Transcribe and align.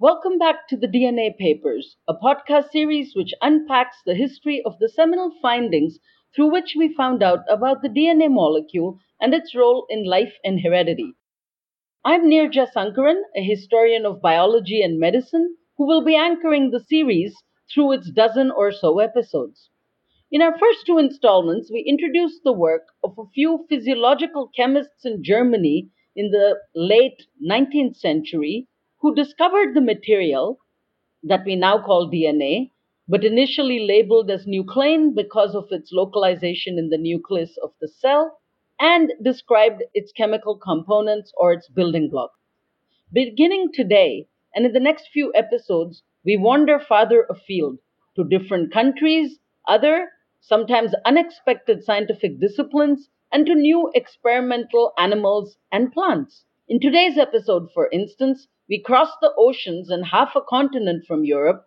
Welcome 0.00 0.38
back 0.38 0.66
to 0.68 0.78
the 0.78 0.86
DNA 0.86 1.36
Papers, 1.36 1.98
a 2.08 2.14
podcast 2.14 2.70
series 2.70 3.14
which 3.14 3.34
unpacks 3.42 3.98
the 4.06 4.14
history 4.14 4.62
of 4.64 4.78
the 4.78 4.88
seminal 4.88 5.30
findings 5.42 5.98
through 6.34 6.50
which 6.50 6.74
we 6.74 6.94
found 6.94 7.22
out 7.22 7.40
about 7.50 7.82
the 7.82 7.90
DNA 7.90 8.30
molecule 8.30 8.98
and 9.20 9.34
its 9.34 9.54
role 9.54 9.84
in 9.90 10.04
life 10.04 10.38
and 10.42 10.62
heredity. 10.62 11.12
I'm 12.02 12.30
Neeraja 12.30 12.72
Sankaran, 12.72 13.20
a 13.36 13.42
historian 13.42 14.06
of 14.06 14.22
biology 14.22 14.80
and 14.80 14.98
medicine, 14.98 15.58
who 15.76 15.86
will 15.86 16.02
be 16.02 16.16
anchoring 16.16 16.70
the 16.70 16.80
series 16.80 17.36
through 17.70 17.92
its 17.92 18.10
dozen 18.10 18.50
or 18.50 18.72
so 18.72 19.00
episodes. 19.00 19.68
In 20.32 20.40
our 20.40 20.56
first 20.58 20.86
two 20.86 20.96
installments, 20.96 21.70
we 21.70 21.80
introduced 21.80 22.42
the 22.42 22.54
work 22.54 22.86
of 23.04 23.18
a 23.18 23.28
few 23.34 23.66
physiological 23.68 24.48
chemists 24.56 25.04
in 25.04 25.22
Germany 25.22 25.90
in 26.16 26.30
the 26.30 26.58
late 26.74 27.26
19th 27.46 27.96
century 27.96 28.66
who 29.00 29.14
discovered 29.14 29.74
the 29.74 29.80
material 29.80 30.60
that 31.22 31.44
we 31.44 31.56
now 31.56 31.82
call 31.82 32.10
DNA, 32.10 32.70
but 33.08 33.24
initially 33.24 33.80
labeled 33.86 34.30
as 34.30 34.46
nuclein 34.46 35.14
because 35.14 35.54
of 35.54 35.72
its 35.72 35.92
localization 35.92 36.78
in 36.78 36.90
the 36.90 36.98
nucleus 36.98 37.56
of 37.58 37.72
the 37.80 37.88
cell, 37.88 38.40
and 38.80 39.12
described 39.22 39.82
its 39.94 40.12
chemical 40.12 40.56
components 40.56 41.32
or 41.36 41.52
its 41.52 41.68
building 41.68 42.10
blocks. 42.10 42.38
Beginning 43.12 43.70
today, 43.72 44.26
and 44.54 44.66
in 44.66 44.72
the 44.72 44.80
next 44.80 45.08
few 45.08 45.32
episodes, 45.34 46.02
we 46.24 46.36
wander 46.36 46.78
farther 46.78 47.26
afield 47.30 47.78
to 48.16 48.24
different 48.24 48.72
countries, 48.72 49.38
other, 49.68 50.10
sometimes 50.40 50.94
unexpected 51.04 51.84
scientific 51.84 52.40
disciplines, 52.40 53.10
and 53.32 53.46
to 53.46 53.54
new 53.54 53.90
experimental 53.94 54.92
animals 54.98 55.56
and 55.70 55.92
plants. 55.92 56.44
In 56.68 56.80
today's 56.80 57.18
episode, 57.18 57.70
for 57.72 57.88
instance, 57.92 58.48
we 58.70 58.80
crossed 58.80 59.18
the 59.20 59.32
oceans 59.36 59.90
and 59.90 60.06
half 60.06 60.36
a 60.36 60.40
continent 60.40 61.04
from 61.04 61.24
Europe 61.24 61.64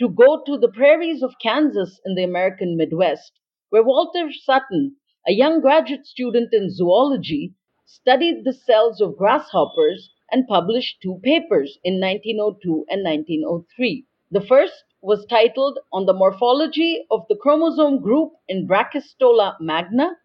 to 0.00 0.08
go 0.08 0.42
to 0.44 0.58
the 0.58 0.72
prairies 0.72 1.22
of 1.22 1.38
Kansas 1.40 2.00
in 2.04 2.16
the 2.16 2.24
American 2.24 2.76
Midwest, 2.76 3.30
where 3.68 3.84
Walter 3.84 4.32
Sutton, 4.32 4.96
a 5.28 5.32
young 5.32 5.60
graduate 5.60 6.06
student 6.06 6.52
in 6.52 6.68
zoology, 6.68 7.54
studied 7.86 8.42
the 8.44 8.52
cells 8.52 9.00
of 9.00 9.16
grasshoppers 9.16 10.10
and 10.32 10.48
published 10.48 11.00
two 11.00 11.20
papers 11.22 11.78
in 11.84 12.00
1902 12.00 12.84
and 12.88 13.04
1903. 13.04 14.04
The 14.32 14.40
first 14.40 14.82
was 15.02 15.24
titled 15.26 15.78
On 15.92 16.04
the 16.06 16.12
Morphology 16.12 17.06
of 17.12 17.20
the 17.28 17.36
Chromosome 17.36 18.02
Group 18.02 18.32
in 18.48 18.66
Brachystola 18.66 19.54
magna. 19.60 20.16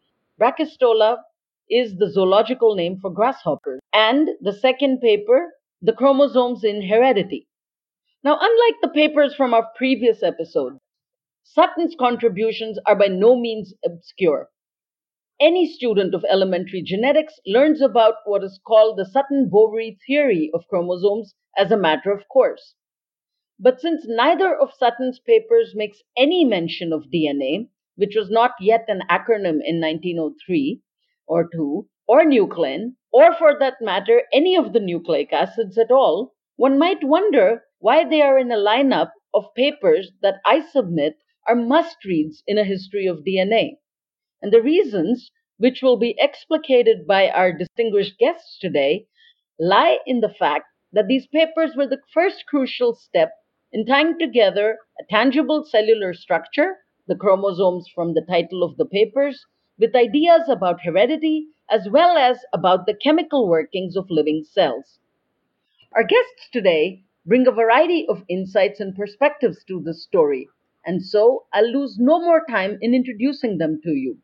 Brachystola 0.41 1.17
is 1.69 1.97
the 1.97 2.09
zoological 2.09 2.73
name 2.73 2.97
for 2.99 3.11
grasshoppers. 3.11 3.79
And 3.93 4.29
the 4.41 4.53
second 4.53 5.01
paper 5.01 5.51
the 5.85 5.93
chromosomes 5.93 6.63
in 6.63 6.81
heredity. 6.81 7.47
Now, 8.23 8.39
unlike 8.41 8.81
the 8.81 8.89
papers 8.89 9.35
from 9.35 9.53
our 9.53 9.67
previous 9.75 10.23
episode, 10.23 10.79
Sutton's 11.43 11.95
contributions 11.99 12.79
are 12.87 12.95
by 12.95 13.05
no 13.05 13.39
means 13.39 13.71
obscure. 13.85 14.49
Any 15.39 15.67
student 15.67 16.15
of 16.15 16.25
elementary 16.27 16.81
genetics 16.81 17.39
learns 17.45 17.81
about 17.81 18.15
what 18.25 18.43
is 18.43 18.59
called 18.65 18.97
the 18.97 19.05
Sutton 19.05 19.47
Boveri 19.47 19.99
theory 20.07 20.49
of 20.55 20.67
chromosomes 20.69 21.35
as 21.55 21.71
a 21.71 21.77
matter 21.77 22.11
of 22.11 22.27
course. 22.29 22.73
But 23.59 23.79
since 23.79 24.07
neither 24.07 24.55
of 24.55 24.73
Sutton's 24.73 25.19
papers 25.19 25.73
makes 25.75 26.01
any 26.17 26.43
mention 26.45 26.93
of 26.93 27.11
DNA, 27.13 27.69
which 27.95 28.15
was 28.15 28.31
not 28.31 28.53
yet 28.59 28.85
an 28.87 29.01
acronym 29.07 29.59
in 29.63 29.79
1903 29.79 30.81
or 31.27 31.47
2, 31.47 31.87
or 32.07 32.23
nuclein, 32.23 32.95
or 33.11 33.33
for 33.33 33.57
that 33.57 33.81
matter, 33.81 34.23
any 34.33 34.55
of 34.55 34.73
the 34.73 34.79
nucleic 34.79 35.33
acids 35.33 35.77
at 35.77 35.91
all, 35.91 36.33
one 36.55 36.77
might 36.77 37.03
wonder 37.03 37.63
why 37.79 38.03
they 38.03 38.21
are 38.21 38.37
in 38.37 38.51
a 38.51 38.57
lineup 38.57 39.11
of 39.33 39.53
papers 39.55 40.11
that 40.21 40.41
I 40.45 40.61
submit 40.61 41.17
are 41.47 41.55
must 41.55 42.03
reads 42.05 42.43
in 42.47 42.57
a 42.57 42.63
history 42.63 43.05
of 43.05 43.23
DNA. 43.23 43.77
And 44.41 44.51
the 44.51 44.61
reasons, 44.61 45.31
which 45.57 45.81
will 45.81 45.97
be 45.97 46.19
explicated 46.19 47.07
by 47.07 47.29
our 47.29 47.51
distinguished 47.51 48.17
guests 48.17 48.57
today, 48.59 49.07
lie 49.59 49.99
in 50.05 50.21
the 50.21 50.29
fact 50.29 50.65
that 50.91 51.07
these 51.07 51.27
papers 51.27 51.75
were 51.75 51.87
the 51.87 52.01
first 52.13 52.45
crucial 52.47 52.93
step 52.93 53.31
in 53.71 53.85
tying 53.85 54.17
together 54.19 54.77
a 54.99 55.03
tangible 55.09 55.65
cellular 55.65 56.13
structure, 56.13 56.77
the 57.07 57.15
chromosomes 57.15 57.87
from 57.93 58.13
the 58.13 58.25
title 58.27 58.63
of 58.63 58.77
the 58.77 58.85
papers, 58.85 59.45
with 59.79 59.95
ideas 59.95 60.49
about 60.49 60.81
heredity 60.81 61.47
as 61.69 61.89
well 61.89 62.17
as 62.17 62.45
about 62.53 62.85
the 62.85 62.93
chemical 62.93 63.47
workings 63.47 63.95
of 63.95 64.09
living 64.09 64.43
cells. 64.43 64.99
Our 65.93 66.03
guests 66.03 66.49
today 66.51 67.03
bring 67.25 67.47
a 67.47 67.51
variety 67.51 68.05
of 68.07 68.23
insights 68.27 68.79
and 68.79 68.95
perspectives 68.95 69.63
to 69.65 69.81
this 69.81 70.03
story, 70.03 70.47
and 70.85 71.03
so 71.03 71.45
I'll 71.53 71.71
lose 71.71 71.97
no 71.99 72.19
more 72.19 72.45
time 72.49 72.77
in 72.81 72.93
introducing 72.93 73.57
them 73.57 73.81
to 73.83 73.91
you. 73.91 74.19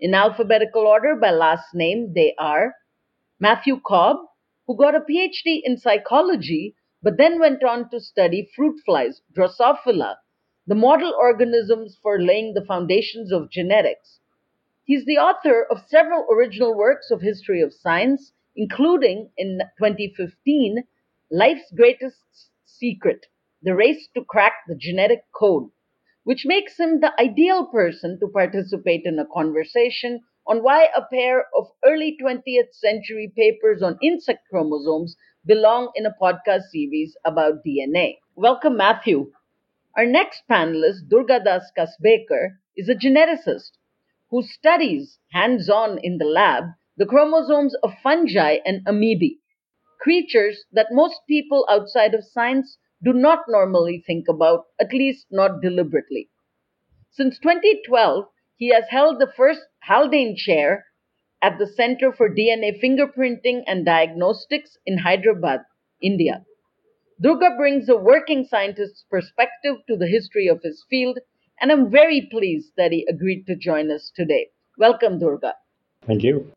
In 0.00 0.14
alphabetical 0.14 0.82
order 0.86 1.16
by 1.16 1.30
last 1.30 1.74
name, 1.74 2.12
they 2.14 2.34
are 2.38 2.74
Matthew 3.40 3.80
Cobb, 3.80 4.18
who 4.66 4.76
got 4.76 4.94
a 4.94 5.00
PhD 5.00 5.60
in 5.64 5.76
psychology 5.76 6.74
but 7.02 7.16
then 7.16 7.40
went 7.40 7.64
on 7.64 7.90
to 7.90 8.00
study 8.00 8.48
fruit 8.54 8.80
flies, 8.84 9.22
Drosophila, 9.32 10.16
the 10.66 10.74
model 10.74 11.12
organisms 11.18 11.98
for 12.00 12.20
laying 12.20 12.54
the 12.54 12.64
foundations 12.64 13.32
of 13.32 13.50
genetics. 13.50 14.20
He's 14.84 15.04
the 15.06 15.18
author 15.18 15.64
of 15.64 15.88
several 15.88 16.24
original 16.30 16.72
works 16.76 17.10
of 17.10 17.20
history 17.20 17.60
of 17.60 17.74
science, 17.74 18.32
including 18.54 19.32
in 19.36 19.60
2015, 19.76 20.84
Life's 21.32 21.68
Greatest 21.74 22.22
Secret 22.64 23.26
The 23.62 23.74
Race 23.74 24.06
to 24.14 24.24
Crack 24.24 24.52
the 24.68 24.76
Genetic 24.76 25.24
Code, 25.34 25.70
which 26.22 26.46
makes 26.46 26.78
him 26.78 27.00
the 27.00 27.12
ideal 27.20 27.66
person 27.66 28.20
to 28.20 28.28
participate 28.28 29.04
in 29.04 29.18
a 29.18 29.26
conversation 29.26 30.20
on 30.46 30.62
why 30.62 30.90
a 30.94 31.02
pair 31.12 31.46
of 31.56 31.72
early 31.84 32.16
20th 32.20 32.72
century 32.72 33.32
papers 33.36 33.82
on 33.82 33.98
insect 34.00 34.48
chromosomes 34.48 35.16
belong 35.44 35.90
in 35.96 36.06
a 36.06 36.14
podcast 36.22 36.70
series 36.70 37.16
about 37.24 37.64
DNA. 37.64 38.18
Welcome, 38.36 38.76
Matthew. 38.76 39.32
Our 39.96 40.06
next 40.06 40.42
panelist, 40.50 41.08
Durgadas 41.08 41.72
Kasbekar, 41.76 42.58
is 42.76 42.88
a 42.90 42.94
geneticist 42.94 43.70
who 44.32 44.42
studies 44.42 45.18
hands 45.30 45.68
on 45.70 45.98
in 46.02 46.18
the 46.18 46.24
lab 46.24 46.64
the 46.96 47.06
chromosomes 47.06 47.74
of 47.82 47.92
fungi 48.02 48.56
and 48.64 48.84
amoebae, 48.86 49.38
creatures 50.00 50.64
that 50.72 50.88
most 50.90 51.20
people 51.28 51.66
outside 51.70 52.14
of 52.14 52.24
science 52.24 52.78
do 53.04 53.12
not 53.12 53.44
normally 53.48 54.02
think 54.06 54.26
about, 54.28 54.64
at 54.80 54.92
least 54.92 55.26
not 55.30 55.60
deliberately. 55.60 56.30
Since 57.10 57.38
2012, 57.40 58.26
he 58.56 58.68
has 58.68 58.84
held 58.90 59.18
the 59.20 59.32
first 59.36 59.60
Haldane 59.82 60.36
Chair 60.36 60.86
at 61.42 61.58
the 61.58 61.66
Center 61.66 62.12
for 62.12 62.34
DNA 62.34 62.80
Fingerprinting 62.82 63.64
and 63.66 63.84
Diagnostics 63.84 64.78
in 64.86 64.98
Hyderabad, 64.98 65.60
India. 66.00 66.44
Durga 67.20 67.56
brings 67.56 67.88
a 67.88 67.96
working 67.96 68.44
scientist's 68.44 69.04
perspective 69.10 69.76
to 69.88 69.96
the 69.96 70.06
history 70.06 70.46
of 70.46 70.62
his 70.62 70.84
field 70.88 71.18
and 71.60 71.70
I'm 71.70 71.90
very 71.90 72.28
pleased 72.30 72.72
that 72.76 72.92
he 72.92 73.06
agreed 73.08 73.46
to 73.46 73.56
join 73.56 73.90
us 73.90 74.10
today. 74.14 74.48
Welcome, 74.78 75.18
Durga. 75.18 75.54
Thank 76.06 76.22
you. 76.22 76.52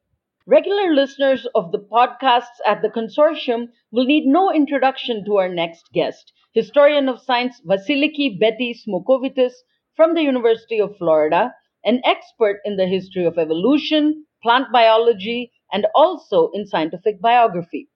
Regular 0.48 0.94
listeners 0.94 1.48
of 1.56 1.72
the 1.72 1.80
podcasts 1.80 2.60
at 2.68 2.82
the 2.82 2.90
consortium 2.90 3.70
will 3.92 4.06
need 4.06 4.26
no 4.26 4.54
introduction 4.54 5.26
to 5.26 5.38
our 5.38 5.50
next 5.50 5.92
guest, 5.92 6.32
historian 6.54 7.10
of 7.10 7.20
science 7.20 7.62
Vassiliki 7.68 8.40
Betty 8.40 8.74
Smocovitis 8.74 9.54
from 9.96 10.14
the 10.14 10.22
University 10.22 10.80
of 10.80 10.98
Florida, 10.98 11.54
an 11.84 12.02
expert 12.06 12.62
in 12.64 12.78
the 12.78 12.86
history 12.86 13.26
of 13.26 13.38
evolution, 13.38 14.26
plant 14.44 14.72
biology, 14.72 15.52
and 15.72 15.88
also 15.96 16.52
in 16.54 16.68
scientific 16.68 17.20
biography. 17.20 17.90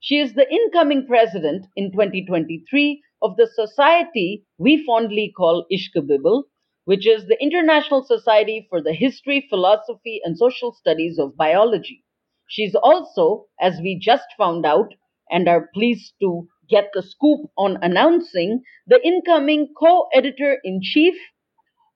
She 0.00 0.18
is 0.18 0.34
the 0.34 0.52
incoming 0.52 1.06
president 1.06 1.66
in 1.76 1.92
2023 1.92 3.00
of 3.22 3.36
the 3.36 3.46
society 3.46 4.44
we 4.58 4.84
fondly 4.84 5.32
call 5.36 5.66
Ishkabibble, 5.72 6.44
which 6.84 7.06
is 7.06 7.26
the 7.26 7.42
International 7.42 8.02
Society 8.04 8.66
for 8.68 8.82
the 8.82 8.92
History, 8.92 9.46
Philosophy, 9.48 10.20
and 10.24 10.36
Social 10.36 10.72
Studies 10.72 11.18
of 11.18 11.36
Biology. 11.36 12.04
She's 12.48 12.74
also, 12.74 13.46
as 13.60 13.80
we 13.80 13.98
just 13.98 14.26
found 14.36 14.66
out 14.66 14.94
and 15.30 15.48
are 15.48 15.70
pleased 15.74 16.14
to 16.20 16.48
get 16.68 16.90
the 16.94 17.02
scoop 17.02 17.50
on 17.58 17.78
announcing, 17.82 18.62
the 18.86 19.04
incoming 19.04 19.72
co 19.78 20.08
editor 20.12 20.60
in 20.64 20.80
chief 20.82 21.14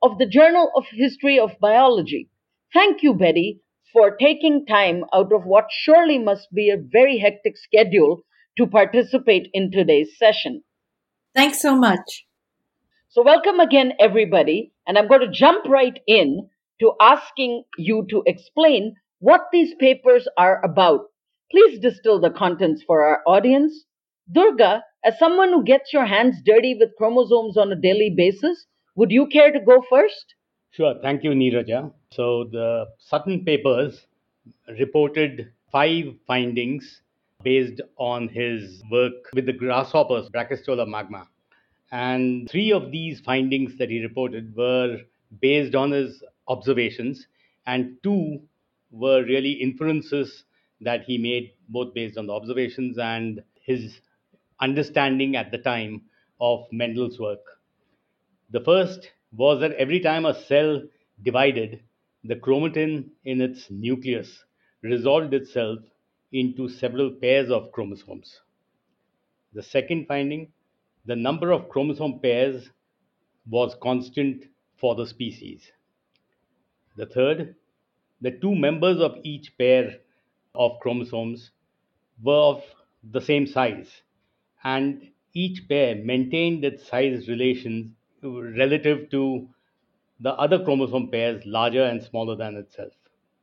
of 0.03 0.17
the 0.17 0.25
Journal 0.27 0.73
of 0.75 0.87
History 0.91 1.39
of 1.39 1.59
Biology. 1.61 2.31
Thank 2.73 3.03
you, 3.03 3.13
Betty, 3.13 3.61
for 3.93 4.17
taking 4.17 4.65
time 4.65 5.05
out 5.13 5.33
of 5.35 5.45
what 5.45 5.67
surely 5.71 6.19
must 6.19 6.53
be 6.55 6.71
a 6.71 6.79
very 6.79 7.19
hectic 7.19 7.59
schedule 7.59 8.23
to 8.57 8.67
participate 8.67 9.51
in 9.53 9.71
today's 9.71 10.17
session. 10.17 10.65
Thanks 11.37 11.61
so 11.61 11.77
much. 11.77 12.25
So, 13.11 13.23
welcome 13.23 13.61
again, 13.61 13.93
everybody. 14.01 14.73
And 14.87 14.97
I'm 14.97 15.07
going 15.07 15.21
to 15.21 15.31
jump 15.31 15.67
right 15.67 16.01
in 16.07 16.49
to 16.81 16.93
asking 16.99 17.65
you 17.77 18.07
to 18.09 18.23
explain 18.25 18.95
what 19.19 19.43
these 19.53 19.75
papers 19.79 20.27
are 20.39 20.65
about. 20.65 21.01
Please 21.51 21.79
distill 21.79 22.23
the 22.23 22.31
contents 22.31 22.83
for 22.87 23.05
our 23.05 23.21
audience. 23.27 23.85
Durga, 24.33 24.83
as 25.05 25.19
someone 25.19 25.51
who 25.51 25.63
gets 25.63 25.93
your 25.93 26.07
hands 26.07 26.37
dirty 26.43 26.75
with 26.75 26.97
chromosomes 26.97 27.59
on 27.59 27.71
a 27.71 27.77
daily 27.77 28.15
basis, 28.17 28.65
would 28.95 29.11
you 29.11 29.27
care 29.27 29.53
to 29.53 29.61
go 29.61 29.85
first? 29.91 30.35
Sure. 30.71 30.95
Thank 31.03 31.23
you, 31.23 31.33
Neeraja. 31.33 31.93
So 32.13 32.49
the 32.51 32.87
Sutton 32.99 33.45
papers 33.45 34.07
reported 34.79 35.53
five 35.71 36.15
findings 36.27 37.03
based 37.47 37.81
on 37.97 38.27
his 38.27 38.83
work 38.91 39.31
with 39.33 39.47
the 39.47 39.53
grasshoppers, 39.53 40.29
Brachystola 40.31 40.85
magna. 40.85 41.29
And 41.93 42.51
three 42.51 42.73
of 42.73 42.91
these 42.91 43.21
findings 43.21 43.79
that 43.79 43.89
he 43.89 44.03
reported 44.03 44.57
were 44.57 44.99
based 45.41 45.77
on 45.77 45.93
his 45.93 46.25
observations, 46.49 47.29
and 47.65 47.99
two 48.03 48.41
were 48.91 49.23
really 49.23 49.53
inferences 49.53 50.43
that 50.81 51.05
he 51.05 51.19
made, 51.19 51.53
both 51.69 51.95
based 51.95 52.19
on 52.19 52.27
the 52.27 52.33
observations 52.33 52.99
and 52.99 53.41
his 53.61 54.01
understanding 54.59 55.37
at 55.37 55.53
the 55.53 55.59
time 55.59 56.03
of 56.41 56.67
Mendel's 56.73 57.21
work. 57.21 57.45
The 58.51 58.65
first 58.65 59.13
was 59.37 59.61
that 59.61 59.75
every 59.75 60.01
time 60.01 60.27
a 60.27 60.35
cell 60.35 60.83
divided, 61.23 61.81
the 62.25 62.35
chromatin 62.35 63.11
in 63.25 63.41
its 63.41 63.71
nucleus 63.71 64.45
resolved 64.83 65.33
itself 65.33 65.79
into 66.33 66.69
several 66.69 67.11
pairs 67.11 67.51
of 67.51 67.73
chromosomes. 67.73 68.41
The 69.53 69.63
second 69.63 70.07
finding, 70.07 70.53
the 71.05 71.17
number 71.17 71.53
of 71.53 71.69
chromosome 71.69 72.21
pairs 72.21 72.71
was 73.49 73.77
constant 73.81 74.45
for 74.77 74.95
the 74.95 75.07
species. 75.07 75.71
The 76.97 77.07
third, 77.07 77.55
the 78.21 78.33
two 78.33 78.55
members 78.55 79.01
of 79.01 79.19
each 79.23 79.57
pair 79.57 79.99
of 80.55 80.81
chromosomes 80.81 81.51
were 82.23 82.35
of 82.35 82.65
the 83.03 83.21
same 83.21 83.47
size, 83.47 84.03
and 84.65 85.11
each 85.35 85.69
pair 85.69 85.95
maintained 85.97 86.65
its 86.65 86.87
size 86.89 87.29
relations 87.29 87.93
relative 88.23 89.11
to 89.11 89.49
the 90.21 90.33
other 90.33 90.65
chromosome 90.65 91.11
pairs 91.11 91.45
larger 91.45 91.85
and 91.85 92.03
smaller 92.03 92.35
than 92.37 92.57
itself. 92.57 92.93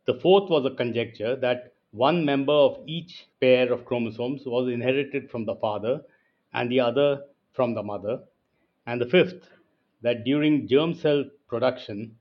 The 0.05 0.15
fourth 0.15 0.49
was 0.49 0.65
a 0.65 0.75
conjecture 0.75 1.35
that 1.37 1.72
one 1.93 2.25
member 2.25 2.51
of 2.51 2.81
each 2.87 3.27
pair 3.39 3.71
of 3.71 3.85
chromosomes 3.85 4.41
was 4.47 4.67
inherited 4.67 5.29
from 5.29 5.45
the 5.45 5.55
father 5.55 6.01
and 6.53 6.71
the 6.71 6.79
other 6.79 7.21
from 7.53 7.75
the 7.75 7.83
mother. 7.83 8.19
And 8.87 8.99
the 8.99 9.05
fifth, 9.05 9.47
that 10.01 10.23
during 10.23 10.67
germ 10.67 10.95
cell 10.95 11.23
production, 11.47 12.17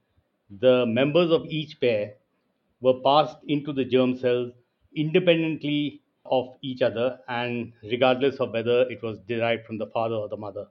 the 0.60 0.84
members 0.84 1.30
of 1.30 1.46
each 1.46 1.80
pair 1.80 2.14
were 2.82 3.00
passed 3.00 3.38
into 3.48 3.72
the 3.72 3.84
germ 3.84 4.19
cells 4.19 4.52
independently 4.94 6.02
of 6.26 6.54
each 6.60 6.82
other 6.82 7.19
and 7.28 7.72
regardless 7.82 8.36
of 8.40 8.52
whether 8.52 8.82
it 8.90 9.02
was 9.02 9.20
derived 9.20 9.64
from 9.64 9.78
the 9.78 9.86
father 9.86 10.16
or 10.16 10.28
the 10.28 10.36
mother. 10.36 10.66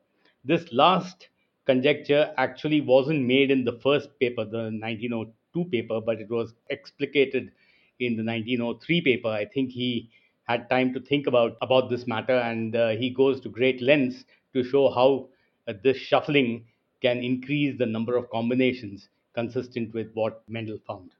This 0.46 0.72
last 0.72 1.30
conjecture 1.66 2.34
actually 2.38 2.82
wasn't 2.82 3.26
made 3.26 3.50
in 3.50 3.66
the 3.66 3.80
first 3.80 4.10
paper, 4.20 4.46
the 4.46 4.70
1902 4.70 5.66
paper, 5.72 6.00
but 6.02 6.22
it 6.22 6.30
was 6.30 6.54
explicated 6.70 7.52
in 8.02 8.18
the 8.18 8.24
1903 8.24 9.02
paper. 9.02 9.30
I 9.30 9.46
think 9.46 9.72
he 9.72 10.10
had 10.44 10.70
time 10.70 10.94
to 10.94 11.00
think 11.00 11.28
about, 11.28 11.58
about 11.62 11.90
this 11.90 12.08
matter 12.08 12.36
and 12.36 12.76
uh, 12.76 12.90
he 12.90 13.10
goes 13.10 13.40
to 13.42 13.50
great 13.50 13.82
lengths 13.82 14.26
to 14.54 14.64
show 14.64 14.92
how 14.92 15.30
uh, 15.68 15.74
this 15.84 15.98
shuffling 15.98 16.66
can 17.02 17.18
increase 17.20 17.78
the 17.78 17.86
number 17.86 18.16
of 18.18 18.30
combinations 18.30 19.10
consistent 19.34 19.94
with 19.94 20.08
what 20.14 20.44
Mendel 20.50 20.78
found. 20.86 21.12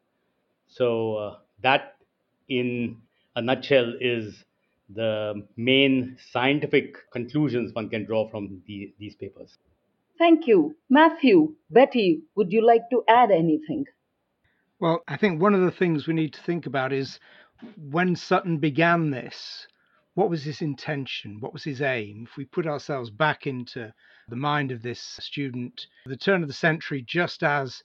So, 0.68 1.16
uh, 1.16 1.38
that 1.62 1.96
in 2.50 2.98
a 3.36 3.42
nutshell 3.42 3.94
is 4.02 4.44
the 4.90 5.48
main 5.56 6.18
scientific 6.32 7.10
conclusions 7.12 7.74
one 7.74 7.90
can 7.90 8.06
draw 8.06 8.30
from 8.30 8.62
the, 8.68 8.94
these 9.00 9.16
papers. 9.16 9.58
Thank 10.18 10.48
you. 10.48 10.76
Matthew, 10.90 11.56
Betty, 11.70 12.24
would 12.36 12.52
you 12.52 12.66
like 12.66 12.90
to 12.92 13.04
add 13.08 13.32
anything? 13.32 13.86
Well, 14.82 15.04
I 15.08 15.16
think 15.16 15.40
one 15.40 15.54
of 15.54 15.62
the 15.62 15.70
things 15.70 16.08
we 16.08 16.16
need 16.16 16.34
to 16.34 16.42
think 16.42 16.66
about 16.66 16.92
is 16.92 17.20
when 17.78 18.16
Sutton 18.16 18.58
began 18.58 19.12
this, 19.12 19.68
what 20.16 20.28
was 20.28 20.44
his 20.44 20.60
intention? 20.60 21.40
What 21.40 21.54
was 21.54 21.64
his 21.64 21.84
aim? 21.84 22.26
If 22.28 22.36
we 22.36 22.46
put 22.46 22.66
ourselves 22.66 23.12
back 23.12 23.46
into 23.46 23.94
the 24.28 24.36
mind 24.36 24.72
of 24.72 24.82
this 24.82 25.00
student, 25.00 25.86
the 26.08 26.18
turn 26.18 26.42
of 26.42 26.48
the 26.48 26.54
century, 26.56 27.04
just 27.04 27.44
as 27.44 27.84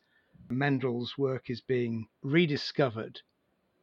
Mendel's 0.48 1.18
work 1.18 1.50
is 1.50 1.60
being 1.60 2.08
rediscovered, 2.22 3.20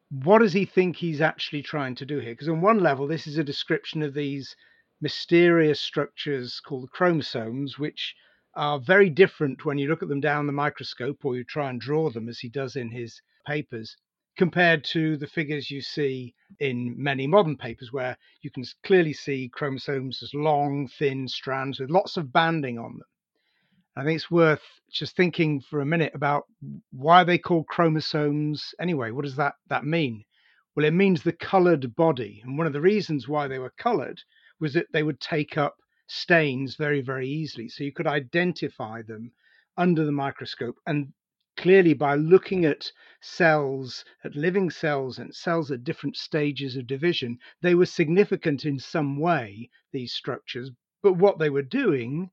what 0.10 0.40
does 0.40 0.54
he 0.54 0.66
think 0.66 0.96
he's 0.96 1.22
actually 1.22 1.62
trying 1.62 1.94
to 1.94 2.08
do 2.08 2.18
here? 2.18 2.34
Because 2.34 2.50
on 2.50 2.62
one 2.62 2.80
level, 2.80 3.06
this 3.06 3.28
is 3.28 3.38
a 3.38 3.44
description 3.44 4.02
of 4.02 4.16
these 4.16 4.56
mysterious 5.02 5.80
structures 5.80 6.60
called 6.60 6.90
chromosomes, 6.90 7.78
which 7.78 8.16
are 8.56 8.80
very 8.80 9.10
different 9.10 9.66
when 9.66 9.78
you 9.78 9.88
look 9.90 10.04
at 10.04 10.10
them 10.10 10.22
down 10.22 10.48
the 10.48 10.54
microscope 10.54 11.26
or 11.26 11.36
you 11.36 11.44
try 11.44 11.70
and 11.70 11.82
draw 11.82 12.10
them 12.10 12.30
as 12.30 12.40
he 12.40 12.50
does 12.50 12.76
in 12.76 12.92
his 12.92 13.22
papers 13.46 13.96
compared 14.38 14.84
to 14.84 15.16
the 15.18 15.28
figures 15.28 15.70
you 15.70 15.82
see 15.82 16.34
in 16.60 16.96
many 16.98 17.28
modern 17.28 17.56
papers 17.56 17.92
where 17.92 18.18
you 18.42 18.50
can 18.50 18.64
clearly 18.84 19.14
see 19.14 19.50
chromosomes 19.54 20.24
as 20.24 20.34
long 20.34 20.88
thin 20.88 21.28
strands 21.28 21.80
with 21.80 21.90
lots 21.90 22.18
of 22.18 22.34
banding 22.34 22.80
on 22.80 22.98
them. 22.98 23.08
I 23.96 24.04
think 24.04 24.16
it's 24.16 24.32
worth 24.32 24.64
just 24.92 25.16
thinking 25.16 25.62
for 25.62 25.82
a 25.82 25.86
minute 25.86 26.14
about 26.16 26.46
why 26.92 27.24
they 27.24 27.38
call 27.38 27.64
chromosomes 27.64 28.74
anyway. 28.80 29.12
What 29.12 29.26
does 29.26 29.36
that 29.36 29.54
that 29.70 29.86
mean? 29.86 30.24
Well 30.76 30.86
it 30.86 30.94
means 30.94 31.22
the 31.22 31.34
colored 31.34 31.96
body 31.96 32.42
and 32.44 32.58
one 32.58 32.66
of 32.66 32.74
the 32.74 32.82
reasons 32.82 33.28
why 33.28 33.48
they 33.48 33.60
were 33.60 33.74
colored 33.78 34.20
was 34.60 34.74
that 34.74 34.88
they 34.92 35.04
would 35.04 35.20
take 35.20 35.58
up 35.58 35.76
stains 36.08 36.76
very, 36.76 37.02
very 37.02 37.28
easily. 37.28 37.70
So 37.70 37.84
you 37.84 37.92
could 37.92 38.08
identify 38.08 39.02
them 39.02 39.32
under 39.78 40.06
the 40.06 40.12
microscope. 40.12 40.80
And 40.86 41.14
clearly, 41.58 41.94
by 41.94 42.16
looking 42.16 42.66
at 42.66 42.92
cells, 43.22 44.04
at 44.24 44.36
living 44.36 44.70
cells, 44.70 45.20
and 45.20 45.34
cells 45.34 45.72
at 45.72 45.84
different 45.84 46.18
stages 46.18 46.76
of 46.76 46.88
division, 46.88 47.40
they 47.62 47.76
were 47.76 47.86
significant 47.86 48.66
in 48.66 48.80
some 48.80 49.18
way, 49.18 49.70
these 49.92 50.14
structures. 50.14 50.72
But 51.02 51.14
what 51.14 51.40
they 51.40 51.50
were 51.50 51.62
doing 51.62 52.32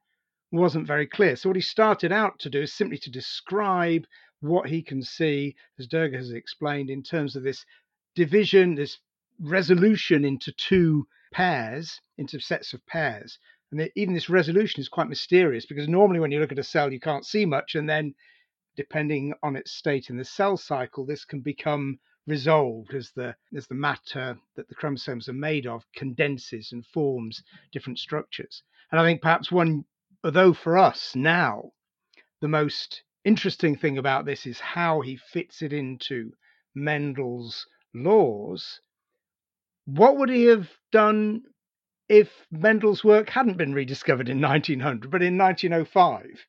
wasn't 0.52 0.86
very 0.86 1.06
clear. 1.06 1.36
So, 1.36 1.48
what 1.48 1.56
he 1.56 1.62
started 1.62 2.12
out 2.12 2.38
to 2.40 2.50
do 2.50 2.62
is 2.62 2.72
simply 2.72 2.98
to 2.98 3.10
describe 3.10 4.06
what 4.40 4.68
he 4.68 4.82
can 4.82 5.02
see, 5.02 5.54
as 5.78 5.86
Durga 5.86 6.16
has 6.16 6.32
explained, 6.32 6.90
in 6.90 7.02
terms 7.02 7.36
of 7.36 7.42
this 7.42 7.64
division, 8.14 8.74
this 8.74 8.98
resolution 9.38 10.24
into 10.24 10.52
two 10.52 11.06
pairs, 11.32 12.00
into 12.18 12.40
sets 12.40 12.72
of 12.72 12.84
pairs. 12.86 13.38
And 13.72 13.90
even 13.94 14.14
this 14.14 14.28
resolution 14.28 14.80
is 14.80 14.88
quite 14.88 15.08
mysterious 15.08 15.64
because 15.64 15.88
normally 15.88 16.18
when 16.18 16.32
you 16.32 16.40
look 16.40 16.52
at 16.52 16.58
a 16.58 16.64
cell, 16.64 16.92
you 16.92 16.98
can't 16.98 17.24
see 17.24 17.46
much. 17.46 17.74
And 17.74 17.88
then, 17.88 18.14
depending 18.76 19.32
on 19.42 19.56
its 19.56 19.72
state 19.72 20.10
in 20.10 20.16
the 20.16 20.24
cell 20.24 20.56
cycle, 20.56 21.06
this 21.06 21.24
can 21.24 21.40
become 21.40 22.00
resolved 22.26 22.94
as 22.94 23.10
the 23.12 23.34
as 23.56 23.66
the 23.66 23.74
matter 23.74 24.38
that 24.56 24.68
the 24.68 24.74
chromosomes 24.74 25.28
are 25.28 25.34
made 25.34 25.66
of 25.66 25.84
condenses 25.94 26.72
and 26.72 26.84
forms 26.86 27.42
different 27.72 27.98
structures. 27.98 28.62
And 28.90 29.00
I 29.00 29.04
think 29.04 29.22
perhaps 29.22 29.52
one, 29.52 29.84
although 30.24 30.52
for 30.52 30.76
us 30.76 31.14
now, 31.14 31.72
the 32.40 32.48
most 32.48 33.02
interesting 33.24 33.76
thing 33.76 33.98
about 33.98 34.24
this 34.24 34.46
is 34.46 34.60
how 34.60 35.00
he 35.00 35.16
fits 35.16 35.62
it 35.62 35.72
into 35.72 36.32
Mendel's 36.74 37.66
laws. 37.94 38.80
What 39.84 40.16
would 40.16 40.30
he 40.30 40.44
have 40.44 40.70
done 40.92 41.42
if 42.10 42.44
Mendel's 42.50 43.04
work 43.04 43.30
hadn't 43.30 43.56
been 43.56 43.72
rediscovered 43.72 44.28
in 44.28 44.40
1900, 44.40 45.12
but 45.12 45.22
in 45.22 45.38
1905? 45.38 46.44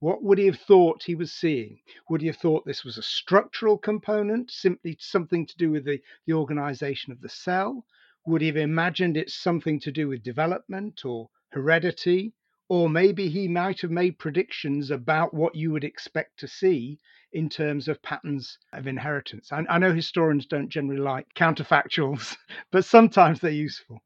What 0.00 0.22
would 0.22 0.36
he 0.36 0.44
have 0.44 0.60
thought 0.60 1.02
he 1.02 1.14
was 1.14 1.32
seeing? 1.32 1.80
Would 2.10 2.20
he 2.20 2.26
have 2.26 2.36
thought 2.36 2.66
this 2.66 2.84
was 2.84 2.98
a 2.98 3.02
structural 3.02 3.78
component, 3.78 4.50
simply 4.50 4.98
something 5.00 5.46
to 5.46 5.56
do 5.56 5.70
with 5.70 5.86
the, 5.86 6.02
the 6.26 6.34
organization 6.34 7.10
of 7.10 7.22
the 7.22 7.28
cell? 7.30 7.86
Would 8.26 8.42
he 8.42 8.48
have 8.48 8.58
imagined 8.58 9.16
it's 9.16 9.32
something 9.32 9.80
to 9.80 9.90
do 9.90 10.08
with 10.08 10.22
development 10.22 11.06
or 11.06 11.30
heredity? 11.52 12.34
Or 12.68 12.90
maybe 12.90 13.30
he 13.30 13.48
might 13.48 13.80
have 13.80 13.90
made 13.90 14.18
predictions 14.18 14.90
about 14.90 15.32
what 15.32 15.54
you 15.54 15.72
would 15.72 15.84
expect 15.84 16.38
to 16.40 16.46
see 16.46 17.00
in 17.32 17.48
terms 17.48 17.88
of 17.88 18.02
patterns 18.02 18.58
of 18.74 18.86
inheritance. 18.86 19.52
I, 19.52 19.64
I 19.70 19.78
know 19.78 19.94
historians 19.94 20.44
don't 20.44 20.68
generally 20.68 21.00
like 21.00 21.32
counterfactuals, 21.34 22.36
but 22.70 22.84
sometimes 22.84 23.40
they're 23.40 23.50
useful. 23.50 24.02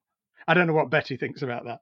I 0.47 0.55
don't 0.55 0.67
know 0.67 0.73
what 0.73 0.91
Betty 0.91 1.17
thinks 1.17 1.43
about 1.43 1.65
that. 1.67 1.81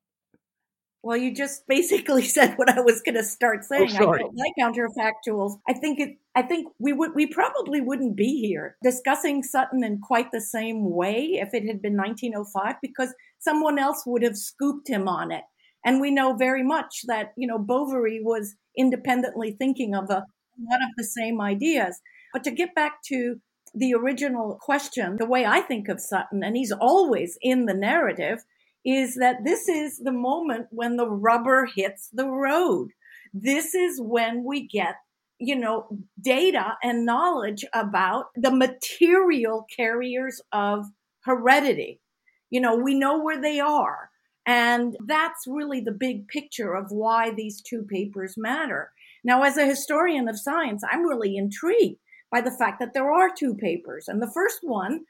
Well, 1.03 1.17
you 1.17 1.35
just 1.35 1.67
basically 1.67 2.23
said 2.27 2.55
what 2.57 2.69
I 2.69 2.81
was 2.81 3.01
going 3.03 3.15
to 3.15 3.25
start 3.25 3.61
oh, 3.63 3.67
saying. 3.69 3.97
Oh. 4.01 4.13
I 4.13 4.19
don't 4.19 4.37
like 4.37 4.53
counterfactuals. 4.59 5.59
I 5.69 5.73
think 5.73 5.99
it. 5.99 6.17
I 6.35 6.43
think 6.43 6.69
we 6.79 6.93
would. 6.93 7.15
We 7.15 7.27
probably 7.27 7.81
wouldn't 7.81 8.17
be 8.17 8.41
here 8.41 8.77
discussing 8.83 9.43
Sutton 9.43 9.83
in 9.83 10.01
quite 10.01 10.31
the 10.33 10.41
same 10.41 10.91
way 10.91 11.39
if 11.41 11.55
it 11.55 11.67
had 11.67 11.83
been 11.83 11.97
1905, 11.97 12.77
because 12.83 13.15
someone 13.39 13.79
else 13.79 14.05
would 14.07 14.23
have 14.23 14.37
scooped 14.37 14.89
him 14.89 15.09
on 15.09 15.33
it. 15.33 15.45
And 15.85 16.01
we 16.01 16.11
know 16.11 16.35
very 16.35 16.63
much 16.63 17.03
that 17.07 17.33
you 17.37 17.47
know 17.47 17.59
Boveri 17.59 18.19
was 18.23 18.55
independently 18.77 19.53
thinking 19.53 19.95
of 19.95 20.11
a 20.11 20.25
lot 20.69 20.83
of 20.83 20.91
the 20.97 21.05
same 21.05 21.41
ideas. 21.41 21.99
But 22.33 22.45
to 22.45 22.51
get 22.51 22.75
back 22.75 23.03
to 23.07 23.41
the 23.75 23.95
original 23.95 24.59
question, 24.61 25.17
the 25.19 25.27
way 25.27 25.45
I 25.45 25.61
think 25.61 25.89
of 25.89 26.01
Sutton, 26.01 26.43
and 26.43 26.57
he's 26.57 26.73
always 26.73 27.39
in 27.41 27.67
the 27.67 27.75
narrative, 27.75 28.45
is 28.85 29.17
that 29.17 29.45
this 29.45 29.69
is 29.69 29.99
the 29.99 30.13
moment 30.13 30.67
when 30.71 30.97
the 30.97 31.09
rubber 31.09 31.69
hits 31.75 32.09
the 32.13 32.29
road. 32.29 32.89
This 33.33 33.75
is 33.75 34.01
when 34.01 34.45
we 34.45 34.67
get, 34.67 34.97
you 35.39 35.57
know, 35.57 35.89
data 36.21 36.77
and 36.83 37.07
knowledge 37.07 37.65
about 37.75 38.27
the 38.35 38.51
material 38.51 39.67
carriers 39.75 40.41
of 40.53 40.87
heredity. 41.25 42.01
You 42.49 42.61
know, 42.61 42.75
we 42.75 42.95
know 42.95 43.23
where 43.23 43.41
they 43.41 43.61
are. 43.61 44.11
And 44.47 44.97
that's 45.07 45.47
really 45.47 45.81
the 45.81 45.93
big 45.93 46.27
picture 46.27 46.75
of 46.75 46.87
why 46.91 47.31
these 47.31 47.63
two 47.63 47.87
papers 47.89 48.35
matter. 48.37 48.91
Now, 49.23 49.43
as 49.43 49.57
a 49.57 49.67
historian 49.67 50.29
of 50.29 50.41
science, 50.41 50.83
I'm 50.91 51.07
really 51.07 51.37
intrigued 51.37 52.00
by 52.31 52.41
the 52.41 52.51
fact 52.51 52.81
that 52.81 52.95
there 52.95 53.13
are 53.13 53.31
two 53.37 53.55
papers. 53.55 54.07
And 54.09 54.23
the 54.23 54.31
first 54.33 54.61
one 54.63 55.01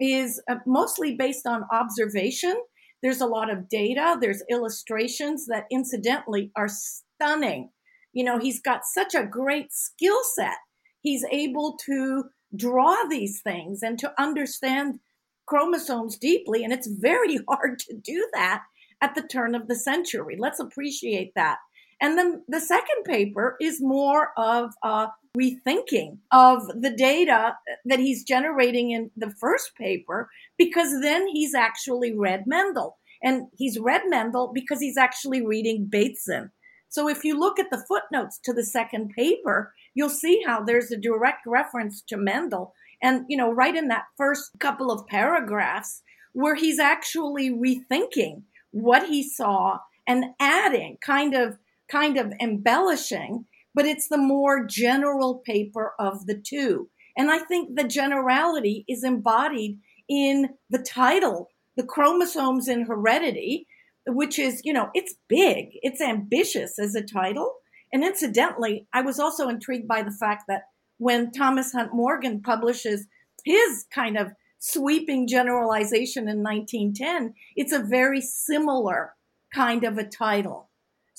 is 0.00 0.40
uh, 0.48 0.56
mostly 0.66 1.14
based 1.16 1.46
on 1.46 1.64
observation. 1.72 2.56
There's 3.02 3.20
a 3.20 3.26
lot 3.26 3.50
of 3.50 3.68
data, 3.68 4.16
there's 4.20 4.42
illustrations 4.50 5.46
that 5.46 5.64
incidentally 5.70 6.50
are 6.56 6.68
stunning. 6.68 7.70
You 8.12 8.24
know, 8.24 8.38
he's 8.38 8.60
got 8.60 8.80
such 8.84 9.14
a 9.14 9.26
great 9.26 9.72
skill 9.72 10.18
set. 10.34 10.56
He's 11.00 11.24
able 11.30 11.78
to 11.86 12.24
draw 12.56 13.04
these 13.08 13.40
things 13.42 13.82
and 13.82 13.98
to 13.98 14.12
understand 14.18 14.98
chromosomes 15.46 16.16
deeply. 16.16 16.64
And 16.64 16.72
it's 16.72 16.88
very 16.88 17.38
hard 17.48 17.78
to 17.80 17.94
do 17.94 18.26
that 18.34 18.62
at 19.00 19.14
the 19.14 19.22
turn 19.22 19.54
of 19.54 19.68
the 19.68 19.76
century. 19.76 20.36
Let's 20.38 20.60
appreciate 20.60 21.32
that. 21.36 21.58
And 22.00 22.16
then 22.16 22.44
the 22.48 22.60
second 22.60 23.04
paper 23.04 23.56
is 23.60 23.78
more 23.80 24.30
of 24.36 24.70
a 24.84 25.08
rethinking 25.38 26.18
of 26.32 26.66
the 26.68 26.94
data 26.96 27.54
that 27.84 27.98
he's 27.98 28.24
generating 28.24 28.90
in 28.90 29.10
the 29.16 29.30
first 29.30 29.74
paper, 29.76 30.28
because 30.56 31.00
then 31.02 31.28
he's 31.28 31.54
actually 31.54 32.16
read 32.16 32.44
Mendel. 32.46 32.98
And 33.22 33.48
he's 33.56 33.78
read 33.78 34.02
Mendel 34.06 34.52
because 34.54 34.80
he's 34.80 34.96
actually 34.96 35.44
reading 35.44 35.86
Bateson. 35.90 36.50
So 36.88 37.08
if 37.08 37.24
you 37.24 37.38
look 37.38 37.58
at 37.58 37.70
the 37.70 37.84
footnotes 37.86 38.38
to 38.44 38.52
the 38.52 38.64
second 38.64 39.10
paper, 39.10 39.74
you'll 39.94 40.08
see 40.08 40.42
how 40.46 40.62
there's 40.62 40.90
a 40.90 40.96
direct 40.96 41.46
reference 41.46 42.02
to 42.08 42.16
Mendel. 42.16 42.74
And, 43.02 43.24
you 43.28 43.36
know, 43.36 43.52
right 43.52 43.76
in 43.76 43.88
that 43.88 44.04
first 44.16 44.50
couple 44.58 44.90
of 44.90 45.06
paragraphs, 45.06 46.02
where 46.32 46.54
he's 46.54 46.78
actually 46.78 47.50
rethinking 47.50 48.42
what 48.70 49.08
he 49.08 49.28
saw 49.28 49.78
and 50.06 50.26
adding 50.40 50.98
kind 51.04 51.34
of 51.34 51.58
kind 51.90 52.18
of 52.18 52.32
embellishing, 52.40 53.46
but 53.78 53.86
it's 53.86 54.08
the 54.08 54.18
more 54.18 54.66
general 54.66 55.40
paper 55.46 55.94
of 56.00 56.26
the 56.26 56.34
two. 56.34 56.90
And 57.16 57.30
I 57.30 57.38
think 57.38 57.76
the 57.76 57.86
generality 57.86 58.84
is 58.88 59.04
embodied 59.04 59.78
in 60.08 60.48
the 60.68 60.80
title, 60.80 61.50
The 61.76 61.84
Chromosomes 61.84 62.66
in 62.66 62.86
Heredity, 62.86 63.68
which 64.04 64.36
is, 64.36 64.62
you 64.64 64.72
know, 64.72 64.90
it's 64.94 65.14
big, 65.28 65.68
it's 65.74 66.00
ambitious 66.00 66.76
as 66.80 66.96
a 66.96 67.04
title. 67.04 67.54
And 67.92 68.02
incidentally, 68.02 68.88
I 68.92 69.02
was 69.02 69.20
also 69.20 69.48
intrigued 69.48 69.86
by 69.86 70.02
the 70.02 70.10
fact 70.10 70.46
that 70.48 70.62
when 70.96 71.30
Thomas 71.30 71.70
Hunt 71.70 71.94
Morgan 71.94 72.42
publishes 72.42 73.06
his 73.44 73.86
kind 73.94 74.18
of 74.18 74.32
sweeping 74.58 75.28
generalization 75.28 76.28
in 76.28 76.42
1910, 76.42 77.32
it's 77.54 77.72
a 77.72 77.78
very 77.78 78.22
similar 78.22 79.14
kind 79.54 79.84
of 79.84 79.98
a 79.98 80.04
title. 80.04 80.67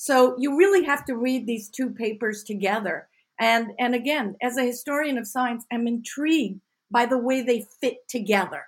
So 0.02 0.34
you 0.38 0.56
really 0.56 0.84
have 0.84 1.04
to 1.04 1.14
read 1.14 1.46
these 1.46 1.68
two 1.68 1.90
papers 1.90 2.42
together. 2.42 3.06
And, 3.38 3.72
and 3.78 3.94
again, 3.94 4.34
as 4.40 4.56
a 4.56 4.64
historian 4.64 5.18
of 5.18 5.26
science, 5.26 5.66
I'm 5.70 5.86
intrigued 5.86 6.62
by 6.90 7.04
the 7.04 7.18
way 7.18 7.42
they 7.42 7.66
fit 7.82 8.08
together. 8.08 8.62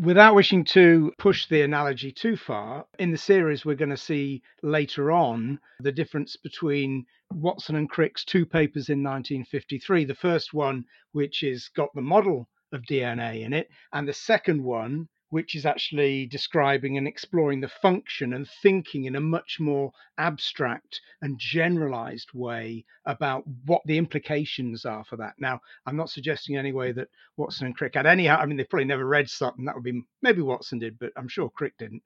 Without 0.00 0.34
wishing 0.34 0.64
to 0.64 1.12
push 1.16 1.46
the 1.46 1.62
analogy 1.62 2.10
too 2.10 2.36
far, 2.36 2.86
in 2.98 3.12
the 3.12 3.16
series, 3.16 3.64
we're 3.64 3.76
going 3.76 3.90
to 3.90 3.96
see 3.96 4.42
later 4.64 5.12
on 5.12 5.60
the 5.78 5.92
difference 5.92 6.34
between 6.34 7.06
Watson 7.32 7.76
and 7.76 7.88
Crick's 7.88 8.24
two 8.24 8.44
papers 8.44 8.88
in 8.88 9.04
1953. 9.04 10.06
The 10.06 10.14
first 10.16 10.52
one, 10.52 10.86
which 11.12 11.42
has 11.42 11.68
got 11.68 11.94
the 11.94 12.02
model 12.02 12.48
of 12.72 12.82
DNA 12.82 13.42
in 13.42 13.52
it, 13.52 13.68
and 13.92 14.08
the 14.08 14.12
second 14.12 14.60
one, 14.60 15.08
which 15.36 15.54
is 15.54 15.66
actually 15.66 16.24
describing 16.24 16.96
and 16.96 17.06
exploring 17.06 17.60
the 17.60 17.68
function 17.68 18.32
and 18.32 18.48
thinking 18.62 19.04
in 19.04 19.16
a 19.16 19.20
much 19.20 19.60
more 19.60 19.92
abstract 20.16 20.98
and 21.20 21.38
generalized 21.38 22.32
way 22.32 22.82
about 23.04 23.44
what 23.66 23.82
the 23.84 23.98
implications 23.98 24.86
are 24.86 25.04
for 25.04 25.18
that. 25.18 25.34
Now, 25.38 25.60
I'm 25.84 25.94
not 25.98 26.08
suggesting 26.08 26.54
in 26.54 26.60
any 26.60 26.72
way 26.72 26.90
that 26.92 27.08
Watson 27.36 27.66
and 27.66 27.76
Crick 27.76 27.96
had 27.96 28.06
any, 28.06 28.30
I 28.30 28.46
mean, 28.46 28.56
they 28.56 28.64
probably 28.64 28.86
never 28.86 29.04
read 29.04 29.28
something 29.28 29.66
that 29.66 29.74
would 29.74 29.84
be, 29.84 30.00
maybe 30.22 30.40
Watson 30.40 30.78
did, 30.78 30.98
but 30.98 31.12
I'm 31.18 31.28
sure 31.28 31.50
Crick 31.50 31.74
didn't. 31.76 32.02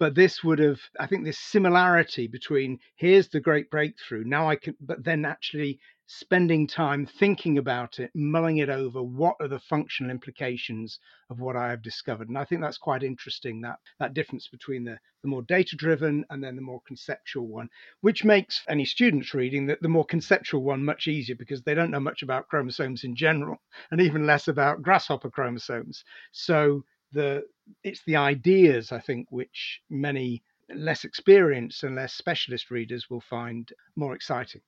But 0.00 0.16
this 0.16 0.42
would 0.42 0.58
have, 0.58 0.80
I 0.98 1.06
think, 1.06 1.24
this 1.24 1.38
similarity 1.38 2.26
between 2.26 2.80
here's 2.96 3.28
the 3.28 3.38
great 3.38 3.70
breakthrough, 3.70 4.24
now 4.24 4.50
I 4.50 4.56
can, 4.56 4.74
but 4.80 5.04
then 5.04 5.24
actually 5.24 5.78
spending 6.06 6.66
time 6.66 7.06
thinking 7.06 7.58
about 7.58 7.98
it, 7.98 8.10
mulling 8.14 8.58
it 8.58 8.68
over. 8.68 9.02
What 9.02 9.36
are 9.40 9.48
the 9.48 9.60
functional 9.60 10.10
implications 10.10 10.98
of 11.30 11.40
what 11.40 11.56
I 11.56 11.70
have 11.70 11.82
discovered? 11.82 12.28
And 12.28 12.36
I 12.36 12.44
think 12.44 12.60
that's 12.60 12.78
quite 12.78 13.02
interesting 13.02 13.60
that 13.62 13.78
that 13.98 14.14
difference 14.14 14.48
between 14.48 14.84
the, 14.84 14.98
the 15.22 15.28
more 15.28 15.42
data 15.42 15.76
driven 15.76 16.24
and 16.30 16.42
then 16.42 16.56
the 16.56 16.62
more 16.62 16.82
conceptual 16.86 17.46
one, 17.46 17.68
which 18.00 18.24
makes 18.24 18.62
any 18.68 18.84
students 18.84 19.32
reading 19.32 19.66
that 19.66 19.80
the 19.80 19.88
more 19.88 20.04
conceptual 20.04 20.62
one 20.62 20.84
much 20.84 21.06
easier 21.08 21.36
because 21.36 21.62
they 21.62 21.74
don't 21.74 21.90
know 21.90 22.00
much 22.00 22.22
about 22.22 22.48
chromosomes 22.48 23.04
in 23.04 23.14
general 23.14 23.62
and 23.90 24.00
even 24.00 24.26
less 24.26 24.48
about 24.48 24.82
grasshopper 24.82 25.30
chromosomes. 25.30 26.04
So 26.32 26.84
the 27.12 27.44
it's 27.84 28.02
the 28.04 28.16
ideas 28.16 28.92
I 28.92 29.00
think 29.00 29.28
which 29.30 29.80
many 29.88 30.42
less 30.74 31.04
experienced 31.04 31.84
and 31.84 31.94
less 31.96 32.14
specialist 32.14 32.70
readers 32.70 33.08
will 33.10 33.20
find 33.20 33.70
more 33.96 34.14
exciting. 34.14 34.62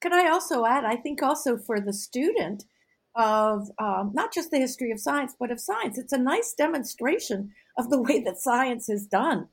Can 0.00 0.12
I 0.12 0.28
also 0.28 0.64
add? 0.64 0.84
I 0.84 0.96
think 0.96 1.22
also 1.22 1.56
for 1.56 1.80
the 1.80 1.92
student 1.92 2.64
of 3.16 3.68
um, 3.78 4.12
not 4.14 4.32
just 4.32 4.50
the 4.50 4.58
history 4.58 4.92
of 4.92 5.00
science, 5.00 5.34
but 5.38 5.50
of 5.50 5.60
science, 5.60 5.98
it's 5.98 6.12
a 6.12 6.18
nice 6.18 6.54
demonstration 6.56 7.50
of 7.76 7.90
the 7.90 8.00
way 8.00 8.22
that 8.22 8.38
science 8.38 8.88
is 8.88 9.06
done. 9.06 9.48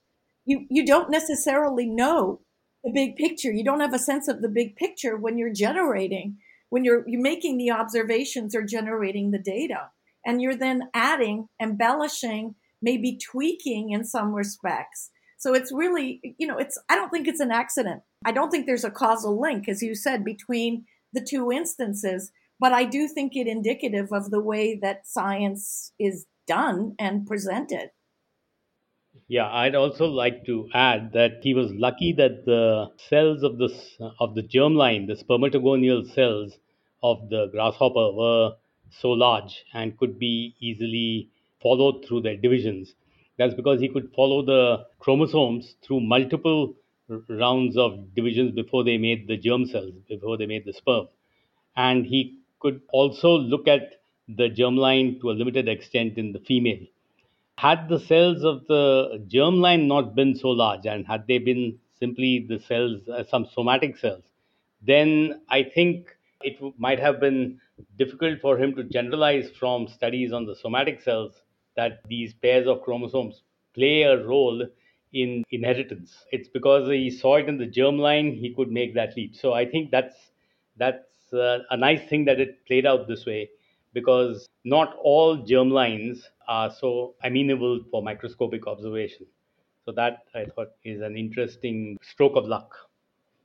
You 0.46 0.66
you 0.70 0.86
don't 0.86 1.10
necessarily 1.10 1.88
know 1.88 2.42
the 2.84 2.92
big 2.92 3.16
picture. 3.16 3.52
You 3.52 3.64
don't 3.64 3.80
have 3.80 3.94
a 3.94 4.00
sense 4.00 4.28
of 4.28 4.42
the 4.42 4.50
big 4.50 4.76
picture 4.76 5.18
when 5.18 5.38
you're 5.38 5.54
generating, 5.54 6.38
when 6.70 6.86
you're 6.86 7.04
you're 7.08 7.22
making 7.22 7.58
the 7.58 7.72
observations 7.72 8.56
or 8.56 8.62
generating 8.62 9.32
the 9.32 9.40
data, 9.40 9.90
and 10.24 10.42
you're 10.42 10.56
then 10.56 10.84
adding, 10.94 11.48
embellishing, 11.60 12.56
maybe 12.82 13.18
tweaking 13.18 13.90
in 13.90 14.06
some 14.06 14.34
respects 14.34 15.10
so 15.38 15.54
it's 15.54 15.72
really, 15.72 16.36
you 16.40 16.48
know, 16.48 16.58
it's, 16.58 16.76
I 16.90 16.96
don't 16.96 17.10
think 17.10 17.28
it's 17.28 17.40
an 17.40 17.52
accident. 17.52 18.02
I 18.26 18.32
don't 18.32 18.50
think 18.50 18.66
there's 18.66 18.84
a 18.84 18.92
causal 18.92 19.40
link, 19.40 19.70
as 19.70 19.84
you 19.84 19.94
said, 19.94 20.26
between 20.26 20.86
the 21.14 21.22
two 21.22 21.52
instances, 21.52 22.32
but 22.60 22.74
I 22.74 22.84
do 22.84 23.08
think 23.08 23.36
it 23.36 23.48
indicative 23.48 24.12
of 24.12 24.32
the 24.32 24.42
way 24.42 24.78
that 24.82 25.06
science 25.06 25.94
is 26.00 26.26
done 26.48 26.96
and 26.98 27.28
presented. 27.28 27.92
Yeah, 29.28 29.48
I'd 29.50 29.76
also 29.76 30.06
like 30.08 30.46
to 30.46 30.68
add 30.74 31.14
that 31.14 31.40
he 31.42 31.54
was 31.54 31.72
lucky 31.72 32.14
that 32.14 32.46
the 32.46 32.92
cells 33.10 33.44
of 33.44 33.58
the 33.58 33.70
of 34.20 34.36
the 34.36 34.44
germline, 34.44 35.08
the 35.08 35.16
spermatogonial 35.16 36.14
cells 36.14 36.58
of 37.02 37.30
the 37.30 37.48
grasshopper, 37.52 38.12
were 38.12 38.56
so 38.90 39.12
large 39.12 39.64
and 39.74 39.98
could 39.98 40.20
be 40.20 40.56
easily 40.60 41.30
followed 41.62 42.06
through 42.06 42.22
their 42.22 42.38
divisions. 42.38 42.94
That's 43.38 43.54
because 43.54 43.80
he 43.80 43.90
could 43.90 44.12
follow 44.16 44.44
the 44.44 44.86
chromosomes 45.00 45.76
through 45.84 46.02
multiple 46.02 46.76
rounds 47.30 47.78
of 47.78 48.14
divisions 48.16 48.52
before 48.52 48.84
they 48.84 48.98
made 48.98 49.28
the 49.28 49.38
germ 49.38 49.66
cells, 49.66 49.94
before 50.08 50.38
they 50.38 50.46
made 50.46 50.66
the 50.66 50.74
sperm. 50.74 51.08
And 51.76 52.06
he 52.06 52.40
could 52.60 52.82
also 52.92 53.38
look 53.38 53.68
at 53.68 54.02
the 54.28 54.50
germline 54.50 55.20
to 55.22 55.32
a 55.32 55.34
limited 55.34 55.68
extent 55.70 56.18
in 56.18 56.32
the 56.32 56.40
female. 56.40 56.86
Had 57.58 57.90
the 57.90 58.00
cells 58.00 58.44
of 58.44 58.66
the 58.68 59.24
germline 59.28 59.88
not 59.88 60.16
been 60.16 60.36
so 60.36 60.50
large, 60.50 60.86
and 60.86 61.06
had 61.08 61.28
they 61.28 61.38
been 61.38 61.80
simply 62.00 62.40
the 62.48 62.60
cells, 62.60 63.08
uh, 63.10 63.24
some 63.24 63.46
somatic 63.46 63.98
cells, 63.98 64.24
then 64.82 65.42
I 65.50 65.64
think 65.64 66.16
it 66.42 66.56
w- 66.56 66.74
might 66.78 67.00
have 67.00 67.20
been 67.20 67.60
difficult 67.98 68.40
for 68.42 68.58
him 68.58 68.76
to 68.76 68.84
generalize 68.84 69.52
from 69.52 69.88
studies 69.88 70.32
on 70.34 70.46
the 70.46 70.56
somatic 70.56 71.02
cells 71.02 71.42
that 71.76 72.02
these 72.08 72.34
pairs 72.34 72.68
of 72.68 72.82
chromosomes 72.84 73.44
play 73.74 74.04
a 74.04 74.24
role 74.26 74.66
in 75.16 75.44
inheritance. 75.50 76.26
It's 76.32 76.50
because 76.50 76.90
he 76.90 77.10
saw 77.10 77.38
it 77.38 77.48
in 77.48 77.58
the 77.58 77.66
germline 77.68 78.38
he 78.38 78.54
could 78.54 78.70
make 78.70 78.94
that 78.96 79.16
leap. 79.16 79.36
So 79.36 79.54
I 79.54 79.66
think 79.66 79.90
that's 79.90 80.16
that's 80.78 81.34
uh, 81.34 81.60
a 81.70 81.78
nice 81.78 82.08
thing 82.10 82.26
that 82.26 82.40
it 82.40 82.66
played 82.68 82.86
out 82.86 83.08
this 83.08 83.26
way 83.26 83.50
because 83.94 84.48
not 84.66 84.98
all 85.02 85.38
germlines 85.38 86.20
are 86.50 86.70
so 86.70 87.16
amenable 87.24 87.80
for 87.90 88.04
microscopic 88.04 88.68
observation. 88.68 89.26
So 89.86 89.94
that 89.94 90.26
I 90.36 90.46
thought 90.46 90.72
is 90.84 91.02
an 91.02 91.16
interesting 91.16 91.98
stroke 92.02 92.36
of 92.36 92.46
luck. 92.46 92.76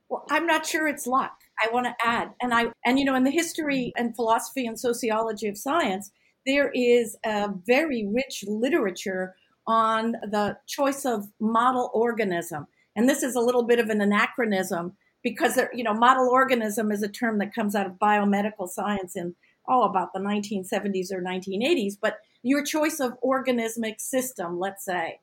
Well, 0.09 0.25
I'm 0.29 0.45
not 0.45 0.65
sure 0.65 0.87
it's 0.89 1.07
luck. 1.07 1.37
I 1.63 1.71
want 1.71 1.85
to 1.85 1.95
add, 2.03 2.33
and 2.41 2.53
I 2.53 2.65
and 2.85 2.99
you 2.99 3.05
know, 3.05 3.15
in 3.15 3.23
the 3.23 3.31
history 3.31 3.93
and 3.95 4.13
philosophy 4.13 4.65
and 4.67 4.77
sociology 4.77 5.47
of 5.47 5.57
science, 5.57 6.11
there 6.45 6.69
is 6.73 7.17
a 7.23 7.49
very 7.65 8.05
rich 8.11 8.43
literature 8.45 9.35
on 9.67 10.13
the 10.23 10.57
choice 10.67 11.05
of 11.05 11.27
model 11.39 11.91
organism. 11.93 12.67
And 12.95 13.07
this 13.07 13.23
is 13.23 13.35
a 13.35 13.41
little 13.41 13.63
bit 13.63 13.79
of 13.79 13.89
an 13.89 14.01
anachronism 14.01 14.97
because 15.23 15.59
you 15.73 15.83
know 15.83 15.93
model 15.93 16.29
organism 16.29 16.91
is 16.91 17.03
a 17.03 17.07
term 17.07 17.37
that 17.39 17.53
comes 17.53 17.75
out 17.75 17.85
of 17.85 17.93
biomedical 17.93 18.67
science 18.67 19.15
in 19.15 19.35
oh 19.67 19.83
about 19.83 20.13
the 20.13 20.19
1970s 20.19 21.11
or 21.11 21.21
1980s 21.21 21.93
but 22.01 22.19
your 22.43 22.63
choice 22.63 22.99
of 22.99 23.13
organismic 23.23 23.99
system 23.99 24.59
let's 24.59 24.83
say 24.83 25.19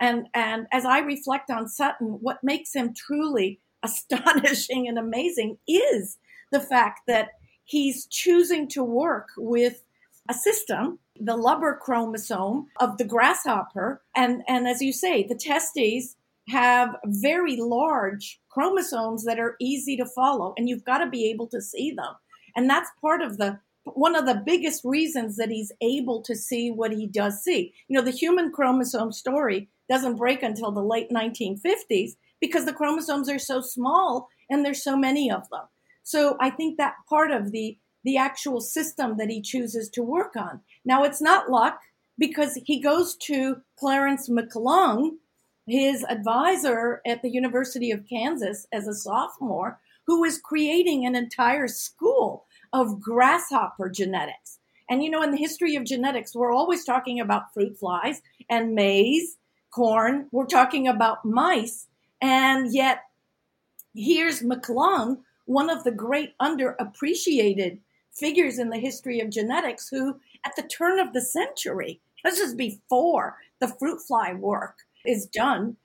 and 0.00 0.26
and 0.34 0.66
as 0.72 0.84
i 0.84 0.98
reflect 1.00 1.50
on 1.50 1.68
sutton 1.68 2.18
what 2.20 2.42
makes 2.42 2.74
him 2.74 2.94
truly 2.94 3.60
astonishing 3.82 4.86
and 4.86 4.98
amazing 4.98 5.58
is 5.66 6.16
the 6.50 6.60
fact 6.60 7.00
that 7.06 7.30
he's 7.64 8.06
choosing 8.06 8.68
to 8.68 8.84
work 8.84 9.28
with 9.36 9.82
a 10.28 10.34
system 10.34 10.98
the 11.20 11.36
lubber 11.36 11.78
chromosome 11.80 12.66
of 12.80 12.98
the 12.98 13.04
grasshopper. 13.04 14.02
And 14.14 14.42
and 14.48 14.66
as 14.66 14.82
you 14.82 14.92
say 14.92 15.26
the 15.26 15.34
testes 15.34 16.16
have 16.48 16.96
very 17.06 17.56
large 17.56 18.40
chromosomes 18.50 19.24
that 19.24 19.38
are 19.38 19.56
easy 19.60 19.96
to 19.96 20.04
follow 20.04 20.54
and 20.56 20.68
you've 20.68 20.84
got 20.84 20.98
to 20.98 21.08
be 21.08 21.30
able 21.30 21.46
to 21.48 21.60
see 21.60 21.92
them. 21.92 22.14
And 22.56 22.68
that's 22.68 22.90
part 23.00 23.22
of 23.22 23.38
the 23.38 23.60
one 23.84 24.14
of 24.14 24.26
the 24.26 24.42
biggest 24.46 24.84
reasons 24.84 25.36
that 25.36 25.50
he's 25.50 25.72
able 25.80 26.22
to 26.22 26.36
see 26.36 26.70
what 26.70 26.92
he 26.92 27.06
does 27.06 27.42
see. 27.42 27.72
You 27.88 27.98
know 27.98 28.04
the 28.04 28.10
human 28.10 28.50
chromosome 28.50 29.12
story 29.12 29.68
doesn't 29.88 30.16
break 30.16 30.42
until 30.42 30.72
the 30.72 30.82
late 30.82 31.10
1950s 31.10 32.12
because 32.40 32.64
the 32.64 32.72
chromosomes 32.72 33.28
are 33.28 33.38
so 33.38 33.60
small 33.60 34.28
and 34.50 34.64
there's 34.64 34.82
so 34.82 34.96
many 34.96 35.30
of 35.30 35.48
them. 35.50 35.66
So 36.02 36.36
i 36.40 36.50
think 36.50 36.78
that 36.78 36.94
part 37.08 37.30
of 37.30 37.52
the 37.52 37.76
the 38.04 38.16
actual 38.16 38.60
system 38.60 39.16
that 39.16 39.30
he 39.30 39.40
chooses 39.40 39.88
to 39.88 40.02
work 40.02 40.36
on 40.36 40.60
now 40.84 41.02
it's 41.02 41.20
not 41.20 41.50
luck 41.50 41.80
because 42.18 42.58
he 42.64 42.80
goes 42.80 43.16
to 43.16 43.56
clarence 43.76 44.28
McClung 44.28 45.12
his 45.66 46.04
advisor 46.08 47.00
at 47.06 47.22
the 47.22 47.30
University 47.30 47.90
of 47.90 48.08
Kansas 48.08 48.66
as 48.72 48.88
a 48.88 48.94
sophomore, 48.94 49.80
who 50.06 50.24
is 50.24 50.40
creating 50.40 51.06
an 51.06 51.14
entire 51.14 51.68
school 51.68 52.46
of 52.72 53.00
grasshopper 53.00 53.88
genetics. 53.88 54.58
And 54.90 55.04
you 55.04 55.10
know, 55.10 55.22
in 55.22 55.30
the 55.30 55.36
history 55.36 55.76
of 55.76 55.84
genetics, 55.84 56.34
we're 56.34 56.52
always 56.52 56.84
talking 56.84 57.20
about 57.20 57.54
fruit 57.54 57.78
flies 57.78 58.20
and 58.50 58.74
maize, 58.74 59.36
corn. 59.70 60.28
We're 60.32 60.46
talking 60.46 60.88
about 60.88 61.24
mice. 61.24 61.86
And 62.20 62.74
yet, 62.74 63.04
here's 63.94 64.42
McClung, 64.42 65.18
one 65.46 65.70
of 65.70 65.84
the 65.84 65.92
great 65.92 66.36
underappreciated 66.38 67.78
figures 68.12 68.58
in 68.58 68.70
the 68.70 68.78
history 68.78 69.20
of 69.20 69.30
genetics, 69.30 69.88
who 69.88 70.20
at 70.44 70.54
the 70.56 70.62
turn 70.62 70.98
of 70.98 71.12
the 71.12 71.20
century, 71.20 72.00
this 72.24 72.38
is 72.38 72.54
before 72.54 73.38
the 73.60 73.68
fruit 73.68 74.00
fly 74.00 74.32
work, 74.32 74.78
is 75.04 75.26
done 75.26 75.76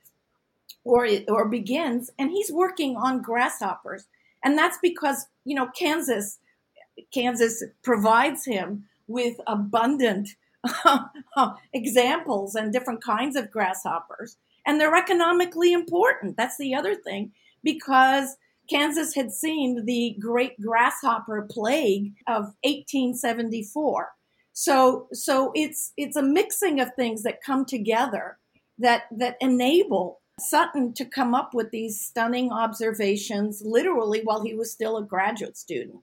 or 0.84 1.08
or 1.28 1.48
begins 1.48 2.10
and 2.18 2.32
he's 2.32 2.52
working 2.52 2.96
on 2.96 3.22
grasshoppers. 3.22 4.06
And 4.44 4.58
that's 4.58 4.78
because 4.82 5.28
you 5.44 5.56
know 5.56 5.68
Kansas 5.68 6.40
Kansas 7.14 7.64
provides 7.84 8.46
him 8.46 8.86
with 9.08 9.38
abundant 9.48 10.30
examples 11.74 12.56
and 12.56 12.74
different 12.74 13.04
kinds 13.04 13.36
of 13.36 13.52
grasshoppers. 13.52 14.38
And 14.66 14.80
they're 14.80 14.96
economically 14.96 15.72
important. 15.72 16.36
That's 16.36 16.58
the 16.58 16.76
other 16.76 16.96
thing 16.96 17.32
because 17.64 18.36
Kansas 18.70 19.16
had 19.16 19.32
seen 19.32 19.86
the 19.86 20.16
great 20.20 20.60
grasshopper 20.62 21.48
plague 21.50 22.14
of 22.28 22.44
1874 22.64 24.10
so 24.60 25.08
so 25.14 25.52
it's 25.54 25.94
it's 25.98 26.16
a 26.16 26.24
mixing 26.24 26.80
of 26.80 26.90
things 26.96 27.22
that 27.22 27.44
come 27.44 27.64
together 27.64 28.40
that 28.80 29.04
that 29.12 29.38
enable 29.40 30.20
Sutton 30.40 30.94
to 30.94 31.06
come 31.06 31.36
up 31.36 31.54
with 31.54 31.70
these 31.70 32.02
stunning 32.02 32.52
observations 32.52 33.62
literally 33.64 34.22
while 34.24 34.44
he 34.44 34.56
was 34.56 34.72
still 34.72 34.98
a 34.98 35.04
graduate 35.04 35.58
student. 35.58 36.00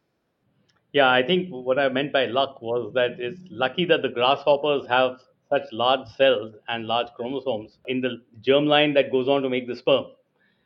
Yeah, 0.93 1.11
I 1.11 1.25
think 1.25 1.49
what 1.51 1.81
I 1.81 1.89
meant 1.89 2.13
by 2.13 2.27
luck 2.27 2.63
was 2.63 2.93
that 2.95 3.19
it's 3.19 3.41
lucky 3.51 3.85
that 3.87 4.03
the 4.03 4.09
grasshoppers 4.09 4.87
have 4.87 5.19
such 5.51 5.63
large 5.73 6.07
cells 6.17 6.55
and 6.69 6.87
large 6.87 7.09
chromosomes 7.17 7.79
in 7.89 8.01
the 8.01 8.23
germline 8.41 8.95
that 8.95 9.11
goes 9.11 9.27
on 9.27 9.43
to 9.43 9.51
make 9.51 9.67
the 9.67 9.75
sperm. 9.75 10.05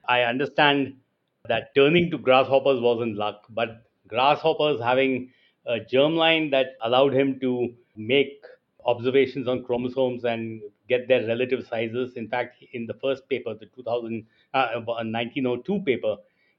I 0.06 0.24
understand 0.24 0.96
that 1.48 1.74
turning 1.74 2.10
to 2.10 2.18
grasshoppers 2.18 2.80
wasn't 2.80 3.16
luck, 3.16 3.44
but 3.50 3.82
grasshoppers 4.06 4.80
having 4.80 5.30
a 5.66 5.78
germline 5.80 6.50
that 6.50 6.76
allowed 6.82 7.12
him 7.14 7.38
to 7.40 7.74
make 7.96 8.42
observations 8.86 9.48
on 9.48 9.64
chromosomes 9.64 10.24
and 10.24 10.62
get 10.88 11.08
their 11.08 11.26
relative 11.26 11.66
sizes. 11.66 12.14
In 12.16 12.28
fact, 12.28 12.64
in 12.72 12.86
the 12.86 12.94
first 12.94 13.28
paper, 13.28 13.54
the 13.54 13.66
2000, 13.66 14.26
uh, 14.54 14.80
1902 14.86 15.80
paper, 15.80 16.16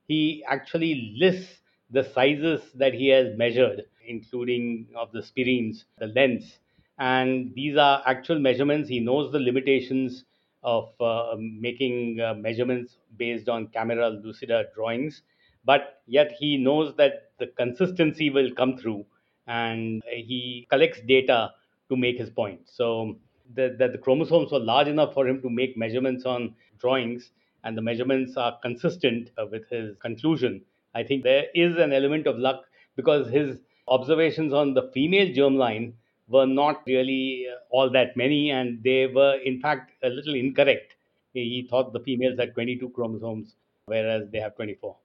he 0.08 0.44
actually 0.48 1.14
lists 1.18 1.62
the 1.92 2.04
sizes 2.04 2.62
that 2.76 2.94
he 2.94 3.08
has 3.08 3.36
measured, 3.38 3.86
including 4.08 4.88
of 4.96 5.12
the 5.12 5.24
spirines, 5.24 5.86
the 5.98 6.08
lengths. 6.08 6.60
And 7.00 7.54
these 7.56 7.78
are 7.78 8.04
actual 8.06 8.40
measurements. 8.40 8.90
He 8.90 9.00
knows 9.00 9.32
the 9.32 9.40
limitations 9.40 10.26
of 10.64 10.90
uh, 11.00 11.36
making 11.40 12.20
uh, 12.20 12.34
measurements 12.34 12.98
based 13.18 13.50
on 13.50 13.68
camera 13.68 14.10
lucida 14.10 14.66
drawings, 14.76 15.22
but 15.66 16.02
yet 16.08 16.34
he 16.40 16.58
knows 16.58 16.94
that 16.98 17.32
the 17.40 17.48
consistency 17.48 18.30
will 18.30 18.52
come 18.52 18.78
through 18.78 19.06
and 19.48 20.04
he 20.06 20.68
collects 20.70 21.00
data 21.08 21.52
to 21.90 21.96
make 21.98 22.18
his 22.18 22.30
point. 22.30 22.60
So 22.66 23.18
that 23.56 23.78
the, 23.78 23.88
the 23.90 23.98
chromosomes 23.98 24.52
were 24.52 24.60
large 24.60 24.88
enough 24.88 25.14
for 25.14 25.28
him 25.28 25.42
to 25.42 25.50
make 25.50 25.78
measurements 25.78 26.26
on 26.26 26.56
drawings, 26.78 27.32
and 27.64 27.78
the 27.78 27.82
measurements 27.82 28.38
are 28.38 28.58
consistent 28.62 29.32
uh, 29.38 29.46
with 29.52 29.68
his 29.70 29.96
conclusion. 30.02 30.62
I 30.96 31.04
think 31.04 31.24
there 31.24 31.46
is 31.56 31.78
an 31.78 31.94
element 31.94 32.28
of 32.28 32.38
luck 32.38 32.66
because 32.96 33.30
his 33.30 33.60
observations 33.88 34.54
on 34.54 34.74
the 34.74 34.92
female 34.94 35.28
germline 35.28 35.94
were 36.30 36.46
not 36.46 36.84
really 36.86 37.48
uh, 37.52 37.58
all 37.70 37.90
that 37.92 38.16
many, 38.16 38.52
and 38.52 38.84
they 38.84 39.08
were, 39.08 39.36
in 39.44 39.60
fact, 39.60 39.92
a 40.04 40.10
little 40.10 40.36
incorrect. 40.36 40.96
He 41.34 41.68
thought 41.70 41.94
the 41.94 42.00
females 42.00 42.40
had 42.40 42.54
22 42.54 42.90
chromosomes, 42.90 43.56
whereas 43.86 44.30
they 44.32 44.40
have 44.40 44.56
24. 44.56 44.96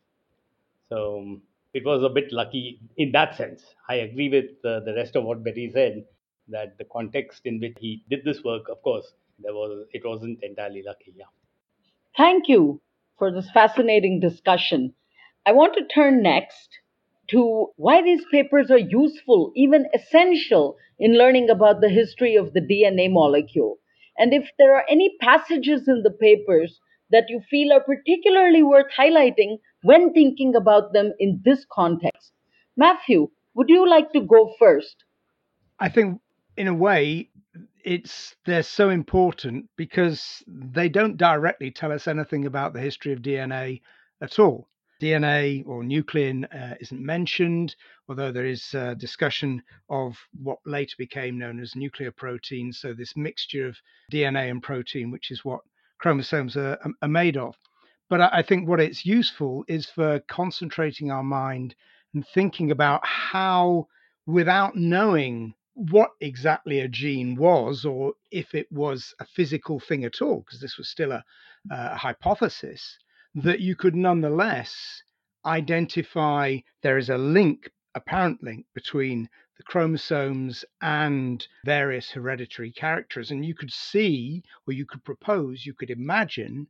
So 0.88 1.18
um, 1.18 1.42
it 1.72 1.84
was 1.84 2.02
a 2.02 2.08
bit 2.08 2.32
lucky 2.32 2.80
in 2.96 3.12
that 3.12 3.36
sense. 3.36 3.62
I 3.88 3.96
agree 3.96 4.28
with 4.28 4.64
uh, 4.64 4.80
the 4.80 4.94
rest 4.94 5.16
of 5.16 5.24
what 5.24 5.42
Betty 5.44 5.70
said 5.72 6.04
that 6.48 6.78
the 6.78 6.84
context 6.84 7.42
in 7.44 7.60
which 7.60 7.76
he 7.78 8.04
did 8.08 8.24
this 8.24 8.42
work, 8.44 8.68
of 8.68 8.82
course, 8.82 9.12
there 9.38 9.52
was 9.52 9.86
it 9.92 10.04
wasn't 10.04 10.42
entirely 10.42 10.82
lucky. 10.86 11.12
Yeah. 11.16 11.24
Thank 12.16 12.48
you 12.48 12.80
for 13.18 13.32
this 13.32 13.50
fascinating 13.52 14.20
discussion. 14.20 14.94
I 15.46 15.52
want 15.52 15.74
to 15.74 15.86
turn 15.86 16.22
next 16.22 16.78
to 17.28 17.68
why 17.76 18.02
these 18.02 18.24
papers 18.30 18.70
are 18.70 18.78
useful, 18.78 19.52
even 19.56 19.86
essential, 19.94 20.76
in 20.98 21.18
learning 21.18 21.50
about 21.50 21.80
the 21.80 21.88
history 21.88 22.36
of 22.36 22.52
the 22.52 22.60
DNA 22.60 23.10
molecule. 23.10 23.78
And 24.16 24.32
if 24.32 24.48
there 24.58 24.74
are 24.74 24.84
any 24.88 25.16
passages 25.20 25.88
in 25.88 26.02
the 26.02 26.10
papers 26.10 26.80
that 27.10 27.24
you 27.28 27.40
feel 27.48 27.72
are 27.72 27.80
particularly 27.80 28.62
worth 28.62 28.90
highlighting 28.96 29.58
when 29.82 30.12
thinking 30.12 30.54
about 30.54 30.92
them 30.92 31.12
in 31.18 31.40
this 31.44 31.64
context. 31.70 32.32
Matthew, 32.76 33.28
would 33.54 33.68
you 33.68 33.88
like 33.88 34.12
to 34.12 34.20
go 34.20 34.52
first? 34.58 35.04
I 35.78 35.88
think 35.88 36.20
in 36.56 36.66
a 36.66 36.74
way, 36.74 37.30
it's 37.84 38.34
they're 38.46 38.62
so 38.62 38.90
important 38.90 39.68
because 39.76 40.42
they 40.46 40.88
don't 40.88 41.16
directly 41.16 41.70
tell 41.70 41.92
us 41.92 42.08
anything 42.08 42.46
about 42.46 42.72
the 42.72 42.80
history 42.80 43.12
of 43.12 43.20
DNA 43.20 43.82
at 44.20 44.38
all. 44.38 44.68
DNA 45.00 45.66
or 45.66 45.82
nuclein 45.82 46.44
uh, 46.54 46.74
isn't 46.80 47.04
mentioned, 47.04 47.74
although 48.08 48.32
there 48.32 48.46
is 48.46 48.74
uh, 48.74 48.94
discussion 48.94 49.62
of 49.90 50.16
what 50.42 50.58
later 50.66 50.94
became 50.98 51.38
known 51.38 51.60
as 51.60 51.76
nuclear 51.76 52.10
proteins. 52.10 52.78
So, 52.78 52.94
this 52.94 53.16
mixture 53.16 53.66
of 53.66 53.76
DNA 54.12 54.50
and 54.50 54.62
protein, 54.62 55.10
which 55.10 55.30
is 55.30 55.44
what 55.44 55.60
chromosomes 55.98 56.56
are, 56.56 56.78
are 57.02 57.08
made 57.08 57.36
of. 57.36 57.56
But 58.10 58.20
I 58.20 58.42
think 58.42 58.68
what 58.68 58.80
it's 58.80 59.06
useful 59.06 59.64
is 59.66 59.86
for 59.86 60.20
concentrating 60.28 61.10
our 61.10 61.22
mind 61.22 61.74
and 62.12 62.26
thinking 62.28 62.70
about 62.70 63.04
how, 63.04 63.88
without 64.26 64.76
knowing 64.76 65.54
what 65.74 66.10
exactly 66.20 66.80
a 66.80 66.88
gene 66.88 67.34
was, 67.34 67.84
or 67.84 68.14
if 68.30 68.54
it 68.54 68.70
was 68.70 69.14
a 69.20 69.24
physical 69.24 69.80
thing 69.80 70.04
at 70.04 70.22
all, 70.22 70.40
because 70.40 70.60
this 70.60 70.76
was 70.76 70.88
still 70.88 71.12
a, 71.12 71.24
a 71.70 71.96
hypothesis, 71.96 72.98
that 73.34 73.60
you 73.60 73.74
could 73.74 73.94
nonetheless 73.94 75.02
identify 75.44 76.58
there 76.82 76.98
is 76.98 77.10
a 77.10 77.18
link, 77.18 77.70
apparent 77.94 78.42
link, 78.42 78.66
between 78.74 79.28
the 79.56 79.62
chromosomes 79.62 80.64
and 80.80 81.46
various 81.64 82.10
hereditary 82.10 82.72
characters. 82.72 83.30
And 83.30 83.44
you 83.44 83.54
could 83.54 83.72
see, 83.72 84.42
or 84.66 84.72
you 84.72 84.86
could 84.86 85.04
propose, 85.04 85.66
you 85.66 85.74
could 85.74 85.90
imagine 85.90 86.66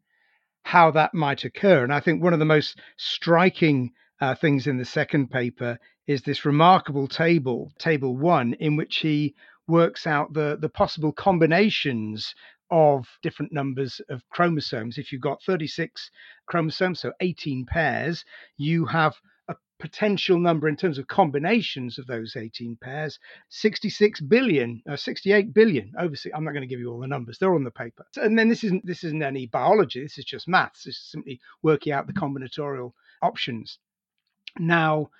how 0.65 0.91
that 0.91 1.15
might 1.15 1.45
occur. 1.45 1.85
And 1.85 1.93
I 1.93 2.01
think 2.01 2.23
one 2.23 2.33
of 2.33 2.39
the 2.39 2.45
most 2.45 2.79
striking 2.97 3.93
uh, 4.21 4.35
things 4.35 4.67
in 4.67 4.79
the 4.79 4.85
second 4.85 5.31
paper 5.31 5.79
is 6.07 6.23
this 6.23 6.45
remarkable 6.45 7.09
table, 7.09 7.73
table 7.79 8.17
one, 8.17 8.55
in 8.55 8.77
which 8.77 8.97
he 8.97 9.35
works 9.67 10.07
out 10.07 10.33
the, 10.33 10.59
the 10.61 10.69
possible 10.69 11.13
combinations 11.13 12.35
of 12.71 13.07
different 13.23 13.53
numbers 13.53 14.01
of 14.09 14.23
chromosomes. 14.31 14.99
If 14.99 15.13
you've 15.13 15.21
got 15.21 15.43
36 15.43 16.11
chromosomes, 16.47 17.01
so 17.01 17.13
18 17.21 17.67
pairs, 17.67 18.25
you 18.57 18.87
have 18.87 19.15
a 19.49 19.55
potential 19.79 20.39
number 20.39 20.69
in 20.69 20.77
terms 20.77 20.99
of 20.99 21.07
combinations 21.07 21.99
of 21.99 22.07
those 22.07 22.37
18 22.37 22.77
pairs 22.81 23.19
66 23.51 24.21
billion 24.23 24.83
uh, 24.89 24.97
68 24.97 25.53
billion 25.53 25.93
over 25.99 26.15
i'm 26.35 26.45
not 26.45 26.53
going 26.53 26.63
to 26.63 26.67
give 26.67 26.81
you 26.81 26.91
all 26.91 27.01
the 27.01 27.07
numbers 27.07 27.37
they're 27.39 27.55
on 27.55 27.65
the 27.65 27.71
paper 27.71 28.07
and 28.17 28.39
then 28.39 28.49
this 28.49 28.65
isn't 28.65 28.87
this 28.87 29.05
isn't 29.05 29.23
any 29.23 29.47
biology 29.47 30.03
this 30.03 30.17
is 30.17 30.25
just 30.25 30.49
maths 30.49 30.87
it's 30.87 31.11
simply 31.11 31.39
working 31.63 31.93
out 31.93 32.07
the 32.07 32.13
combinatorial 32.13 32.93
options 33.21 33.79
now 34.59 35.11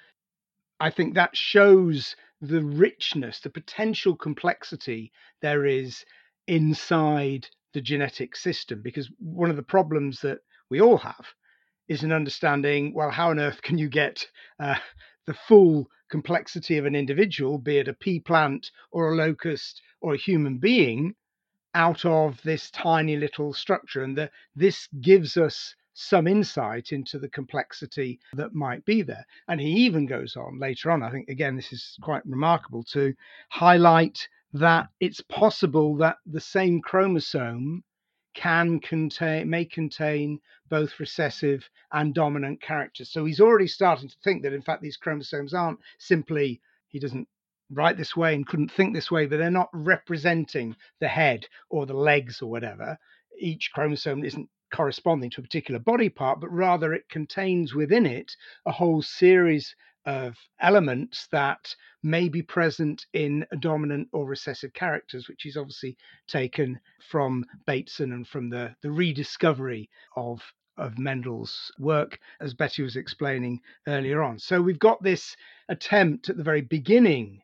i 0.81 0.89
think 0.89 1.15
that 1.15 1.37
shows 1.37 2.17
the 2.41 2.63
richness 2.63 3.41
the 3.41 3.51
potential 3.51 4.17
complexity 4.17 5.13
there 5.43 5.67
is 5.67 6.05
inside 6.47 7.47
the 7.73 7.81
genetic 7.81 8.37
system 8.37 8.81
because 8.83 9.11
one 9.19 9.51
of 9.51 9.57
the 9.57 9.63
problems 9.63 10.21
that 10.21 10.39
we 10.71 10.81
all 10.81 10.99
have 10.99 11.27
is 11.89 12.03
an 12.03 12.13
understanding 12.13 12.93
well 12.95 13.11
how 13.11 13.31
on 13.31 13.41
earth 13.41 13.61
can 13.63 13.79
you 13.79 13.89
get 13.89 14.27
uh, 14.61 14.77
the 15.27 15.35
full 15.35 15.89
complexity 16.09 16.79
of 16.79 16.87
an 16.87 16.95
individual 16.95 17.59
be 17.59 17.79
it 17.79 17.89
a 17.89 17.95
pea 17.95 18.21
plant 18.21 18.71
or 18.91 19.13
a 19.13 19.17
locust 19.17 19.83
or 20.01 20.15
a 20.15 20.19
human 20.19 20.59
being 20.59 21.15
out 21.75 22.05
of 22.05 22.41
this 22.43 22.71
tiny 22.71 23.17
little 23.17 23.53
structure 23.53 24.03
and 24.03 24.17
that 24.17 24.31
this 24.55 24.89
gives 25.01 25.37
us 25.37 25.75
some 25.95 26.27
insight 26.27 26.93
into 26.93 27.19
the 27.19 27.29
complexity 27.29 28.19
that 28.35 28.53
might 28.53 28.85
be 28.85 29.03
there. 29.03 29.25
And 29.49 29.61
he 29.61 29.71
even 29.71 30.07
goes 30.07 30.37
on 30.37 30.59
later 30.59 30.91
on, 30.91 31.03
I 31.03 31.11
think, 31.11 31.29
again, 31.29 31.57
this 31.57 31.73
is 31.73 31.97
quite 32.03 32.27
remarkable 32.27 32.83
to 32.93 33.15
highlight 33.51 34.29
that 34.55 34.89
it's 35.01 35.21
possible 35.21 35.97
that 35.97 36.17
the 36.25 36.41
same 36.41 36.81
chromosome 36.81 37.83
can 38.35 38.81
contain 38.81 39.51
may 39.51 39.65
contain 39.65 40.41
both 40.69 40.99
recessive 40.99 41.69
and 41.93 42.15
dominant 42.15 42.61
characters. 42.63 43.11
So 43.11 43.25
he's 43.25 43.41
already 43.41 43.67
starting 43.67 44.09
to 44.09 44.17
think 44.25 44.43
that 44.43 44.53
in 44.53 44.63
fact 44.63 44.81
these 44.81 44.97
chromosomes 44.97 45.55
aren't 45.55 45.81
simply 45.99 46.61
he 46.89 47.01
doesn't 47.01 47.29
write 47.71 47.97
this 47.97 48.17
way 48.17 48.35
and 48.35 48.47
couldn't 48.47 48.71
think 48.71 48.95
this 48.95 49.11
way, 49.11 49.27
but 49.27 49.39
they're 49.39 49.51
not 49.51 49.71
representing 49.73 50.77
the 51.01 51.09
head 51.09 51.47
or 51.69 51.85
the 51.87 51.95
legs 51.95 52.41
or 52.41 52.49
whatever. 52.49 52.97
Each 53.39 53.71
chromosome 53.73 54.25
isn't 54.25 54.49
corresponding 54.73 55.31
to 55.31 55.41
a 55.41 55.43
particular 55.43 55.81
body 55.81 56.09
part, 56.09 56.41
but 56.41 56.53
rather 56.53 56.93
it 56.93 57.09
contains 57.09 57.75
within 57.75 58.07
it 58.07 58.37
a 58.67 58.73
whole 58.73 59.03
series 59.03 59.75
of 60.07 60.37
elements 60.61 61.27
that 61.33 61.75
may 62.03 62.29
be 62.29 62.43
present 62.43 63.07
in 63.13 63.47
dominant 63.61 64.09
or 64.13 64.27
recessive 64.27 64.73
characters, 64.73 65.29
which 65.29 65.47
is 65.47 65.57
obviously 65.57 65.97
taken 66.27 66.79
from 67.11 67.45
Bateson 67.67 68.13
and 68.13 68.27
from 68.27 68.51
the, 68.51 68.75
the 68.83 68.91
rediscovery 68.91 69.89
of 70.17 70.43
of 70.77 70.99
Mendel's 70.99 71.71
work, 71.79 72.19
as 72.41 72.53
Betty 72.53 72.83
was 72.83 72.97
explaining 72.97 73.61
earlier 73.87 74.25
on. 74.25 74.41
So 74.41 74.61
we've 74.61 74.79
got 74.79 75.01
this 75.03 75.37
attempt 75.69 76.29
at 76.29 76.37
the 76.37 76.43
very 76.43 76.63
beginning 76.63 77.43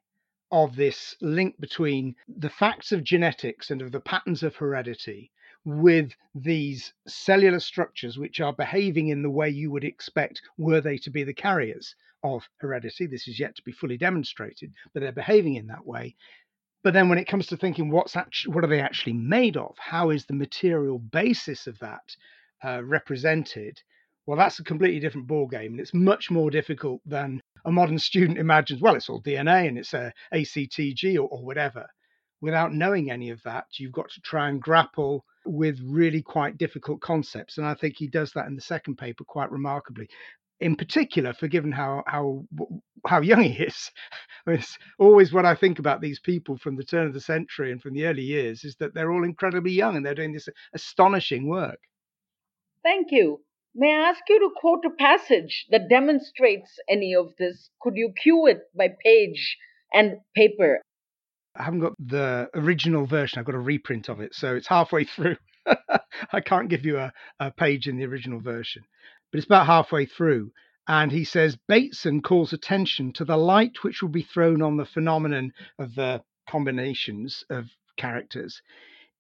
of 0.51 0.75
this 0.75 1.15
link 1.21 1.61
between 1.61 2.17
the 2.29 2.51
facts 2.51 2.91
of 2.91 3.05
genetics 3.05 3.71
and 3.71 3.83
of 3.83 3.93
the 3.93 4.01
patterns 4.01 4.43
of 4.43 4.57
heredity 4.57 5.31
with 5.65 6.13
these 6.35 6.93
cellular 7.07 7.61
structures 7.61 8.19
which 8.19 8.41
are 8.41 8.53
behaving 8.53 9.09
in 9.09 9.23
the 9.23 9.31
way 9.31 9.49
you 9.49 9.71
would 9.71 9.85
expect 9.85 10.43
were 10.59 10.81
they 10.81 10.97
to 10.97 11.11
be 11.11 11.23
the 11.23 11.35
carriers 11.35 11.95
of 12.23 12.49
heredity. 12.59 13.07
This 13.07 13.29
is 13.29 13.39
yet 13.39 13.57
to 13.57 13.63
be 13.63 13.73
fully 13.73 13.97
demonstrated, 13.97 14.73
but 14.93 15.01
they're 15.01 15.13
behaving 15.13 15.55
in 15.55 15.67
that 15.69 15.87
way. 15.87 16.17
But 16.83 16.95
then 16.95 17.09
when 17.09 17.19
it 17.19 17.29
comes 17.29 17.47
to 17.49 17.57
thinking 17.57 17.91
what's 17.91 18.17
actually, 18.17 18.55
what 18.55 18.65
are 18.65 18.69
they 18.69 18.81
actually 18.81 19.13
made 19.13 19.57
of? 19.57 19.77
How 19.79 20.11
is 20.11 20.25
the 20.25 20.35
material 20.35 20.99
basis 20.99 21.67
of 21.67 21.79
that 21.81 22.17
uh, 22.65 22.83
represented? 22.85 23.81
Well, 24.27 24.39
that's 24.39 24.61
a 24.61 24.65
completely 24.65 25.01
different 25.01 25.27
ball 25.27 25.47
game, 25.47 25.73
and 25.73 25.81
it's 25.81 25.95
much 25.95 26.31
more 26.31 26.51
difficult 26.51 27.03
than 27.05 27.41
a 27.65 27.73
modern 27.73 27.99
student 27.99 28.39
imagines. 28.39 28.81
Well, 28.81 28.95
it's 28.95 29.11
all 29.11 29.23
DNA 29.23 29.69
and 29.69 29.77
it's 29.79 29.93
a 29.93 30.13
ACTG 30.33 31.17
or, 31.17 31.29
or 31.29 31.45
whatever. 31.45 31.87
Without 32.41 32.73
knowing 32.73 33.11
any 33.11 33.29
of 33.29 33.43
that, 33.43 33.67
you've 33.77 33.93
got 33.93 34.09
to 34.11 34.21
try 34.23 34.49
and 34.49 34.63
grapple 34.63 35.27
with 35.45 35.79
really 35.85 36.23
quite 36.23 36.57
difficult 36.57 37.01
concepts, 37.01 37.59
and 37.59 37.67
I 37.67 37.75
think 37.75 37.97
he 37.97 38.07
does 38.07 38.33
that 38.33 38.47
in 38.47 38.55
the 38.55 38.63
second 38.63 38.97
paper 38.97 39.25
quite 39.25 39.51
remarkably 39.51 40.09
in 40.61 40.77
particular, 40.77 41.33
for 41.33 41.49
given 41.49 41.73
how 41.73 42.03
how 42.07 42.45
how 43.07 43.21
young 43.21 43.43
he 43.43 43.63
is. 43.63 43.91
it's 44.47 44.79
always 44.99 45.33
what 45.33 45.47
I 45.47 45.55
think 45.55 45.79
about 45.79 46.01
these 46.01 46.21
people 46.21 46.59
from 46.59 46.77
the 46.77 46.85
turn 46.85 47.07
of 47.07 47.15
the 47.15 47.21
century 47.21 47.73
and 47.73 47.81
from 47.81 47.95
the 47.95 48.07
early 48.07 48.23
years 48.23 48.65
is 48.65 48.77
that 48.77 48.95
they're 48.95 49.11
all 49.11 49.25
incredibly 49.25 49.73
young 49.73 49.97
and 49.97 50.05
they're 50.05 50.15
doing 50.15 50.33
this 50.33 50.49
astonishing 50.75 51.49
work. 51.49 51.79
Thank 52.83 53.09
you. 53.11 53.43
May 53.75 53.93
I 53.93 54.11
ask 54.11 54.21
you 54.29 54.39
to 54.41 54.51
quote 54.57 54.85
a 54.85 54.91
passage 54.91 55.67
that 55.71 55.89
demonstrates 55.89 56.79
any 56.89 57.15
of 57.15 57.33
this? 57.39 57.71
Could 57.81 57.95
you 57.97 58.13
cue 58.21 58.47
it 58.47 58.63
by 58.77 58.89
page 59.05 59.57
and 59.93 60.19
paper? 60.35 60.81
I 61.57 61.63
haven't 61.63 61.81
got 61.81 61.93
the 61.99 62.49
original 62.55 63.07
version. 63.07 63.39
I've 63.39 63.45
got 63.45 63.55
a 63.55 63.61
reprint 63.61 64.09
of 64.09 64.21
it, 64.21 64.35
so 64.35 64.57
it's 64.57 64.67
halfway 64.67 65.05
through. 65.17 65.37
I 66.33 66.41
can't 66.41 66.69
give 66.69 66.85
you 66.85 66.99
a, 66.99 67.13
a 67.39 67.51
page 67.53 67.87
in 67.87 67.97
the 67.97 68.07
original 68.07 68.41
version 68.41 68.83
but 69.31 69.39
it's 69.39 69.47
about 69.47 69.67
halfway 69.67 70.07
through. 70.07 70.53
And 70.89 71.13
he 71.13 71.25
says 71.25 71.59
Bateson 71.69 72.23
calls 72.23 72.53
attention 72.53 73.13
to 73.15 73.25
the 73.25 73.37
light 73.37 73.83
which 73.83 74.03
will 74.03 74.09
be 74.09 74.23
thrown 74.23 74.63
on 74.63 74.77
the 74.77 74.85
phenomenon 74.85 75.53
of 75.79 75.95
the 75.95 76.23
combinations 76.49 77.45
of 77.51 77.67
characters 77.97 78.61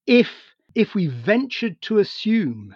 if 0.07 0.29
if 0.75 0.95
we 0.95 1.07
ventured 1.07 1.81
to 1.83 1.99
assume 1.99 2.75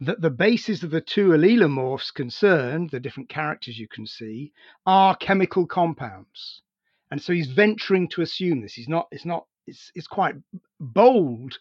that 0.00 0.20
the 0.20 0.30
bases 0.30 0.82
of 0.82 0.90
the 0.90 1.00
two 1.00 1.28
allelomorphs 1.28 2.12
concerned, 2.12 2.90
the 2.90 3.00
different 3.00 3.28
characters 3.28 3.78
you 3.78 3.88
can 3.88 4.06
see, 4.06 4.52
are 4.84 5.16
chemical 5.16 5.66
compounds. 5.66 6.62
And 7.10 7.20
so 7.22 7.32
he's 7.32 7.50
venturing 7.50 8.08
to 8.08 8.22
assume 8.22 8.60
this. 8.60 8.74
He's 8.74 8.88
not, 8.88 9.08
it's 9.10 9.24
not, 9.24 9.46
it's, 9.66 9.90
it's 9.94 10.06
quite 10.06 10.34
bold 10.80 11.58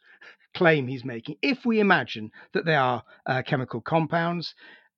claim 0.55 0.87
he's 0.87 1.05
making. 1.05 1.37
If 1.41 1.65
we 1.65 1.79
imagine 1.79 2.31
that 2.53 2.65
they 2.65 2.75
are 2.75 3.03
uh, 3.25 3.43
chemical 3.43 3.81
compounds, 3.81 4.55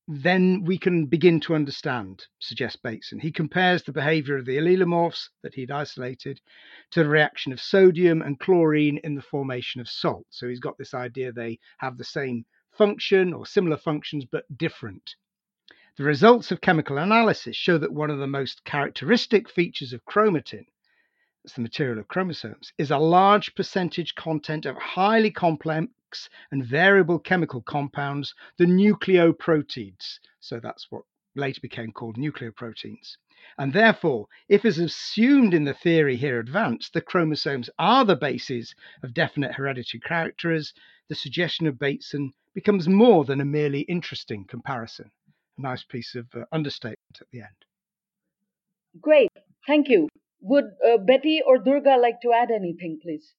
then 0.08 0.64
we 0.64 0.78
can 0.78 1.06
begin 1.08 1.42
to 1.42 1.54
understand, 1.54 2.26
suggests 2.40 2.80
Bateson. 2.82 3.20
He 3.20 3.32
compares 3.32 3.84
the 3.84 3.92
behavior 3.92 4.38
of 4.38 4.46
the 4.46 4.58
allelomorphs 4.58 5.28
that 5.44 5.56
he'd 5.56 5.72
isolated 5.72 6.40
to 6.92 7.04
the 7.04 7.10
reaction 7.10 7.52
of 7.52 7.60
sodium 7.60 8.22
and 8.22 8.40
chlorine 8.40 9.00
in 9.04 9.16
the 9.16 9.22
formation 9.22 9.82
of 9.82 9.90
salt. 9.90 10.26
So 10.30 10.48
he's 10.48 10.62
got 10.62 10.78
this 10.78 10.94
idea 10.94 11.34
they 11.34 11.60
have 11.80 11.98
the 11.98 12.06
same 12.06 12.46
function 12.72 13.34
or 13.34 13.46
similar 13.46 13.76
functions 13.76 14.24
but 14.24 14.46
different. 14.58 15.16
The 15.98 16.04
results 16.04 16.52
of 16.52 16.62
chemical 16.62 17.00
analysis 17.00 17.58
show 17.58 17.78
that 17.80 17.92
one 17.92 18.12
of 18.12 18.20
the 18.20 18.28
most 18.28 18.64
characteristic 18.64 19.50
features 19.50 19.92
of 19.92 20.06
chromatin 20.06 20.68
that's 21.48 21.56
the 21.56 21.62
material 21.62 21.98
of 21.98 22.10
chromosomes, 22.10 22.74
is 22.78 22.92
a 22.92 22.98
large 22.98 23.56
percentage 23.56 24.16
content 24.16 24.66
of 24.66 24.76
highly 24.76 25.32
complex 25.32 26.28
and 26.52 26.66
variable 26.66 27.18
chemical 27.20 27.62
compounds, 27.62 28.36
the 28.58 28.66
nucleoproteins. 28.66 30.20
So 30.42 30.60
that's 30.60 30.88
what 30.90 31.04
later 31.36 31.62
became 31.62 31.94
called 31.94 32.18
nucleoproteins. 32.18 33.16
And 33.58 33.72
therefore, 33.72 34.28
if 34.50 34.66
as 34.66 34.78
assumed 34.78 35.54
in 35.54 35.64
the 35.64 35.74
theory 35.74 36.18
here 36.18 36.42
advanced, 36.42 36.92
the 36.92 37.00
chromosomes 37.00 37.70
are 37.80 38.04
the 38.04 38.18
bases 38.18 38.76
of 39.02 39.14
definite 39.14 39.54
hereditary 39.54 40.02
characters, 40.02 40.74
the 41.08 41.16
suggestion 41.16 41.66
of 41.66 41.80
Bateson 41.80 42.34
becomes 42.56 42.90
more 42.90 43.24
than 43.24 43.40
a 43.40 43.46
merely 43.46 43.82
interesting 43.84 44.44
comparison. 44.44 45.10
A 45.58 45.62
nice 45.62 45.86
piece 45.86 46.14
of 46.14 46.28
uh, 46.36 46.44
understatement 46.52 47.22
at 47.22 47.28
the 47.32 47.40
end. 47.40 47.48
Great, 49.00 49.30
thank 49.66 49.88
you. 49.88 50.10
Would 50.42 50.66
uh, 50.86 50.98
Betty 50.98 51.42
or 51.46 51.58
Durga 51.58 51.98
like 51.98 52.22
to 52.22 52.32
add 52.34 52.50
anything, 52.52 53.00
please? 53.02 53.34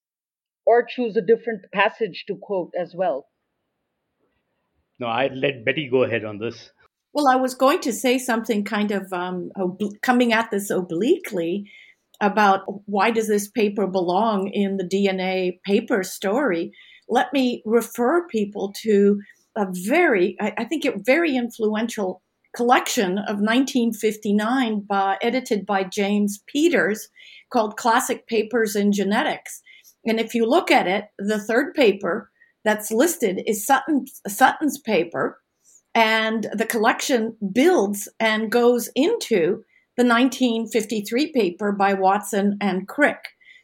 Or 0.67 0.85
choose 0.87 1.17
a 1.17 1.23
different 1.23 1.63
passage 1.73 2.25
to 2.29 2.37
quote 2.37 2.73
as 2.79 2.95
well? 2.95 3.29
No, 4.99 5.07
I'd 5.07 5.35
let 5.35 5.65
Betty 5.65 5.89
go 5.89 6.03
ahead 6.03 6.25
on 6.25 6.39
this. 6.39 6.71
Well, 7.13 7.29
I 7.29 7.37
was 7.37 7.55
going 7.55 7.81
to 7.81 7.93
say 7.93 8.19
something 8.19 8.65
kind 8.65 8.91
of 8.91 9.13
um, 9.13 9.51
ob- 9.59 10.01
coming 10.03 10.33
at 10.33 10.51
this 10.51 10.71
obliquely 10.71 11.71
about 12.21 12.63
why 12.87 13.11
does 13.11 13.29
this 13.29 13.49
paper 13.49 13.87
belong 13.87 14.49
in 14.49 14.77
the 14.77 14.85
DNA 14.85 15.61
paper 15.65 16.03
story. 16.03 16.73
Let 17.09 17.33
me 17.33 17.63
refer 17.65 18.27
people 18.27 18.73
to 18.83 19.21
a 19.57 19.67
very, 19.71 20.37
I, 20.41 20.53
I 20.59 20.65
think, 20.65 20.85
a 20.85 20.99
very 20.99 21.37
influential 21.37 22.23
collection 22.57 23.19
of 23.19 23.41
1959 23.41 24.81
by, 24.89 25.17
edited 25.23 25.67
by 25.67 25.85
James 25.85 26.43
Peters 26.47 27.09
called 27.53 27.77
Classic 27.77 28.27
Papers 28.27 28.75
in 28.77 28.93
Genetics. 28.93 29.63
And 30.07 30.19
if 30.19 30.35
you 30.35 30.47
look 30.47 30.71
at 30.71 30.87
it, 30.87 31.07
the 31.19 31.39
third 31.39 31.75
paper 31.75 32.31
that's 32.65 32.91
listed 32.91 33.43
is 33.47 33.67
Sutton's, 33.67 34.21
Sutton's 34.27 34.79
paper, 34.79 35.41
and 35.95 36.49
the 36.53 36.67
collection 36.67 37.37
builds 37.53 38.09
and 38.21 38.53
goes 38.53 38.89
into 38.95 39.65
the 39.97 40.05
1953 40.05 41.33
paper 41.33 41.73
by 41.73 41.95
Watson 41.95 42.57
and 42.61 42.87
Crick. 42.87 43.19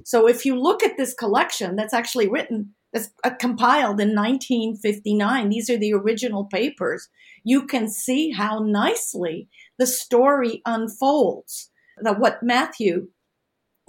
So 0.04 0.28
if 0.28 0.44
you 0.44 0.60
look 0.60 0.82
at 0.82 0.96
this 0.96 1.14
collection 1.14 1.76
that's 1.76 1.94
actually 1.94 2.28
written 2.28 2.74
that's 2.94 3.10
uh, 3.24 3.30
compiled 3.30 4.00
in 4.00 4.14
1959. 4.14 5.48
These 5.50 5.68
are 5.68 5.76
the 5.76 5.92
original 5.92 6.44
papers. 6.44 7.08
You 7.42 7.66
can 7.66 7.90
see 7.90 8.30
how 8.30 8.60
nicely 8.60 9.48
the 9.78 9.86
story 9.86 10.62
unfolds. 10.64 11.70
That 12.00 12.18
what 12.18 12.42
Matthew 12.42 13.08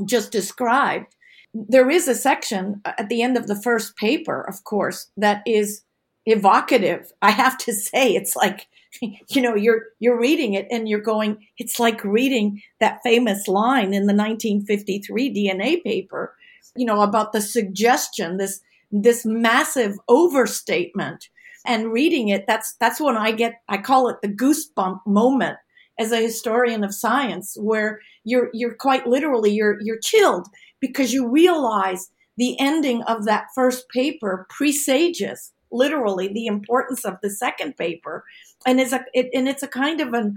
just 0.04 0.32
described. 0.32 1.16
There 1.54 1.90
is 1.90 2.08
a 2.08 2.16
section 2.16 2.82
at 2.86 3.08
the 3.08 3.22
end 3.22 3.38
of 3.38 3.48
the 3.48 3.56
first 3.56 3.96
paper, 3.96 4.42
of 4.42 4.64
course, 4.66 5.10
that 5.16 5.42
is 5.46 5.84
evocative. 6.26 7.14
I 7.22 7.32
have 7.32 7.58
to 7.60 7.74
say, 7.74 8.14
it's 8.14 8.36
like 8.36 8.68
you 9.02 9.42
know 9.42 9.56
you're 9.56 9.84
you're 10.00 10.20
reading 10.20 10.54
it 10.54 10.68
and 10.72 10.88
you're 10.88 11.00
going 11.00 11.38
it's 11.58 11.80
like 11.80 12.04
reading 12.04 12.62
that 12.80 13.00
famous 13.04 13.48
line 13.48 13.94
in 13.94 14.08
the 14.08 14.14
1953 14.14 15.34
DNA 15.34 15.84
paper 15.84 16.36
you 16.76 16.86
know 16.86 17.02
about 17.02 17.34
the 17.34 17.42
suggestion 17.42 18.38
this 18.38 18.62
this 19.04 19.26
massive 19.26 19.98
overstatement 20.08 21.30
and 21.66 21.92
reading 21.92 22.30
it 22.30 22.46
that's 22.48 22.76
that's 22.80 23.02
when 23.02 23.18
i 23.18 23.32
get 23.32 23.62
i 23.70 23.78
call 23.78 24.08
it 24.08 24.18
the 24.22 24.28
goosebump 24.28 25.00
moment 25.06 25.58
as 26.00 26.12
a 26.12 26.22
historian 26.22 26.84
of 26.84 26.94
science 26.94 27.56
where 27.60 28.00
you're 28.24 28.50
you're 28.54 28.76
quite 28.76 29.08
literally 29.08 29.52
you're 29.52 29.78
you're 29.82 30.00
chilled 30.00 30.48
because 30.80 31.14
you 31.14 31.30
realize 31.30 32.10
the 32.38 32.60
ending 32.60 33.02
of 33.04 33.26
that 33.26 33.46
first 33.56 33.88
paper 33.90 34.46
presages 34.50 35.54
literally 35.76 36.28
the 36.28 36.48
importance 36.48 37.06
of 37.06 37.18
the 37.22 37.30
second 37.30 37.78
paper. 37.78 38.24
And 38.66 38.80
it's 38.80 38.94
a 38.94 39.04
it, 39.14 39.30
and 39.34 39.48
it's 39.48 39.64
a 39.64 39.68
kind 39.68 40.02
of 40.02 40.14
an 40.14 40.36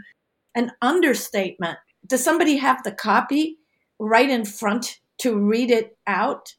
an 0.54 0.72
understatement. 0.82 1.78
Does 2.06 2.22
somebody 2.22 2.56
have 2.56 2.82
the 2.82 2.92
copy 2.92 3.56
right 3.98 4.28
in 4.28 4.44
front 4.44 5.00
to 5.18 5.36
read 5.36 5.70
it 5.70 5.96
out 6.06 6.54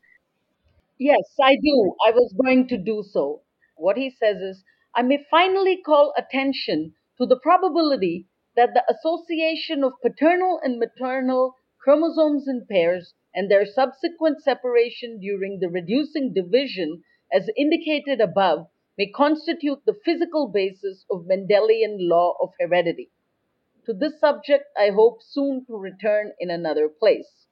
Yes, 0.99 1.33
I 1.41 1.55
do. 1.55 1.95
I 2.05 2.11
was 2.11 2.31
going 2.33 2.67
to 2.67 2.77
do 2.77 3.01
so. 3.01 3.41
What 3.75 3.97
he 3.97 4.11
says 4.11 4.37
is 4.39 4.63
I 4.93 5.01
may 5.01 5.17
finally 5.31 5.81
call 5.81 6.13
attention 6.15 6.93
to 7.17 7.25
the 7.25 7.39
probability 7.39 8.27
that 8.55 8.75
the 8.75 8.83
association 8.87 9.83
of 9.83 9.99
paternal 10.03 10.59
and 10.61 10.77
maternal 10.77 11.55
chromosomes 11.81 12.47
in 12.47 12.67
pairs 12.69 13.15
and 13.33 13.49
their 13.49 13.65
subsequent 13.65 14.43
separation 14.43 15.19
during 15.19 15.57
the 15.57 15.69
reducing 15.69 16.33
division, 16.33 17.01
as 17.33 17.49
indicated 17.57 18.21
above, 18.21 18.67
may 18.95 19.07
constitute 19.07 19.83
the 19.87 19.99
physical 20.05 20.49
basis 20.49 21.03
of 21.09 21.25
Mendelian 21.25 21.97
law 22.07 22.37
of 22.39 22.51
heredity. 22.59 23.09
To 23.87 23.93
this 23.93 24.17
subject, 24.21 24.65
I 24.77 24.91
hope 24.91 25.21
soon 25.21 25.65
to 25.65 25.75
return 25.75 26.31
in 26.39 26.49
another 26.49 26.87
place. 26.87 27.47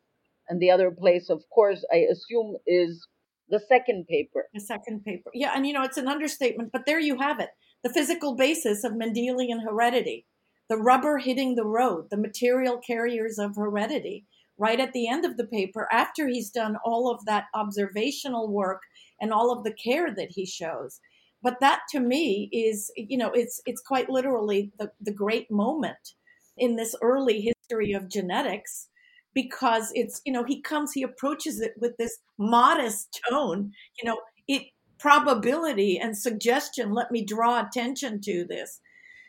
And 0.47 0.61
the 0.61 0.71
other 0.71 0.89
place, 0.89 1.29
of 1.29 1.49
course, 1.49 1.83
I 1.91 1.97
assume 1.97 2.55
is 2.65 3.05
the 3.49 3.61
second 3.67 4.07
paper. 4.07 4.45
The 4.53 4.61
second 4.61 5.03
paper. 5.03 5.29
Yeah, 5.33 5.53
and 5.55 5.65
you 5.65 5.73
know, 5.73 5.83
it's 5.83 5.97
an 5.97 6.07
understatement, 6.07 6.71
but 6.71 6.85
there 6.85 6.99
you 6.99 7.17
have 7.19 7.39
it. 7.39 7.49
The 7.83 7.93
physical 7.93 8.35
basis 8.35 8.83
of 8.83 8.93
Mendelian 8.93 9.63
heredity. 9.63 10.25
The 10.69 10.77
rubber 10.77 11.17
hitting 11.17 11.55
the 11.55 11.65
road, 11.65 12.07
the 12.09 12.17
material 12.17 12.79
carriers 12.85 13.39
of 13.39 13.55
heredity. 13.55 14.25
Right 14.59 14.79
at 14.79 14.91
the 14.91 15.07
end 15.07 15.23
of 15.23 15.37
the 15.37 15.45
paper, 15.45 15.87
after 15.91 16.27
he's 16.27 16.49
done 16.49 16.77
all 16.83 17.11
of 17.11 17.25
that 17.25 17.45
observational 17.53 18.51
work 18.51 18.81
and 19.21 19.31
all 19.31 19.55
of 19.55 19.63
the 19.63 19.73
care 19.73 20.13
that 20.15 20.29
he 20.31 20.47
shows. 20.47 20.99
But 21.43 21.59
that 21.61 21.81
to 21.91 21.99
me 21.99 22.49
is, 22.51 22.91
you 22.95 23.19
know, 23.19 23.31
it's 23.31 23.61
it's 23.67 23.81
quite 23.81 24.09
literally 24.09 24.71
the, 24.79 24.91
the 24.99 25.13
great 25.13 25.51
moment 25.51 26.15
in 26.57 26.75
this 26.75 26.95
early 27.03 27.39
history 27.41 27.93
of 27.93 28.09
genetics 28.09 28.89
because 29.37 29.91
it's 29.93 30.19
you 30.25 30.33
know 30.33 30.43
he 30.43 30.59
comes 30.63 30.91
he 30.91 31.03
approaches 31.03 31.61
it 31.61 31.75
with 31.79 31.95
this 31.97 32.17
modest 32.39 33.21
tone 33.29 33.71
you 34.01 34.09
know 34.09 34.17
it 34.47 34.63
probability 34.99 35.99
and 35.99 36.17
suggestion 36.17 36.91
let 36.91 37.11
me 37.11 37.23
draw 37.23 37.65
attention 37.65 38.19
to 38.21 38.45
this. 38.45 38.79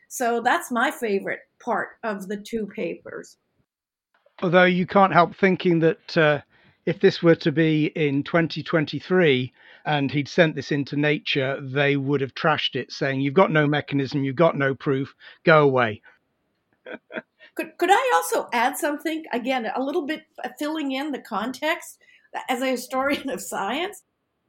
So 0.09 0.40
that's 0.40 0.71
my 0.71 0.90
favorite 0.90 1.40
part 1.62 1.90
of 2.03 2.27
the 2.27 2.38
two 2.38 2.66
papers. 2.66 3.37
Although 4.42 4.64
you 4.64 4.87
can't 4.87 5.12
help 5.12 5.37
thinking 5.37 5.81
that 5.81 6.16
uh, 6.16 6.40
if 6.87 7.01
this 7.01 7.23
were 7.23 7.35
to 7.35 7.53
be 7.53 7.87
in 7.87 8.23
2023 8.23 9.53
and 9.85 10.11
he'd 10.11 10.29
sent 10.29 10.55
this 10.55 10.73
into 10.73 10.97
nature 10.97 11.61
they 11.61 11.97
would 11.97 12.23
have 12.23 12.35
trashed 12.35 12.77
it 12.77 12.90
saying 12.90 13.21
you've 13.21 13.35
got 13.35 13.51
no 13.51 13.66
mechanism 13.66 14.25
you've 14.25 14.37
got 14.37 14.57
no 14.57 14.75
proof 14.75 15.14
go 15.44 15.62
away 15.62 16.01
Could, 17.59 17.77
could 17.77 17.90
I 17.90 18.12
also 18.14 18.49
add 18.53 18.79
something? 18.79 19.25
Again, 19.33 19.68
a 19.75 19.83
little 19.83 20.07
bit 20.07 20.23
uh, 20.44 20.51
filling 20.61 20.92
in 20.92 21.11
the 21.11 21.18
context 21.18 21.99
uh, 22.33 22.38
as 22.49 22.62
a 22.62 22.71
historian 22.71 23.29
of 23.31 23.40
science. 23.40 24.05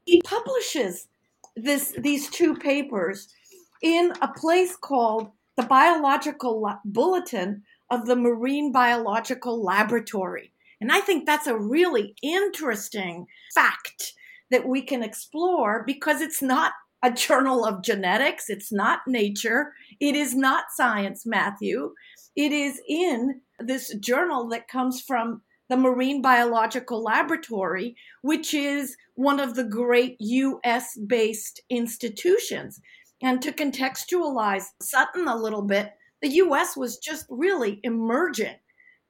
He 0.06 0.22
publishes 0.22 1.08
this 1.56 1.92
these 1.98 2.30
two 2.30 2.56
papers 2.56 3.34
in 3.82 4.14
a 4.22 4.28
place 4.28 4.76
called 4.76 5.32
the 5.58 5.64
Biological 5.64 6.72
Bulletin 6.86 7.64
of 7.90 8.06
the 8.06 8.16
Marine 8.16 8.72
Biological 8.72 9.64
Laboratory. 9.64 10.54
And 10.80 10.92
I 10.92 11.00
think 11.00 11.26
that's 11.26 11.48
a 11.48 11.58
really 11.58 12.14
interesting 12.22 13.26
fact 13.56 14.14
that 14.52 14.68
we 14.68 14.84
can 14.84 15.02
explore 15.02 15.84
because 15.84 16.22
it's 16.22 16.44
not 16.44 16.74
a 17.04 17.12
journal 17.12 17.66
of 17.66 17.82
genetics, 17.82 18.50
it's 18.50 18.72
not 18.72 19.00
nature, 19.08 19.74
it 20.00 20.16
is 20.16 20.36
not 20.36 20.66
science, 20.76 21.26
Matthew. 21.26 21.94
It 22.40 22.54
is 22.54 22.82
in 22.88 23.42
this 23.60 23.94
journal 23.96 24.48
that 24.48 24.70
comes 24.70 25.02
from 25.02 25.42
the 25.68 25.76
Marine 25.76 26.22
Biological 26.22 27.04
Laboratory, 27.04 27.98
which 28.22 28.54
is 28.54 28.96
one 29.16 29.42
of 29.42 29.56
the 29.56 29.66
great 29.66 30.16
US 30.22 30.96
based 30.96 31.60
institutions. 31.70 32.80
And 33.22 33.42
to 33.42 33.52
contextualize 33.52 34.68
Sutton 34.82 35.28
a 35.28 35.36
little 35.36 35.64
bit, 35.64 35.92
the 36.22 36.30
US 36.30 36.78
was 36.78 36.98
just 36.98 37.26
really 37.30 37.82
emerging 37.84 38.56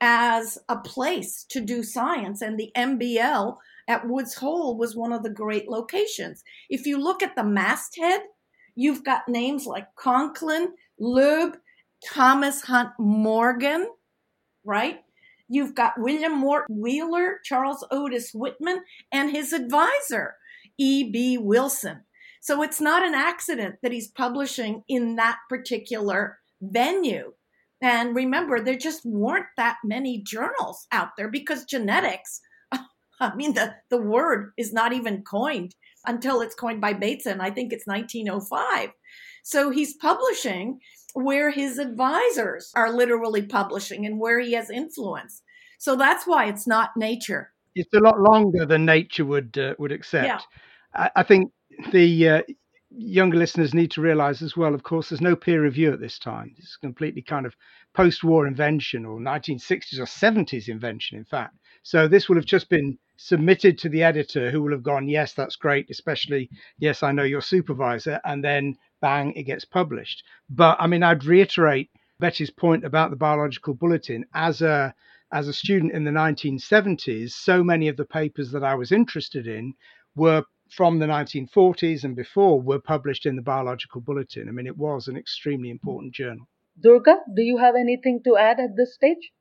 as 0.02 0.58
a 0.68 0.78
place 0.78 1.46
to 1.50 1.62
do 1.62 1.84
science, 1.84 2.42
and 2.42 2.60
the 2.60 2.72
MBL 2.76 3.58
at 3.88 4.08
Woods 4.08 4.34
Hole 4.34 4.76
was 4.76 4.96
one 4.96 5.14
of 5.14 5.22
the 5.22 5.30
great 5.30 5.70
locations. 5.70 6.44
If 6.68 6.88
you 6.88 6.98
look 6.98 7.22
at 7.22 7.36
the 7.36 7.44
masthead, 7.44 8.22
you've 8.74 9.04
got 9.04 9.30
names 9.30 9.68
like 9.68 9.94
Conklin, 9.96 10.74
Loeb, 11.00 11.58
Thomas 12.06 12.62
Hunt 12.62 12.92
Morgan, 13.00 13.90
right? 14.64 15.00
You've 15.48 15.76
got 15.76 16.00
William 16.00 16.38
Mort 16.38 16.66
Wheeler, 16.70 17.40
Charles 17.44 17.86
Otis 17.92 18.32
Whitman, 18.34 18.84
and 19.12 19.32
his 19.32 19.52
advisor, 19.52 20.36
E.B. 20.78 21.40
Wilson. 21.40 22.02
So 22.42 22.62
it's 22.62 22.80
not 22.80 23.04
an 23.04 23.16
accident 23.16 23.76
that 23.82 23.92
he's 23.92 24.10
publishing 24.10 24.84
in 24.88 25.16
that 25.16 25.38
particular 25.50 26.40
venue. 26.62 27.34
And 27.82 28.16
remember, 28.16 28.60
there 28.60 28.78
just 28.78 29.06
weren't 29.06 29.48
that 29.58 29.78
many 29.84 30.22
journals 30.22 30.88
out 30.92 31.10
there 31.18 31.30
because 31.30 31.66
genetics, 31.66 32.42
I 33.20 33.36
mean, 33.36 33.54
the, 33.54 33.76
the 33.90 34.02
word 34.02 34.52
is 34.58 34.72
not 34.72 34.94
even 34.94 35.24
coined 35.24 35.76
until 36.06 36.42
it's 36.42 36.56
coined 36.56 36.82
by 36.82 36.94
Bateson. 36.94 37.42
I 37.42 37.50
think 37.50 37.74
it's 37.74 37.88
1905. 37.88 38.90
So 39.44 39.70
he's 39.70 39.96
publishing 39.96 40.80
where 41.14 41.52
his 41.52 41.78
advisors 41.78 42.72
are 42.76 42.92
literally 42.92 43.42
publishing 43.42 44.06
and 44.06 44.20
where 44.20 44.40
he 44.40 44.54
has 44.54 44.70
influence. 44.70 45.42
So 45.78 45.96
that's 45.96 46.28
why 46.28 46.46
it's 46.46 46.68
not 46.68 46.98
nature. 46.98 47.52
It's 47.76 47.94
a 47.94 48.00
lot 48.00 48.20
longer 48.20 48.66
than 48.66 48.86
nature 48.86 49.26
would 49.26 49.58
uh, 49.58 49.76
would 49.80 49.92
accept. 49.92 50.26
Yeah. 50.26 50.40
I, 50.94 51.12
I 51.18 51.24
think 51.24 51.52
the 51.92 52.30
uh, 52.30 52.42
younger 52.90 53.38
listeners 53.38 53.74
need 53.74 53.92
to 53.92 54.02
realize 54.02 54.42
as 54.42 54.58
well, 54.58 54.74
of 54.74 54.84
course, 54.84 55.10
there's 55.10 55.22
no 55.22 55.36
peer 55.36 55.62
review 55.62 55.94
at 55.94 56.00
this 56.00 56.20
time. 56.20 56.56
It's 56.58 56.78
completely 56.78 57.22
kind 57.22 57.46
of 57.46 57.56
post 57.94 58.24
war 58.24 58.48
invention 58.48 59.06
or 59.06 59.20
1960s 59.20 60.00
or 60.00 60.06
70s 60.06 60.68
invention, 60.68 61.18
in 61.18 61.26
fact. 61.26 61.56
So 61.84 62.08
this 62.08 62.28
will 62.28 62.36
have 62.36 62.46
just 62.46 62.70
been 62.70 62.98
submitted 63.18 63.78
to 63.80 63.90
the 63.90 64.04
editor 64.04 64.52
who 64.52 64.62
will 64.62 64.72
have 64.72 64.84
gone, 64.84 65.08
yes, 65.08 65.34
that's 65.34 65.56
great, 65.56 65.90
especially, 65.90 66.50
yes, 66.78 67.04
I 67.04 67.12
know 67.12 67.24
your 67.24 67.42
supervisor. 67.42 68.20
And 68.24 68.44
then 68.44 68.76
bang, 69.02 69.34
it 69.34 69.44
gets 69.44 69.66
published. 69.66 70.24
But 70.50 70.78
I 70.80 70.88
mean, 70.88 71.04
I'd 71.04 71.26
reiterate 71.26 71.90
Betty's 72.20 72.52
point 72.52 72.84
about 72.84 73.10
the 73.10 73.16
biological 73.16 73.74
bulletin 73.74 74.26
as 74.34 74.62
a 74.62 74.94
as 75.32 75.48
a 75.48 75.54
student 75.54 75.94
in 75.94 76.04
the 76.04 76.12
1970s, 76.12 77.32
so 77.32 77.64
many 77.64 77.88
of 77.88 77.98
the 77.98 78.06
papers 78.06 78.52
that 78.52 78.64
I 78.64 78.76
was 78.76 78.92
interested 78.92 79.48
in 79.48 79.74
were 80.16 80.44
from 80.70 81.00
the 81.00 81.06
1940s 81.06 82.04
and 82.04 82.16
before 82.16 82.62
were 82.62 82.80
published 82.80 83.26
in 83.26 83.36
the 83.36 83.42
Biological 83.42 84.02
Bulletin. 84.02 84.48
I 84.48 84.52
mean, 84.52 84.68
it 84.68 84.78
was 84.78 85.08
an 85.08 85.18
extremely 85.18 85.70
important 85.70 86.14
journal. 86.14 86.48
Durga, 86.82 87.18
do 87.36 87.42
you 87.42 87.58
have 87.58 87.76
anything 87.76 88.22
to 88.24 88.38
add 88.38 88.60
at 88.60 88.76
this 88.76 88.96
stage? 88.96 89.32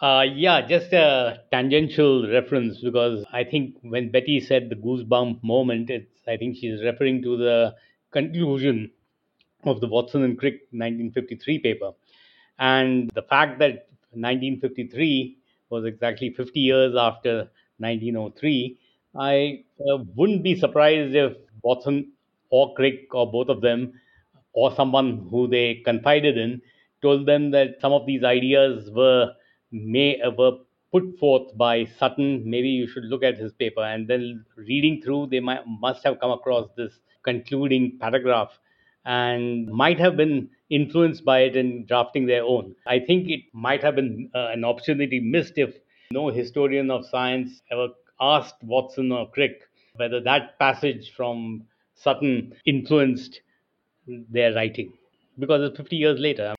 Uh, 0.00 0.24
yeah, 0.34 0.66
just 0.66 0.92
a 0.94 1.42
tangential 1.52 2.26
reference 2.26 2.80
because 2.80 3.24
I 3.32 3.44
think 3.44 3.76
when 3.82 4.10
Betty 4.10 4.40
said 4.40 4.70
the 4.70 4.76
goosebump 4.76 5.42
moment, 5.42 5.90
it's 5.90 6.10
I 6.26 6.36
think 6.38 6.56
she's 6.56 6.82
referring 6.82 7.22
to 7.22 7.36
the 7.36 7.74
conclusion 8.10 8.90
of 9.64 9.80
the 9.80 9.88
Watson 9.88 10.22
and 10.22 10.38
Crick 10.38 10.68
1953 10.72 11.58
paper. 11.58 11.92
And 12.58 13.10
the 13.14 13.22
fact 13.22 13.58
that 13.60 13.88
1953 14.12 15.38
was 15.70 15.84
exactly 15.84 16.30
50 16.30 16.60
years 16.60 16.94
after 16.96 17.50
1903 17.78 18.78
I 19.18 19.64
uh, 19.80 19.98
wouldn't 20.14 20.42
be 20.42 20.54
surprised 20.54 21.14
if 21.14 21.36
Watson 21.62 22.12
or 22.50 22.74
Crick 22.74 23.12
or 23.12 23.30
both 23.30 23.48
of 23.48 23.60
them 23.60 24.00
or 24.52 24.74
someone 24.74 25.26
who 25.30 25.48
they 25.48 25.76
confided 25.84 26.38
in 26.38 26.62
told 27.02 27.26
them 27.26 27.50
that 27.50 27.80
some 27.80 27.92
of 27.92 28.06
these 28.06 28.22
ideas 28.22 28.90
were 28.90 29.32
may 29.72 30.20
uh, 30.20 30.30
were 30.30 30.58
put 30.92 31.18
forth 31.18 31.56
by 31.56 31.86
Sutton. 31.98 32.48
Maybe 32.48 32.68
you 32.68 32.86
should 32.86 33.04
look 33.04 33.22
at 33.22 33.38
his 33.38 33.52
paper, 33.52 33.82
and 33.82 34.06
then 34.06 34.44
reading 34.56 35.00
through, 35.02 35.28
they 35.28 35.40
might 35.40 35.66
must 35.66 36.04
have 36.04 36.20
come 36.20 36.30
across 36.30 36.68
this 36.76 36.92
concluding 37.24 37.98
paragraph 38.00 38.58
and 39.04 39.68
might 39.68 39.98
have 39.98 40.16
been 40.16 40.48
influenced 40.68 41.24
by 41.24 41.40
it 41.40 41.56
in 41.56 41.86
drafting 41.86 42.26
their 42.26 42.44
own. 42.44 42.74
I 42.86 43.00
think 43.00 43.28
it 43.28 43.40
might 43.52 43.82
have 43.82 43.96
been 43.96 44.30
uh, 44.34 44.48
an 44.52 44.64
opportunity 44.64 45.20
missed 45.20 45.54
if 45.56 45.74
no 46.12 46.28
historian 46.28 46.90
of 46.90 47.06
science 47.06 47.62
ever 47.70 47.88
asked 48.20 48.62
Watson 48.62 49.10
or 49.12 49.30
Crick 49.30 49.62
whether 49.96 50.20
that 50.20 50.58
passage 50.58 51.12
from 51.16 51.64
Sutton 51.94 52.54
influenced 52.66 53.40
their 54.06 54.54
writing 54.54 54.92
because 55.38 55.62
it's 55.62 55.76
50 55.76 55.96
years 55.96 56.18
later. 56.18 56.54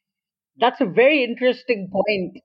That's 0.59 0.81
a 0.81 0.85
very 0.85 1.23
interesting 1.23 1.89
point. 1.91 2.37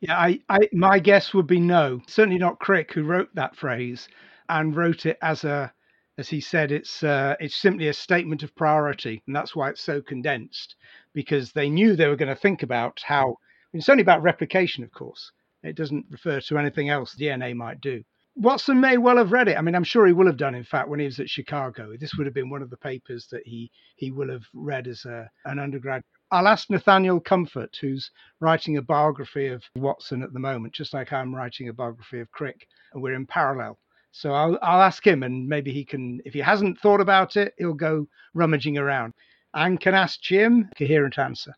Yeah, 0.00 0.16
I, 0.16 0.40
I 0.48 0.68
my 0.72 0.98
guess 0.98 1.34
would 1.34 1.46
be 1.46 1.60
no. 1.60 2.00
Certainly 2.06 2.38
not 2.38 2.58
Crick, 2.58 2.92
who 2.92 3.02
wrote 3.02 3.34
that 3.34 3.56
phrase 3.56 4.08
and 4.48 4.74
wrote 4.74 5.06
it 5.06 5.18
as 5.22 5.44
a, 5.44 5.72
as 6.18 6.28
he 6.28 6.40
said, 6.40 6.72
it's 6.72 7.04
uh, 7.04 7.36
it's 7.38 7.54
simply 7.54 7.86
a 7.86 7.92
statement 7.92 8.42
of 8.42 8.54
priority, 8.56 9.22
and 9.26 9.34
that's 9.34 9.54
why 9.54 9.70
it's 9.70 9.80
so 9.80 10.02
condensed 10.02 10.74
because 11.14 11.52
they 11.52 11.70
knew 11.70 11.94
they 11.94 12.08
were 12.08 12.16
going 12.16 12.34
to 12.34 12.34
think 12.34 12.62
about 12.62 13.00
how. 13.04 13.36
It's 13.72 13.88
only 13.88 14.02
about 14.02 14.22
replication, 14.22 14.82
of 14.82 14.90
course. 14.90 15.30
It 15.62 15.76
doesn't 15.76 16.06
refer 16.10 16.40
to 16.40 16.58
anything 16.58 16.88
else 16.88 17.14
DNA 17.14 17.54
might 17.54 17.80
do. 17.80 18.02
Watson 18.34 18.80
may 18.80 18.98
well 18.98 19.18
have 19.18 19.32
read 19.32 19.48
it. 19.48 19.58
I 19.58 19.60
mean, 19.60 19.74
I'm 19.74 19.84
sure 19.84 20.06
he 20.06 20.12
will 20.12 20.26
have 20.26 20.36
done. 20.36 20.54
In 20.54 20.64
fact, 20.64 20.88
when 20.88 21.00
he 21.00 21.06
was 21.06 21.20
at 21.20 21.28
Chicago, 21.28 21.96
this 21.96 22.14
would 22.14 22.26
have 22.26 22.34
been 22.34 22.50
one 22.50 22.62
of 22.62 22.70
the 22.70 22.76
papers 22.76 23.26
that 23.30 23.46
he 23.46 23.70
he 23.96 24.10
will 24.10 24.30
have 24.30 24.44
read 24.52 24.88
as 24.88 25.04
a, 25.04 25.30
an 25.44 25.58
undergraduate. 25.58 26.04
I'll 26.30 26.48
ask 26.48 26.68
Nathaniel 26.68 27.20
Comfort, 27.20 27.76
who's 27.80 28.10
writing 28.40 28.76
a 28.76 28.82
biography 28.82 29.46
of 29.46 29.62
Watson 29.76 30.22
at 30.22 30.32
the 30.32 30.40
moment, 30.40 30.74
just 30.74 30.94
like 30.94 31.12
I'm 31.12 31.34
writing 31.34 31.68
a 31.68 31.72
biography 31.72 32.20
of 32.20 32.30
Crick, 32.32 32.66
and 32.92 33.02
we're 33.02 33.14
in 33.14 33.26
parallel. 33.26 33.78
So 34.12 34.32
I'll, 34.32 34.58
I'll 34.62 34.82
ask 34.82 35.06
him, 35.06 35.22
and 35.22 35.46
maybe 35.48 35.72
he 35.72 35.84
can, 35.84 36.20
if 36.24 36.34
he 36.34 36.40
hasn't 36.40 36.80
thought 36.80 37.00
about 37.00 37.36
it, 37.36 37.54
he'll 37.58 37.74
go 37.74 38.08
rummaging 38.34 38.78
around. 38.78 39.14
And 39.54 39.80
can 39.80 39.94
ask 39.94 40.20
Jim 40.20 40.68
coherent 40.76 41.18
answer. 41.18 41.54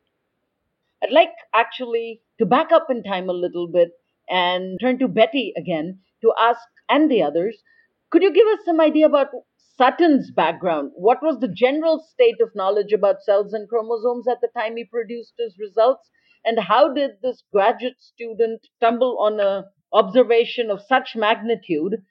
I'd 1.03 1.13
like 1.13 1.33
actually 1.55 2.21
to 2.39 2.47
back 2.47 2.73
up 2.73 2.87
in 2.91 3.03
time 3.03 3.29
a 3.29 3.33
little 3.33 3.67
bit 3.69 3.91
and 4.29 4.79
turn 4.81 4.99
to 4.99 5.09
Betty 5.09 5.53
again 5.57 6.01
to 6.23 6.33
ask, 6.39 6.61
and 6.89 7.11
the 7.11 7.23
others, 7.23 7.63
could 8.11 8.23
you 8.23 8.33
give 8.33 8.47
us 8.49 8.65
some 8.65 8.81
idea 8.81 9.07
about 9.07 9.29
Sutton's 9.77 10.31
background? 10.31 10.93
What 10.95 11.23
was 11.23 11.39
the 11.41 11.49
general 11.49 12.05
state 12.13 12.41
of 12.43 12.55
knowledge 12.55 12.93
about 12.93 13.23
cells 13.23 13.55
and 13.55 13.69
chromosomes 13.69 14.29
at 14.29 14.41
the 14.43 14.49
time 14.55 14.77
he 14.77 14.85
produced 14.85 15.35
his 15.39 15.57
results? 15.59 16.11
And 16.45 16.59
how 16.59 16.93
did 16.93 17.13
this 17.23 17.43
graduate 17.53 18.01
student 18.01 18.67
stumble 18.77 19.19
on 19.19 19.41
an 19.41 19.65
observation 19.93 20.71
of 20.71 20.83
such 20.87 21.17
magnitude? 21.17 22.03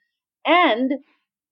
And 0.44 0.92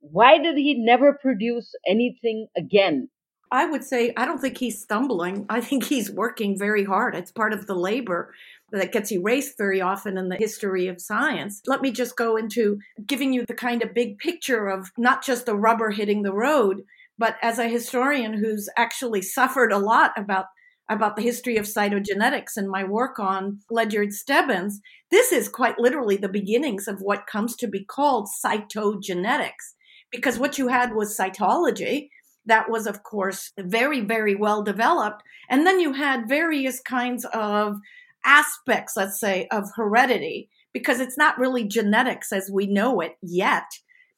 why 0.01 0.39
did 0.39 0.57
he 0.57 0.75
never 0.79 1.19
produce 1.21 1.75
anything 1.87 2.49
again? 2.57 3.09
I 3.51 3.65
would 3.65 3.85
say 3.85 4.13
I 4.17 4.27
don't 4.27 4.41
think 4.41 4.59
he's 4.59 4.83
stumbling. 4.83 5.47
I 5.49 5.61
think 5.61 5.85
he's 5.85 6.11
working 6.11 6.59
very 6.59 6.85
hard. 6.85 7.15
It's 7.15 7.33
part 7.33 7.53
of 7.53 7.67
the 7.67 7.75
labor 7.75 8.35
that 8.71 8.93
gets 8.93 9.11
erased 9.11 9.57
very 9.57 9.81
often 9.81 10.19
in 10.19 10.29
the 10.29 10.37
history 10.37 10.89
of 10.89 11.01
science. 11.01 11.63
Let 11.67 11.81
me 11.81 11.91
just 11.91 12.17
go 12.17 12.37
into 12.37 12.79
giving 13.07 13.33
you 13.33 13.47
the 13.47 13.55
kind 13.55 13.83
of 13.83 13.95
big 13.95 14.19
picture 14.19 14.69
of 14.69 14.91
not 14.99 15.25
just 15.25 15.47
the 15.47 15.57
rubber 15.57 15.91
hitting 15.91 16.23
the 16.23 16.35
road, 16.35 16.83
but 17.17 17.37
as 17.43 17.59
a 17.59 17.69
historian 17.69 18.35
who's 18.35 18.69
actually 18.77 19.23
suffered 19.23 19.73
a 19.73 19.79
lot 19.79 20.13
about 20.17 20.47
about 20.89 21.17
the 21.17 21.23
history 21.23 21.57
of 21.57 21.67
cytogenetics 21.67 22.57
and 22.57 22.71
my 22.71 22.85
work 22.85 23.19
on 23.19 23.61
Ledyard 23.71 24.13
Stebbins, 24.13 24.81
this 25.11 25.33
is 25.33 25.49
quite 25.49 25.79
literally 25.79 26.17
the 26.17 26.29
beginnings 26.29 26.89
of 26.89 27.01
what 27.01 27.27
comes 27.27 27.57
to 27.57 27.67
be 27.67 27.85
called 27.85 28.29
cytogenetics. 28.45 29.75
Because 30.11 30.39
what 30.39 30.57
you 30.57 30.69
had 30.69 30.95
was 30.95 31.17
cytology, 31.17 32.09
that 32.47 32.71
was, 32.71 32.87
of 32.87 33.03
course, 33.03 33.53
very, 33.59 34.01
very 34.01 34.35
well 34.35 34.63
developed. 34.63 35.23
And 35.51 35.67
then 35.67 35.81
you 35.81 35.93
had 35.93 36.29
various 36.29 36.81
kinds 36.81 37.27
of 37.35 37.77
aspects, 38.25 38.95
let's 38.97 39.21
say, 39.21 39.47
of 39.51 39.69
heredity, 39.77 40.49
because 40.73 41.01
it's 41.01 41.19
not 41.19 41.39
really 41.39 41.65
genetics 41.65 42.33
as 42.33 42.51
we 42.51 42.67
know 42.67 43.01
it 43.01 43.17
yet. 43.23 43.65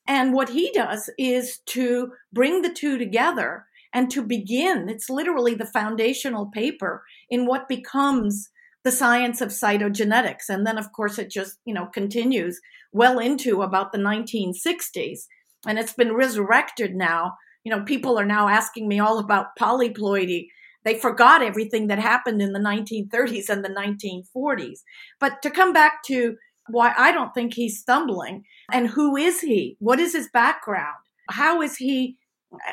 And 0.07 0.33
what 0.33 0.49
he 0.49 0.71
does 0.73 1.11
is 1.19 1.59
to 1.67 2.13
bring 2.33 2.63
the 2.63 2.73
two 2.73 2.99
together 2.99 3.67
and 3.92 4.11
to 4.11 4.22
begin, 4.22 4.88
it's 4.88 5.11
literally 5.11 5.55
the 5.55 5.66
foundational 5.66 6.46
paper 6.46 7.05
in 7.29 7.46
what 7.46 7.68
becomes 7.68 8.50
the 8.85 8.92
science 8.92 9.40
of 9.40 9.50
cytogenetics. 9.50 10.48
And 10.48 10.66
then, 10.66 10.79
of 10.79 10.92
course, 10.92 11.18
it 11.18 11.31
just, 11.31 11.59
you 11.64 11.74
know, 11.74 11.87
continues 11.87 12.61
well 12.92 13.18
into 13.18 13.62
about 13.62 13.92
the 13.92 13.98
1960s. 13.98 15.20
And 15.66 15.79
it's 15.79 15.92
been 15.92 16.14
resurrected 16.14 16.94
now. 16.94 17.35
You 17.64 17.70
know, 17.70 17.85
people 17.85 18.18
are 18.18 18.24
now 18.24 18.48
asking 18.48 18.88
me 18.88 19.00
all 19.00 19.18
about 19.18 19.57
polyploidy 19.61 20.46
they 20.85 20.98
forgot 20.98 21.42
everything 21.42 21.88
that 21.88 21.98
happened 21.98 22.40
in 22.40 22.53
the 22.53 22.59
1930s 22.59 23.48
and 23.48 23.64
the 23.64 23.68
1940s. 23.68 24.81
But 25.18 25.42
to 25.42 25.50
come 25.50 25.72
back 25.72 26.03
to 26.05 26.37
why 26.68 26.94
I 26.96 27.12
don't 27.12 27.35
think 27.35 27.55
he's 27.55 27.81
stumbling 27.81 28.44
and 28.72 28.88
who 28.88 29.16
is 29.16 29.40
he? 29.40 29.76
What 29.79 30.00
is 30.00 30.14
his 30.14 30.29
background? 30.33 30.96
How 31.29 31.61
is 31.62 31.76
he? 31.76 32.16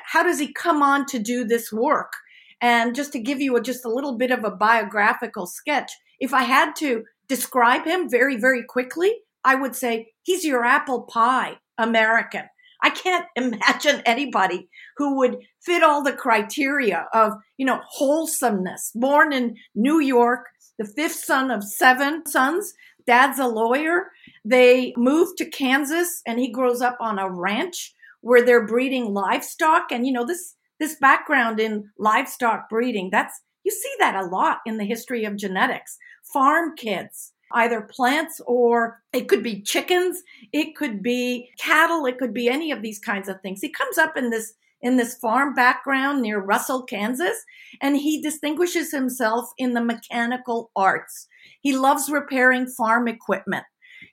How 0.06 0.24
does 0.24 0.40
he 0.40 0.52
come 0.54 0.82
on 0.82 1.06
to 1.08 1.20
do 1.20 1.44
this 1.44 1.72
work? 1.72 2.14
And 2.62 2.96
just 2.96 3.12
to 3.14 3.20
give 3.20 3.40
you 3.40 3.56
a, 3.56 3.62
just 3.62 3.86
a 3.86 3.94
little 3.94 4.18
bit 4.18 4.32
of 4.32 4.44
a 4.44 4.52
biographical 4.52 5.46
sketch, 5.46 5.92
if 6.20 6.34
I 6.34 6.44
had 6.44 6.76
to 6.78 7.04
describe 7.28 7.86
him 7.86 8.10
very, 8.10 8.38
very 8.38 8.64
quickly, 8.64 9.14
I 9.44 9.56
would 9.56 9.76
say 9.76 10.14
he's 10.24 10.44
your 10.44 10.66
apple 10.66 11.04
pie 11.04 11.58
American. 11.78 12.44
I 12.82 12.90
can't 12.90 13.26
imagine 13.36 14.02
anybody 14.06 14.70
who 14.98 15.18
would 15.18 15.38
fit 15.62 15.84
all 15.84 16.04
the 16.04 16.14
criteria 16.14 17.08
of, 17.14 17.34
you 17.58 17.66
know, 17.66 17.82
wholesomeness. 17.88 18.92
Born 18.96 19.34
in 19.34 19.56
New 19.76 20.00
York, 20.00 20.48
the 20.80 20.86
fifth 20.86 21.24
son 21.24 21.52
of 21.52 21.64
seven 21.64 22.26
sons. 22.26 22.74
Dad's 23.06 23.40
a 23.40 23.48
lawyer. 23.48 24.08
They 24.44 24.94
moved 24.98 25.38
to 25.38 25.50
Kansas 25.50 26.22
and 26.28 26.40
he 26.40 26.52
grows 26.52 26.82
up 26.82 26.98
on 27.00 27.20
a 27.20 27.30
ranch 27.30 27.94
where 28.28 28.44
they're 28.44 28.68
breeding 28.68 29.14
livestock. 29.14 29.86
And, 29.90 30.06
you 30.06 30.12
know, 30.12 30.26
this, 30.26 30.56
this 30.80 30.96
background 31.00 31.62
in 31.62 31.90
livestock 31.98 32.70
breeding, 32.70 33.10
that's, 33.10 33.42
you 33.64 33.72
see 33.72 33.94
that 34.00 34.16
a 34.16 34.26
lot 34.26 34.60
in 34.66 34.78
the 34.78 34.86
history 34.86 35.24
of 35.24 35.38
genetics. 35.38 35.98
Farm 36.34 36.76
kids 36.76 37.34
either 37.54 37.88
plants 37.90 38.42
or 38.46 39.02
it 39.14 39.30
could 39.30 39.42
be 39.42 39.62
chickens, 39.62 40.22
it 40.52 40.76
could 40.76 41.02
be 41.02 41.50
cattle, 41.58 42.06
it 42.06 42.18
could 42.18 42.34
be 42.34 42.50
any 42.50 42.72
of 42.72 42.82
these 42.82 43.00
kinds 43.00 43.30
of 43.30 43.40
things. 43.42 43.62
He 43.62 43.70
comes 43.70 43.98
up 43.98 44.18
in 44.18 44.30
this 44.30 44.54
in 44.82 44.98
this 44.98 45.18
farm 45.18 45.56
background 45.56 46.22
near 46.22 46.40
Russell, 46.40 46.84
Kansas, 46.84 47.46
and 47.82 47.96
he 47.96 48.22
distinguishes 48.22 48.92
himself 48.92 49.50
in 49.58 49.74
the 49.74 49.84
mechanical 49.84 50.70
arts. 50.76 51.28
He 51.62 51.76
loves 51.76 52.12
repairing 52.12 52.68
farm 52.68 53.08
equipment. 53.08 53.64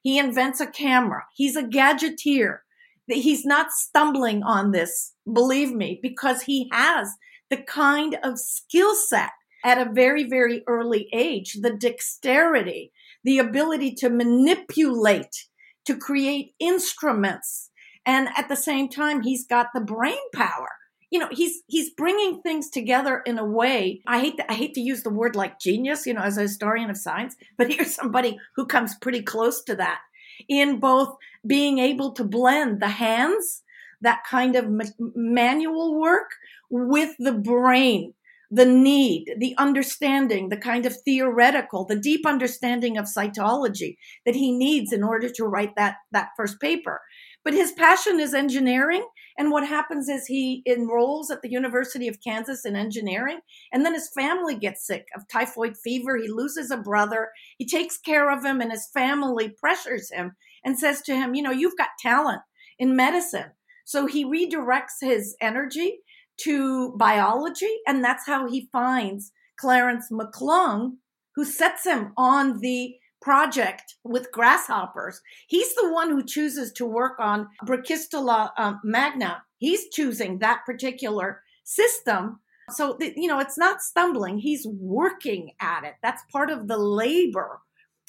He 0.02 0.18
invents 0.18 0.60
a 0.60 0.66
camera. 0.66 1.24
He's 1.34 1.56
a 1.56 1.64
gadgeteer. 1.64 2.58
He's 3.06 3.44
not 3.44 3.72
stumbling 3.72 4.42
on 4.42 4.70
this, 4.70 5.12
believe 5.30 5.72
me, 5.72 5.98
because 6.02 6.42
he 6.42 6.68
has 6.72 7.08
the 7.50 7.58
kind 7.58 8.16
of 8.22 8.38
skill 8.38 8.94
set 8.94 9.30
at 9.64 9.78
a 9.78 9.90
very, 9.92 10.24
very 10.24 10.62
early 10.66 11.08
age, 11.12 11.58
the 11.60 11.74
dexterity, 11.74 12.92
the 13.24 13.38
ability 13.38 13.94
to 13.94 14.10
manipulate, 14.10 15.46
to 15.86 15.96
create 15.96 16.54
instruments. 16.58 17.70
And 18.06 18.28
at 18.36 18.48
the 18.48 18.56
same 18.56 18.88
time, 18.88 19.22
he's 19.22 19.46
got 19.46 19.68
the 19.74 19.80
brain 19.80 20.18
power. 20.34 20.68
You 21.10 21.20
know, 21.20 21.28
he's 21.30 21.62
he's 21.68 21.90
bringing 21.90 22.42
things 22.42 22.68
together 22.70 23.22
in 23.24 23.38
a 23.38 23.44
way. 23.44 24.02
I 24.06 24.18
hate 24.18 24.36
to, 24.38 24.50
I 24.50 24.54
hate 24.54 24.74
to 24.74 24.80
use 24.80 25.02
the 25.02 25.10
word 25.10 25.36
like 25.36 25.60
genius, 25.60 26.06
you 26.06 26.14
know, 26.14 26.22
as 26.22 26.36
a 26.36 26.42
historian 26.42 26.90
of 26.90 26.96
science, 26.96 27.36
but 27.56 27.72
here's 27.72 27.94
somebody 27.94 28.38
who 28.56 28.66
comes 28.66 28.96
pretty 28.96 29.22
close 29.22 29.62
to 29.64 29.76
that 29.76 30.00
in 30.48 30.80
both 30.80 31.16
being 31.46 31.78
able 31.78 32.12
to 32.12 32.24
blend 32.24 32.80
the 32.80 32.88
hands, 32.88 33.62
that 34.00 34.22
kind 34.28 34.56
of 34.56 34.66
manual 35.14 35.98
work, 35.98 36.30
with 36.70 37.14
the 37.18 37.32
brain 37.32 38.14
the 38.54 38.64
need, 38.64 39.34
the 39.38 39.52
understanding, 39.58 40.48
the 40.48 40.56
kind 40.56 40.86
of 40.86 40.96
theoretical, 41.02 41.84
the 41.84 41.98
deep 41.98 42.24
understanding 42.24 42.96
of 42.96 43.06
cytology 43.06 43.96
that 44.24 44.36
he 44.36 44.52
needs 44.52 44.92
in 44.92 45.02
order 45.02 45.28
to 45.28 45.44
write 45.44 45.74
that, 45.74 45.96
that 46.12 46.28
first 46.36 46.60
paper. 46.60 47.00
But 47.42 47.54
his 47.54 47.72
passion 47.72 48.20
is 48.20 48.32
engineering. 48.32 49.04
And 49.36 49.50
what 49.50 49.66
happens 49.66 50.08
is 50.08 50.26
he 50.26 50.62
enrolls 50.66 51.30
at 51.30 51.42
the 51.42 51.50
University 51.50 52.06
of 52.08 52.22
Kansas 52.22 52.64
in 52.64 52.76
engineering. 52.76 53.40
And 53.72 53.84
then 53.84 53.94
his 53.94 54.10
family 54.14 54.54
gets 54.54 54.86
sick 54.86 55.06
of 55.16 55.28
typhoid 55.28 55.76
fever. 55.76 56.16
He 56.16 56.28
loses 56.28 56.70
a 56.70 56.76
brother. 56.76 57.30
He 57.58 57.66
takes 57.66 57.98
care 57.98 58.30
of 58.30 58.44
him, 58.44 58.60
and 58.60 58.70
his 58.70 58.88
family 58.94 59.48
pressures 59.48 60.10
him 60.12 60.32
and 60.64 60.78
says 60.78 61.02
to 61.02 61.14
him, 61.14 61.34
You 61.34 61.42
know, 61.42 61.50
you've 61.50 61.76
got 61.76 61.88
talent 62.00 62.42
in 62.78 62.96
medicine. 62.96 63.52
So 63.84 64.06
he 64.06 64.24
redirects 64.24 65.00
his 65.00 65.36
energy 65.40 65.98
to 66.42 66.96
biology, 66.96 67.80
and 67.86 68.02
that's 68.02 68.26
how 68.26 68.48
he 68.48 68.68
finds 68.72 69.32
Clarence 69.58 70.08
McClung, 70.10 70.96
who 71.34 71.44
sets 71.44 71.84
him 71.84 72.12
on 72.16 72.60
the 72.60 72.94
project 73.24 73.94
with 74.04 74.30
grasshoppers. 74.30 75.22
He's 75.46 75.74
the 75.74 75.90
one 75.90 76.10
who 76.10 76.22
chooses 76.22 76.70
to 76.74 76.84
work 76.84 77.18
on 77.18 77.48
Brachystola 77.64 78.50
um, 78.58 78.80
magna. 78.84 79.42
He's 79.56 79.88
choosing 79.88 80.38
that 80.40 80.60
particular 80.66 81.40
system. 81.64 82.40
So, 82.70 82.98
you 83.00 83.26
know, 83.26 83.40
it's 83.40 83.56
not 83.56 83.80
stumbling. 83.80 84.38
He's 84.38 84.66
working 84.66 85.52
at 85.58 85.84
it. 85.84 85.94
That's 86.02 86.22
part 86.30 86.50
of 86.50 86.68
the 86.68 86.76
labor 86.76 87.60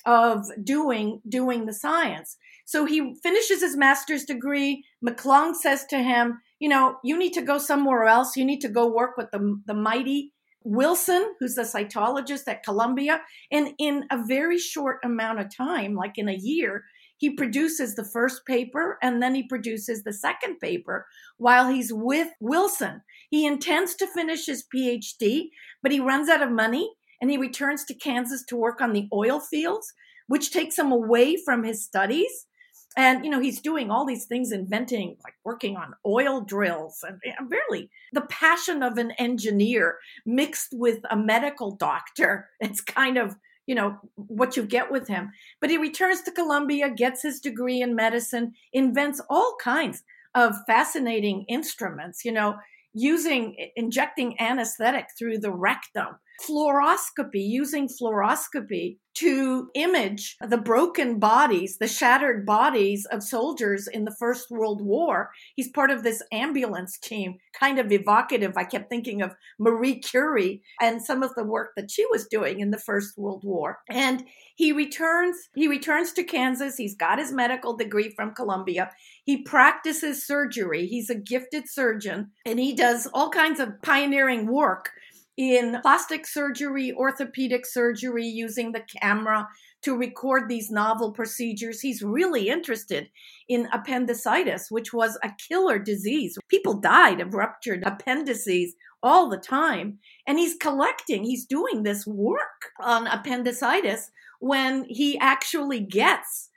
of 0.05 0.45
doing 0.63 1.22
doing 1.28 1.66
the 1.66 1.74
science. 1.74 2.38
So 2.66 2.86
he 2.86 3.16
finishes 3.24 3.61
his 3.61 3.78
master's 3.78 4.26
degree. 4.26 4.84
McClung 5.03 5.55
says 5.55 5.86
to 5.86 5.97
him, 5.97 6.41
you 6.59 6.70
know, 6.70 6.97
you 7.03 7.18
need 7.18 7.34
to 7.34 7.41
go 7.41 7.57
somewhere 7.57 8.03
else. 8.03 8.36
You 8.36 8.45
need 8.45 8.61
to 8.61 8.70
go 8.70 8.86
work 8.86 9.18
with 9.18 9.32
the, 9.32 9.61
the 9.66 9.74
mighty 9.74 10.34
Wilson, 10.66 11.36
who's 11.39 11.57
a 11.57 11.61
cytologist 11.61 12.47
at 12.47 12.63
Columbia, 12.63 13.22
and 13.51 13.70
in 13.78 14.05
a 14.11 14.26
very 14.26 14.57
short 14.57 14.97
amount 15.03 15.39
of 15.39 15.55
time, 15.55 15.93
like 15.93 16.18
in 16.18 16.28
a 16.28 16.34
year, 16.34 16.84
he 17.18 17.30
produces 17.30 17.95
the 17.95 18.03
first 18.03 18.45
paper 18.45 18.97
and 19.01 19.22
then 19.22 19.34
he 19.34 19.43
produces 19.43 20.03
the 20.03 20.11
second 20.11 20.59
paper 20.59 21.05
while 21.38 21.70
he's 21.70 21.93
with 21.93 22.28
Wilson. 22.41 23.01
He 23.30 23.45
intends 23.45 23.95
to 23.95 24.07
finish 24.07 24.47
his 24.47 24.66
PhD, 24.76 25.49
but 25.82 25.91
he 25.91 25.99
runs 25.99 26.28
out 26.30 26.41
of 26.41 26.51
money 26.51 26.91
and 27.22 27.32
he 27.32 27.38
returns 27.38 27.86
to 27.86 27.93
Kansas 27.93 28.43
to 28.47 28.57
work 28.57 28.82
on 28.82 28.91
the 28.91 29.07
oil 29.13 29.39
fields, 29.39 29.93
which 30.28 30.51
takes 30.51 30.78
him 30.78 30.91
away 30.91 31.38
from 31.38 31.63
his 31.63 31.86
studies 31.86 32.47
and 32.95 33.25
you 33.25 33.31
know 33.31 33.39
he's 33.39 33.59
doing 33.59 33.91
all 33.91 34.05
these 34.05 34.25
things 34.25 34.51
inventing 34.51 35.17
like 35.23 35.35
working 35.43 35.75
on 35.75 35.93
oil 36.05 36.41
drills 36.41 37.03
and, 37.07 37.19
really 37.49 37.89
the 38.13 38.21
passion 38.21 38.81
of 38.81 38.97
an 38.97 39.11
engineer 39.11 39.97
mixed 40.25 40.69
with 40.71 40.99
a 41.09 41.17
medical 41.17 41.71
doctor. 41.71 42.49
It's 42.59 42.81
kind 42.81 43.17
of 43.17 43.35
you 43.67 43.75
know 43.75 43.97
what 44.15 44.55
you 44.55 44.63
get 44.63 44.91
with 44.91 45.07
him. 45.07 45.31
But 45.59 45.69
he 45.69 45.77
returns 45.77 46.21
to 46.23 46.31
columbia 46.31 46.89
gets 46.89 47.21
his 47.21 47.39
degree 47.39 47.81
in 47.81 47.95
medicine 47.95 48.53
invents 48.73 49.21
all 49.29 49.55
kinds 49.61 50.03
of 50.33 50.55
fascinating 50.67 51.45
instruments 51.47 52.25
you 52.25 52.31
know 52.31 52.55
using 52.93 53.55
injecting 53.75 54.39
anesthetic 54.39 55.07
through 55.17 55.37
the 55.37 55.51
rectum 55.51 56.15
fluoroscopy, 56.43 57.47
using 57.47 57.88
fluoroscopy 57.88 58.97
to 59.15 59.69
image 59.75 60.36
the 60.41 60.57
broken 60.57 61.19
bodies, 61.19 61.77
the 61.77 61.88
shattered 61.88 62.45
bodies 62.45 63.07
of 63.11 63.23
soldiers 63.23 63.88
in 63.88 64.03
the 64.03 64.15
First 64.19 64.51
World 64.51 64.81
War. 64.81 65.31
He's 65.55 65.69
part 65.69 65.89
of 65.89 66.03
this 66.03 66.21
ambulance 66.33 66.97
team, 66.97 67.36
kind 67.57 67.79
of 67.79 67.91
evocative. 67.91 68.53
I 68.57 68.65
kept 68.65 68.89
thinking 68.89 69.21
of 69.21 69.33
Marie 69.57 69.99
Curie 69.99 70.61
and 70.81 71.01
some 71.01 71.23
of 71.23 71.33
the 71.36 71.45
work 71.45 71.71
that 71.77 71.89
she 71.89 72.05
was 72.11 72.27
doing 72.27 72.59
in 72.59 72.71
the 72.71 72.77
First 72.77 73.17
World 73.17 73.43
War. 73.45 73.79
And 73.89 74.25
he 74.55 74.73
returns, 74.73 75.38
he 75.55 75.67
returns 75.67 76.11
to 76.13 76.23
Kansas. 76.23 76.75
He's 76.75 76.95
got 76.95 77.19
his 77.19 77.31
medical 77.31 77.75
degree 77.75 78.13
from 78.15 78.36
Columbia. 78.36 78.91
He 79.23 79.43
practices 79.43 80.25
surgery. 80.25 80.88
He's 80.88 81.09
a 81.09 81.15
gifted 81.15 81.69
surgeon 81.69 82.31
and 82.45 82.59
he 82.59 82.75
does 82.75 83.07
all 83.13 83.29
kinds 83.29 83.59
of 83.59 83.81
pioneering 83.81 84.47
work 84.47 84.91
in 85.38 85.79
plastic 85.81 86.25
surgery, 86.25 86.93
orthopedic 86.93 87.65
surgery, 87.65 88.25
using 88.25 88.71
the 88.71 88.83
camera 89.01 89.47
to 89.81 89.95
record 89.95 90.49
these 90.49 90.71
novel 90.71 91.11
procedures. 91.11 91.81
He's 91.81 92.01
really 92.01 92.49
interested 92.49 93.09
in 93.47 93.67
appendicitis, 93.71 94.71
which 94.71 94.93
was 94.93 95.17
a 95.23 95.31
killer 95.49 95.77
disease. 95.77 96.38
People 96.49 96.79
died 96.79 97.19
of 97.19 97.33
ruptured 97.33 97.83
appendices 97.86 98.75
all 99.03 99.29
the 99.29 99.38
time. 99.38 99.99
And 100.25 100.39
he's 100.39 100.55
collecting, 100.55 101.23
he's 101.23 101.45
doing 101.45 101.83
this 101.83 102.07
work 102.07 102.71
on 102.81 103.05
appendicitis 103.05 104.09
when 104.39 104.86
he 104.89 105.17
actually 105.19 105.81
gets 105.81 106.49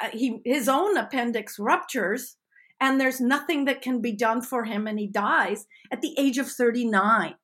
uh, 0.00 0.08
he 0.12 0.40
his 0.44 0.68
own 0.68 0.96
appendix 0.96 1.58
ruptures 1.58 2.36
and 2.80 3.00
there's 3.00 3.20
nothing 3.20 3.64
that 3.66 3.82
can 3.82 4.00
be 4.00 4.12
done 4.12 4.42
for 4.42 4.64
him 4.64 4.86
and 4.86 4.98
he 4.98 5.06
dies 5.06 5.66
at 5.92 6.00
the 6.00 6.14
age 6.18 6.38
of 6.38 6.48
39 6.48 7.34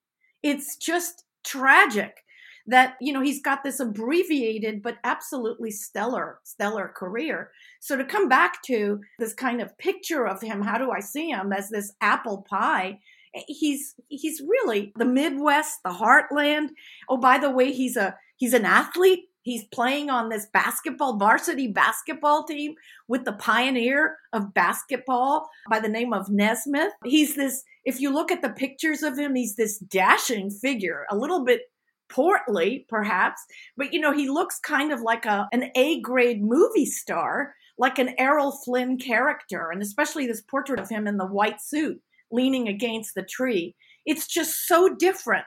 it's 0.43 0.77
just 0.77 1.25
tragic 1.45 2.19
that 2.67 2.95
you 3.01 3.13
know 3.13 3.21
he's 3.21 3.43
got 3.43 3.65
this 3.65 3.81
abbreviated 3.81 4.83
but 4.83 4.99
absolutely 5.03 5.71
stellar 5.71 6.39
stellar 6.45 6.89
career. 6.89 7.51
So 7.81 7.97
to 7.97 8.05
come 8.05 8.29
back 8.29 8.63
to 8.65 9.01
this 9.19 9.35
kind 9.35 9.61
of 9.61 9.77
picture 9.79 10.27
of 10.27 10.41
him 10.41 10.63
how 10.63 10.79
do 10.79 10.91
i 10.93 11.01
see 11.01 11.31
him 11.31 11.53
as 11.53 11.71
this 11.71 11.93
apple 12.01 12.47
pie 12.49 12.99
he's 13.47 13.95
he's 14.09 14.41
really 14.41 14.93
the 14.97 15.05
midwest 15.05 15.83
the 15.85 15.91
heartland. 15.91 16.69
Oh 17.09 17.17
by 17.17 17.39
the 17.39 17.51
way 17.51 17.73
he's 17.73 17.97
a 17.97 18.17
he's 18.37 18.55
an 18.55 18.65
athlete. 18.65 19.29
He's 19.45 19.65
playing 19.65 20.09
on 20.09 20.29
this 20.29 20.47
basketball, 20.53 21.19
varsity 21.19 21.67
basketball 21.67 22.45
team 22.45 22.77
with 23.09 23.25
the 23.25 23.33
pioneer 23.33 24.19
of 24.33 24.55
basketball 24.55 25.49
by 25.69 25.81
the 25.81 25.89
name 25.89 26.13
of 26.13 26.31
Naismith. 26.31 26.93
He's 27.05 27.35
this, 27.35 27.65
if 27.85 28.01
you 28.01 28.13
look 28.13 28.31
at 28.31 28.43
the 28.43 28.51
pictures 28.51 29.03
of 29.03 29.19
him, 29.19 29.35
he's 29.35 29.57
this 29.57 29.79
dashing 29.79 30.51
figure, 30.51 31.07
a 31.11 31.17
little 31.17 31.45
bit 31.45 31.63
portly, 32.09 32.87
perhaps, 32.89 33.41
but 33.77 33.93
you 33.93 34.01
know, 34.01 34.13
he 34.13 34.29
looks 34.29 34.59
kind 34.59 34.93
of 34.93 35.01
like 35.01 35.25
a, 35.25 35.49
an 35.53 35.71
A 35.75 36.01
grade 36.01 36.43
movie 36.43 36.87
star, 36.87 37.55
like 37.79 37.99
an 37.99 38.15
Errol 38.19 38.53
Flynn 38.53 38.99
character, 38.99 39.71
and 39.71 39.83
especially 39.83 40.27
this 40.27 40.43
portrait 40.43 40.79
of 40.79 40.89
him 40.89 41.07
in 41.07 41.17
the 41.17 41.27
white 41.27 41.61
suit 41.61 42.01
leaning 42.31 42.69
against 42.69 43.15
the 43.15 43.23
tree. 43.23 43.75
It's 44.05 44.27
just 44.27 44.67
so 44.67 44.95
different 44.95 45.45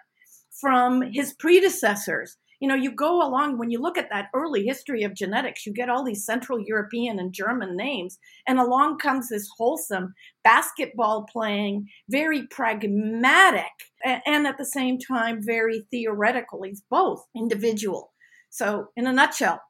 from 0.60 1.02
his 1.02 1.34
predecessors 1.34 2.38
you 2.60 2.68
know, 2.68 2.76
you 2.76 2.92
go 2.92 3.26
along 3.26 3.58
when 3.58 3.70
you 3.70 3.82
look 3.82 3.98
at 3.98 4.10
that 4.10 4.30
early 4.34 4.66
history 4.66 5.04
of 5.04 5.14
genetics, 5.14 5.66
you 5.66 5.74
get 5.74 5.90
all 5.90 6.04
these 6.04 6.26
Central 6.26 6.60
European 6.60 7.20
and 7.20 7.34
German 7.34 7.76
names, 7.76 8.18
and 8.48 8.60
along 8.60 9.00
comes 9.00 9.30
this 9.30 9.50
wholesome 9.58 10.14
basketball 10.44 11.26
playing, 11.32 11.88
very 12.10 12.48
pragmatic, 12.48 13.72
and 14.04 14.48
at 14.48 14.58
the 14.58 14.66
same 14.66 15.00
time, 15.00 15.42
very 15.42 15.86
theoretical. 15.92 16.64
He's 16.64 16.84
both 16.90 17.26
individual. 17.36 18.14
So, 18.50 18.90
in 18.96 19.08
a 19.08 19.14
nutshell, 19.14 19.62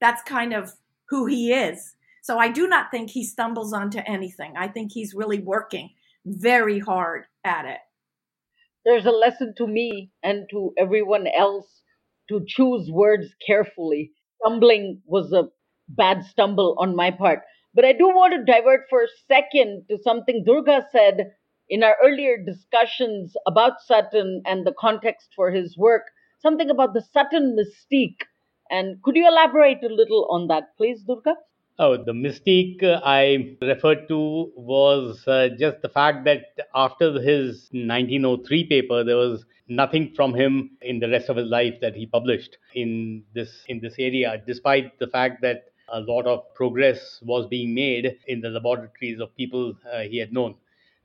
that's 0.00 0.22
kind 0.22 0.52
of 0.52 0.72
who 1.08 1.26
he 1.26 1.52
is. 1.52 1.94
So, 2.22 2.38
I 2.38 2.48
do 2.48 2.68
not 2.68 2.90
think 2.90 3.10
he 3.10 3.24
stumbles 3.24 3.72
onto 3.72 4.00
anything. 4.06 4.54
I 4.56 4.68
think 4.68 4.92
he's 4.92 5.14
really 5.14 5.40
working 5.40 5.90
very 6.24 6.78
hard 6.78 7.24
at 7.44 7.64
it. 7.64 7.78
There's 8.84 9.06
a 9.06 9.10
lesson 9.10 9.54
to 9.58 9.66
me 9.66 10.10
and 10.22 10.48
to 10.50 10.72
everyone 10.76 11.26
else 11.26 11.81
to 12.32 12.44
choose 12.46 12.90
words 12.90 13.34
carefully. 13.46 14.12
Stumbling 14.40 15.02
was 15.06 15.32
a 15.32 15.50
bad 15.88 16.24
stumble 16.24 16.74
on 16.78 16.96
my 16.96 17.10
part. 17.12 17.42
But 17.74 17.84
I 17.84 17.92
do 17.92 18.08
want 18.08 18.34
to 18.34 18.44
divert 18.52 18.88
for 18.90 19.02
a 19.02 19.08
second 19.28 19.86
to 19.88 19.98
something 20.02 20.42
Durga 20.44 20.88
said 20.90 21.32
in 21.68 21.82
our 21.84 21.96
earlier 22.02 22.36
discussions 22.36 23.34
about 23.46 23.80
Sutton 23.80 24.42
and 24.46 24.66
the 24.66 24.74
context 24.78 25.30
for 25.36 25.50
his 25.52 25.76
work, 25.78 26.02
something 26.40 26.70
about 26.70 26.94
the 26.94 27.02
Sutton 27.02 27.56
mystique. 27.56 28.22
And 28.70 29.02
could 29.02 29.16
you 29.16 29.28
elaborate 29.28 29.82
a 29.84 29.88
little 29.94 30.26
on 30.30 30.48
that, 30.48 30.76
please, 30.76 31.02
Durga? 31.04 31.36
Oh, 31.78 31.96
the 31.96 32.12
mystique 32.12 32.82
uh, 32.82 33.00
I 33.04 33.56
referred 33.60 34.06
to 34.08 34.52
was 34.56 35.26
uh, 35.26 35.48
just 35.58 35.80
the 35.82 35.88
fact 35.88 36.24
that 36.24 36.44
after 36.74 37.20
his 37.20 37.68
1903 37.72 38.64
paper, 38.64 39.02
there 39.02 39.16
was 39.16 39.44
nothing 39.68 40.12
from 40.14 40.34
him 40.34 40.76
in 40.82 40.98
the 41.00 41.08
rest 41.08 41.28
of 41.28 41.36
his 41.36 41.48
life 41.48 41.74
that 41.80 41.94
he 41.94 42.06
published 42.06 42.58
in 42.74 43.24
this 43.34 43.64
in 43.68 43.80
this 43.80 43.94
area, 43.98 44.42
despite 44.46 44.98
the 44.98 45.06
fact 45.06 45.40
that 45.42 45.64
a 45.88 46.00
lot 46.00 46.26
of 46.26 46.54
progress 46.54 47.20
was 47.22 47.46
being 47.46 47.74
made 47.74 48.18
in 48.26 48.40
the 48.40 48.50
laboratories 48.50 49.20
of 49.20 49.34
people 49.36 49.74
uh, 49.92 50.00
he 50.00 50.18
had 50.18 50.32
known. 50.32 50.54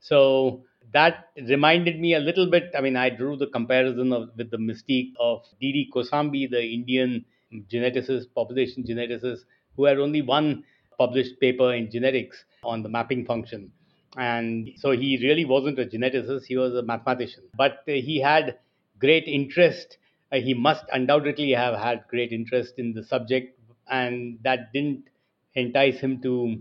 So 0.00 0.64
that 0.92 1.28
reminded 1.36 1.98
me 1.98 2.14
a 2.14 2.20
little 2.20 2.46
bit. 2.50 2.70
I 2.76 2.80
mean, 2.80 2.96
I 2.96 3.10
drew 3.10 3.36
the 3.36 3.46
comparison 3.46 4.12
of, 4.12 4.30
with 4.36 4.50
the 4.50 4.58
mystique 4.58 5.12
of 5.18 5.44
D.D. 5.60 5.90
Kosambi, 5.94 6.48
the 6.50 6.62
Indian 6.62 7.24
geneticist, 7.70 8.32
population 8.34 8.84
geneticist, 8.84 9.40
who 9.78 9.84
had 9.84 9.98
only 9.98 10.20
one 10.20 10.64
published 10.98 11.38
paper 11.40 11.72
in 11.72 11.88
genetics 11.90 12.44
on 12.64 12.82
the 12.82 12.88
mapping 12.88 13.24
function. 13.24 13.70
And 14.16 14.70
so 14.76 14.90
he 14.90 15.18
really 15.22 15.44
wasn't 15.44 15.78
a 15.78 15.86
geneticist, 15.86 16.46
he 16.46 16.56
was 16.56 16.74
a 16.74 16.82
mathematician. 16.82 17.44
But 17.56 17.84
uh, 17.88 17.92
he 17.92 18.20
had 18.20 18.58
great 18.98 19.24
interest. 19.28 19.98
Uh, 20.32 20.38
he 20.38 20.52
must 20.52 20.84
undoubtedly 20.92 21.52
have 21.52 21.78
had 21.78 22.04
great 22.10 22.32
interest 22.32 22.74
in 22.78 22.92
the 22.92 23.04
subject, 23.04 23.56
and 23.88 24.38
that 24.42 24.72
didn't 24.72 25.04
entice 25.54 26.00
him 26.00 26.20
to 26.22 26.58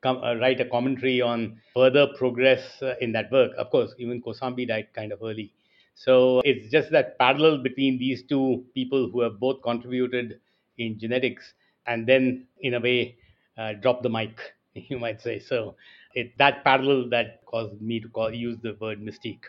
come, 0.00 0.16
uh, 0.24 0.34
write 0.36 0.60
a 0.60 0.64
commentary 0.64 1.20
on 1.20 1.60
further 1.74 2.06
progress 2.16 2.62
uh, 2.80 2.94
in 3.02 3.12
that 3.12 3.30
work. 3.30 3.52
Of 3.58 3.70
course, 3.70 3.94
even 3.98 4.22
Kosambi 4.22 4.66
died 4.66 4.88
kind 4.94 5.12
of 5.12 5.22
early. 5.22 5.52
So 5.94 6.40
it's 6.46 6.70
just 6.70 6.90
that 6.92 7.18
parallel 7.18 7.58
between 7.62 7.98
these 7.98 8.22
two 8.22 8.64
people 8.72 9.10
who 9.12 9.20
have 9.20 9.38
both 9.38 9.62
contributed 9.62 10.40
in 10.78 10.98
genetics 10.98 11.52
and 11.86 12.06
then, 12.06 12.46
in 12.60 12.74
a 12.74 12.80
way, 12.80 13.16
uh, 13.58 13.74
drop 13.74 14.02
the 14.02 14.10
mic 14.10 14.38
you 14.74 14.98
might 14.98 15.20
say. 15.20 15.38
So 15.38 15.76
it 16.14 16.36
that 16.38 16.64
parallel 16.64 17.08
that 17.10 17.44
caused 17.46 17.80
me 17.80 18.00
to 18.00 18.08
call 18.08 18.32
use 18.32 18.58
the 18.62 18.76
word 18.80 19.00
mystique. 19.00 19.44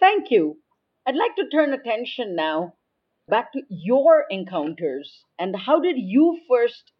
Thank 0.00 0.30
you. 0.30 0.58
I'd 1.06 1.16
like 1.16 1.36
to 1.36 1.48
turn 1.48 1.72
attention 1.72 2.34
now 2.34 2.74
back 3.28 3.52
to 3.52 3.62
your 3.68 4.24
encounters 4.28 5.24
and 5.38 5.54
how 5.56 5.80
did 5.80 5.96
you 5.96 6.40
first, 6.48 6.90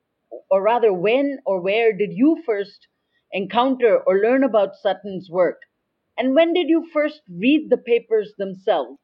or 0.51 0.62
rather, 0.62 0.93
when 0.93 1.41
or 1.45 1.61
where 1.61 1.93
did 1.93 2.12
you 2.12 2.43
first 2.47 2.87
encounter 3.33 3.99
or 3.99 4.18
learn 4.18 4.45
about 4.45 4.76
Sutton's 4.76 5.28
work? 5.28 5.62
And 6.16 6.35
when 6.35 6.53
did 6.53 6.68
you 6.68 6.89
first 6.93 7.22
read 7.28 7.70
the 7.70 7.78
papers 7.78 8.35
themselves? 8.39 8.99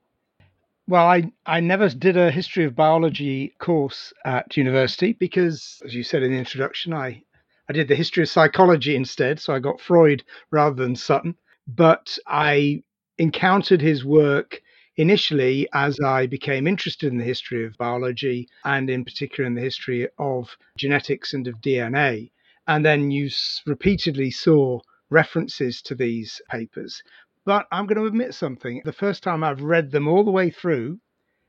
Well, 0.88 1.06
I, 1.06 1.32
I 1.44 1.60
never 1.60 1.88
did 1.88 2.16
a 2.16 2.30
history 2.30 2.64
of 2.64 2.76
biology 2.76 3.54
course 3.58 4.12
at 4.24 4.56
university 4.56 5.12
because, 5.12 5.82
as 5.84 5.94
you 5.94 6.04
said 6.04 6.22
in 6.22 6.30
the 6.30 6.38
introduction, 6.38 6.92
I, 6.92 7.22
I 7.68 7.72
did 7.72 7.88
the 7.88 7.96
history 7.96 8.22
of 8.22 8.28
psychology 8.28 8.94
instead. 8.94 9.40
So 9.40 9.52
I 9.52 9.58
got 9.58 9.80
Freud 9.80 10.22
rather 10.50 10.76
than 10.76 10.94
Sutton. 10.94 11.36
But 11.66 12.16
I 12.28 12.84
encountered 13.18 13.80
his 13.80 14.04
work 14.04 14.62
initially 14.96 15.68
as 15.72 15.98
I 15.98 16.26
became 16.26 16.68
interested 16.68 17.10
in 17.10 17.18
the 17.18 17.24
history 17.24 17.64
of 17.64 17.76
biology 17.76 18.48
and, 18.64 18.88
in 18.88 19.04
particular, 19.04 19.46
in 19.46 19.54
the 19.54 19.60
history 19.60 20.08
of 20.18 20.56
genetics 20.78 21.34
and 21.34 21.48
of 21.48 21.60
DNA. 21.60 22.30
And 22.68 22.84
then 22.84 23.10
you 23.10 23.28
repeatedly 23.66 24.30
saw 24.30 24.80
references 25.10 25.82
to 25.82 25.94
these 25.96 26.40
papers. 26.48 27.02
But 27.46 27.68
I'm 27.70 27.86
going 27.86 27.98
to 27.98 28.06
admit 28.06 28.34
something. 28.34 28.82
The 28.84 28.92
first 28.92 29.22
time 29.22 29.44
I've 29.44 29.62
read 29.62 29.92
them 29.92 30.08
all 30.08 30.24
the 30.24 30.32
way 30.32 30.50
through 30.50 30.98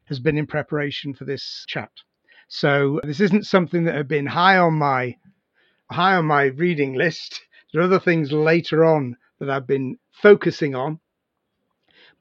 has 0.05 0.19
been 0.19 0.37
in 0.37 0.45
preparation 0.45 1.15
for 1.15 1.25
this 1.25 1.65
chat. 1.67 1.91
So 2.47 3.01
this 3.03 3.19
isn't 3.19 3.47
something 3.47 3.83
that 3.85 3.95
had 3.95 4.07
been 4.07 4.27
high 4.27 4.57
on 4.57 4.75
my 4.75 5.17
high 5.91 6.15
on 6.15 6.25
my 6.25 6.45
reading 6.45 6.93
list. 6.93 7.41
There 7.73 7.81
are 7.81 7.85
other 7.85 7.99
things 7.99 8.31
later 8.31 8.85
on 8.85 9.17
that 9.39 9.49
I've 9.49 9.67
been 9.67 9.97
focusing 10.13 10.73
on. 10.73 11.01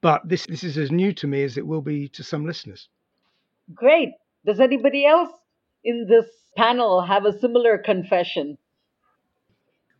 But 0.00 0.28
this 0.28 0.44
this 0.46 0.64
is 0.64 0.76
as 0.76 0.90
new 0.90 1.12
to 1.12 1.28
me 1.28 1.44
as 1.44 1.56
it 1.56 1.64
will 1.64 1.82
be 1.82 2.08
to 2.08 2.24
some 2.24 2.44
listeners. 2.44 2.88
Great. 3.72 4.10
Does 4.44 4.58
anybody 4.58 5.06
else 5.06 5.30
in 5.84 6.06
this 6.08 6.26
panel 6.56 7.02
have 7.02 7.24
a 7.24 7.38
similar 7.38 7.78
confession? 7.78 8.58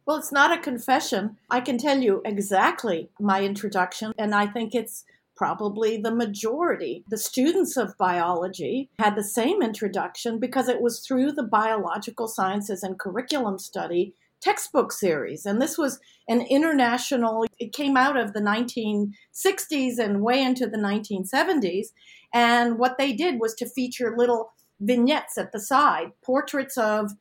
Well, 0.07 0.19
it's 0.19 0.31
not 0.31 0.57
a 0.57 0.63
confession. 0.63 1.37
I 1.51 1.61
can 1.61 1.79
tell 1.79 1.99
you 1.99 2.23
exactly 2.25 3.11
my 3.19 3.43
introduction, 3.43 4.15
and 4.17 4.37
I 4.37 4.47
think 4.47 4.73
it's 4.73 5.05
probably 5.37 5.97
the 5.97 6.15
majority. 6.15 7.05
The 7.09 7.19
students 7.19 7.77
of 7.77 7.99
biology 7.99 8.89
had 9.01 9.17
the 9.17 9.25
same 9.25 9.63
introduction 9.63 10.39
because 10.39 10.69
it 10.69 10.81
was 10.81 11.01
through 11.01 11.33
the 11.33 11.43
biological 11.43 12.29
sciences 12.29 12.85
and 12.85 12.99
curriculum 12.99 13.59
study 13.59 14.15
textbook 14.41 14.93
series. 14.93 15.45
And 15.45 15.61
this 15.61 15.77
was 15.77 15.99
an 16.29 16.43
international, 16.43 17.45
it 17.59 17.73
came 17.73 17.97
out 17.97 18.17
of 18.17 18.33
the 18.33 18.41
1960s 18.41 19.99
and 19.99 20.23
way 20.23 20.41
into 20.41 20.69
the 20.69 20.79
1970s. 20.79 21.89
And 22.33 22.79
what 22.79 22.97
they 22.97 23.13
did 23.13 23.41
was 23.41 23.55
to 23.57 23.69
feature 23.69 24.15
little 24.17 24.53
vignettes 24.79 25.37
at 25.37 25.53
the 25.53 25.61
side, 25.61 26.13
portraits 26.23 26.79
of 26.79 27.13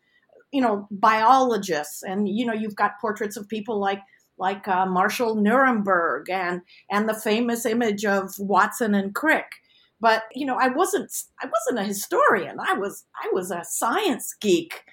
you 0.52 0.62
know 0.62 0.88
biologists 0.92 2.04
and 2.04 2.30
you 2.30 2.46
know 2.46 2.54
you've 2.54 2.76
got 2.76 3.00
portraits 3.02 3.38
of 3.38 3.48
people 3.50 3.80
like 3.80 4.02
like 4.38 4.68
uh, 4.68 4.86
Marshall 4.86 5.38
Nirenberg 5.38 6.30
and 6.30 6.62
and 6.90 7.08
the 7.08 7.14
famous 7.14 7.66
image 7.66 8.06
of 8.06 8.34
Watson 8.38 8.96
and 8.96 9.16
Crick. 9.16 9.46
But 10.00 10.24
you 10.34 10.46
know, 10.46 10.58
I 10.60 10.70
wasn't 10.70 11.12
I 11.42 11.48
wasn't 11.48 11.84
a 11.84 11.88
historian. 11.88 12.58
I 12.60 12.74
was 12.74 13.06
I 13.16 13.30
was 13.34 13.52
a 13.52 13.64
science 13.64 14.36
geek. 14.40 14.84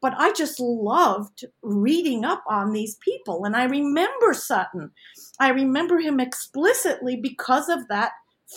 But 0.00 0.14
I 0.18 0.32
just 0.32 0.58
loved 0.58 1.44
reading 1.62 2.24
up 2.24 2.42
on 2.48 2.72
these 2.72 2.96
people. 2.96 3.44
And 3.44 3.54
I 3.54 3.64
remember 3.64 4.34
Sutton. 4.34 4.90
I 5.38 5.50
remember 5.50 6.00
him 6.00 6.18
explicitly 6.18 7.14
because 7.14 7.68
of 7.68 7.86
that 7.86 8.10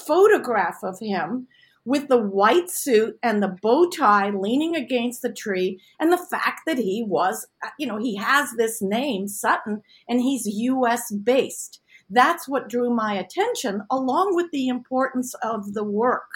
photograph 0.08 0.78
of 0.82 0.97
him 0.99 1.47
with 1.86 2.07
the 2.07 2.17
white 2.17 2.69
suit 2.69 3.17
and 3.21 3.41
the 3.41 3.55
bow 3.61 3.88
tie 3.89 4.31
leaning 4.31 4.75
against 4.75 5.21
the 5.21 5.31
tree 5.31 5.79
and 5.99 6.11
the 6.11 6.17
fact 6.17 6.61
that 6.65 6.79
he 6.79 7.03
was 7.07 7.47
uh, 7.63 7.69
you 7.79 7.88
know 7.88 7.97
he 7.97 8.15
has 8.15 8.51
this 8.57 8.81
name 8.81 9.27
Sutton 9.27 9.81
and 10.09 10.21
he's 10.21 10.45
US 10.47 11.11
based 11.11 11.81
that's 12.09 12.47
what 12.47 12.69
drew 12.69 12.89
my 12.89 13.13
attention 13.13 13.81
along 13.89 14.36
with 14.36 14.51
the 14.51 14.67
importance 14.67 15.33
of 15.41 15.73
the 15.73 15.83
work. 15.83 16.29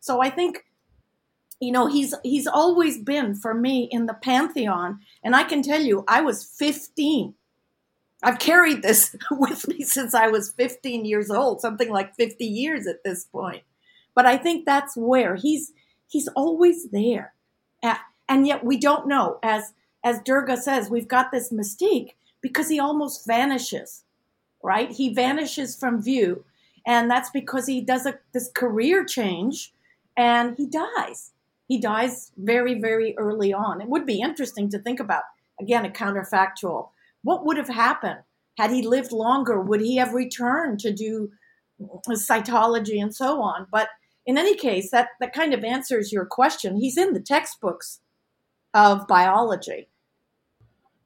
So 0.00 0.22
i 0.22 0.30
think 0.30 0.64
you 1.60 1.72
know 1.72 1.86
he's 1.86 2.14
he's 2.22 2.46
always 2.46 2.98
been 2.98 3.34
for 3.34 3.54
me 3.54 3.88
in 3.90 4.06
the 4.06 4.14
pantheon. 4.14 5.00
And 5.22 5.34
i 5.34 5.44
can 5.44 5.62
tell 5.62 5.80
you 5.80 6.04
i 6.08 6.20
was 6.20 6.44
15 6.44 7.34
I've 8.24 8.38
carried 8.38 8.82
this 8.82 9.14
with 9.30 9.68
me 9.68 9.82
since 9.82 10.14
I 10.14 10.28
was 10.28 10.50
15 10.50 11.04
years 11.04 11.30
old, 11.30 11.60
something 11.60 11.90
like 11.90 12.16
50 12.16 12.44
years 12.44 12.86
at 12.86 13.04
this 13.04 13.24
point. 13.24 13.62
But 14.14 14.26
I 14.26 14.36
think 14.36 14.64
that's 14.64 14.96
where 14.96 15.36
he's 15.36 15.72
he's 16.08 16.28
always 16.28 16.90
there. 16.90 17.34
And 18.28 18.46
yet 18.46 18.64
we 18.64 18.78
don't 18.78 19.06
know. 19.06 19.38
As 19.42 19.72
as 20.04 20.20
Durga 20.24 20.56
says, 20.56 20.90
we've 20.90 21.08
got 21.08 21.30
this 21.30 21.52
mystique 21.52 22.10
because 22.40 22.68
he 22.68 22.78
almost 22.78 23.26
vanishes. 23.26 24.04
Right? 24.62 24.90
He 24.90 25.12
vanishes 25.12 25.76
from 25.76 26.02
view. 26.02 26.44
And 26.86 27.10
that's 27.10 27.30
because 27.30 27.66
he 27.66 27.80
does 27.80 28.06
a, 28.06 28.18
this 28.32 28.50
career 28.54 29.04
change 29.04 29.72
and 30.16 30.54
he 30.56 30.66
dies. 30.66 31.32
He 31.66 31.80
dies 31.80 32.32
very, 32.36 32.78
very 32.78 33.14
early 33.16 33.52
on. 33.52 33.80
It 33.80 33.88
would 33.88 34.06
be 34.06 34.20
interesting 34.20 34.70
to 34.70 34.78
think 34.78 35.00
about, 35.00 35.22
again, 35.60 35.84
a 35.84 35.90
counterfactual. 35.90 36.90
What 37.22 37.44
would 37.46 37.56
have 37.56 37.68
happened 37.68 38.20
had 38.58 38.70
he 38.70 38.82
lived 38.82 39.12
longer? 39.12 39.60
Would 39.60 39.80
he 39.80 39.96
have 39.96 40.12
returned 40.12 40.78
to 40.80 40.92
do 40.92 41.32
cytology 42.08 43.02
and 43.02 43.14
so 43.14 43.42
on? 43.42 43.66
But 43.72 43.88
in 44.26 44.38
any 44.38 44.56
case, 44.56 44.90
that, 44.90 45.08
that 45.20 45.34
kind 45.34 45.54
of 45.54 45.64
answers 45.64 46.12
your 46.12 46.26
question. 46.26 46.76
He's 46.76 46.96
in 46.96 47.12
the 47.12 47.20
textbooks 47.20 48.00
of 48.72 49.06
biology. 49.06 49.88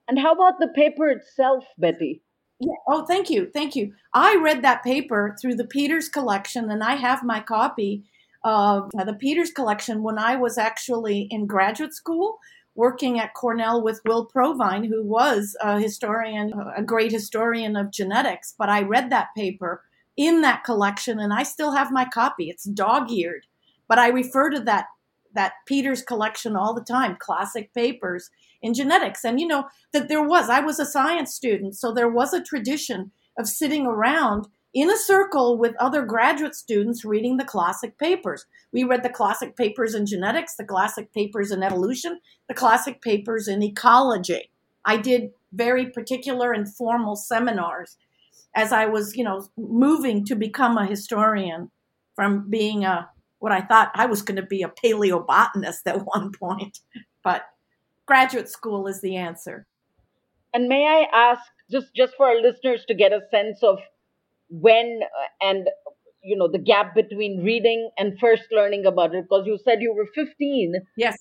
And 0.09 0.19
how 0.19 0.33
about 0.33 0.59
the 0.59 0.69
paper 0.69 1.09
itself, 1.09 1.65
Betty? 1.77 2.23
Yeah. 2.61 2.75
Oh, 2.89 3.05
thank 3.05 3.31
you. 3.31 3.51
Thank 3.53 3.77
you. 3.77 3.93
I 4.15 4.37
read 4.37 4.63
that 4.63 4.83
paper 4.83 5.37
through 5.41 5.57
the 5.57 5.67
Peters 5.67 6.09
collection, 6.09 6.71
and 6.71 6.83
I 6.83 6.97
have 6.97 7.23
my 7.23 7.41
copy 7.41 8.05
of 8.43 8.91
uh, 8.99 9.05
the 9.05 9.15
Peters 9.15 9.51
collection 9.51 10.03
when 10.03 10.19
I 10.19 10.37
was 10.37 10.59
actually 10.59 11.29
in 11.31 11.47
graduate 11.47 11.95
school 11.95 12.39
working 12.75 13.19
at 13.19 13.35
Cornell 13.35 13.83
with 13.83 14.01
Will 14.07 14.25
Provine, 14.25 14.85
who 14.85 15.05
was 15.05 15.57
a 15.61 15.81
historian, 15.81 16.53
a 16.77 16.83
great 16.83 17.13
historian 17.13 17.77
of 17.77 17.91
genetics. 17.91 18.55
But 18.57 18.69
I 18.69 18.83
read 18.83 19.11
that 19.11 19.35
paper 19.37 19.83
in 20.19 20.43
that 20.43 20.65
collection, 20.65 21.21
and 21.21 21.33
I 21.33 21.45
still 21.45 21.73
have 21.73 21.93
my 21.93 22.05
copy. 22.05 22.51
It's 22.51 22.65
dog-eared, 22.65 23.47
but 23.89 23.99
I 23.99 24.09
refer 24.09 24.51
to 24.51 24.61
that 24.61 24.87
that 25.35 25.53
Peters 25.67 26.03
collection 26.03 26.57
all 26.57 26.75
the 26.75 26.83
time, 26.83 27.17
classic 27.21 27.73
papers 27.75 28.31
in 28.61 28.75
genetics. 28.75 29.25
And 29.25 29.39
you 29.39 29.47
know 29.47 29.69
that 29.93 30.09
there 30.09 30.23
was 30.23 30.51
I 30.51 30.61
was 30.61 30.81
a 30.81 30.87
science 30.87 31.35
student, 31.35 31.77
so 31.77 31.93
there 31.93 32.09
was 32.09 32.35
a 32.35 32.43
tradition 32.43 33.13
of 33.39 33.49
sitting 33.49 33.87
around 33.87 34.49
in 34.75 34.91
a 34.91 34.97
circle 34.97 35.57
with 35.57 35.77
other 35.79 36.05
graduate 36.05 36.55
students 36.55 37.05
reading 37.05 37.37
the 37.37 37.45
classic 37.45 37.97
papers. 37.99 38.47
We 38.73 38.85
read 38.85 39.03
the 39.03 39.11
classic 39.11 39.57
papers 39.57 39.95
in 39.95 40.07
genetics, 40.07 40.57
the 40.57 40.65
classic 40.65 41.13
papers 41.13 41.53
in 41.53 41.63
evolution, 41.63 42.19
the 42.49 42.55
classic 42.55 43.01
papers 43.01 43.47
in 43.47 43.63
ecology. 43.63 44.51
I 44.85 44.97
did 44.97 45.31
very 45.53 45.87
particular 45.91 46.53
and 46.53 46.73
formal 46.73 47.15
seminars 47.15 47.97
as 48.55 48.73
I 48.73 48.87
was, 48.87 49.17
you 49.17 49.25
know, 49.25 49.47
moving 49.57 50.25
to 50.27 50.35
become 50.35 50.77
a 50.77 50.87
historian 50.87 51.71
from 52.17 52.49
being 52.51 52.85
a 52.85 53.09
what 53.39 53.53
I 53.53 53.61
thought 53.61 53.93
I 53.95 54.07
was 54.07 54.23
going 54.23 54.37
to 54.37 54.47
be 54.47 54.63
a 54.63 54.69
paleobotanist 54.85 55.87
at 55.87 56.05
one 56.05 56.33
point. 56.41 56.79
But 57.23 57.43
graduate 58.07 58.49
school 58.49 58.87
is 58.87 59.01
the 59.01 59.17
answer. 59.17 59.67
And 60.53 60.69
may 60.69 60.87
I 60.87 61.31
ask, 61.31 61.43
just 61.71 61.95
just 61.95 62.15
for 62.17 62.27
our 62.27 62.41
listeners 62.41 62.85
to 62.89 62.95
get 62.95 63.13
a 63.13 63.21
sense 63.31 63.63
of 63.63 63.79
when 64.49 65.01
uh, 65.03 65.47
and 65.47 65.69
you 66.23 66.37
know 66.37 66.49
the 66.51 66.59
gap 66.59 66.95
between 66.95 67.45
reading 67.45 67.91
and 67.99 68.19
first 68.19 68.45
learning 68.51 68.87
about 68.87 69.15
it, 69.15 69.25
because 69.25 69.47
you 69.47 69.59
said 69.63 69.83
you 69.83 69.95
were 69.95 70.09
15. 70.15 70.75
Yes. 70.97 71.19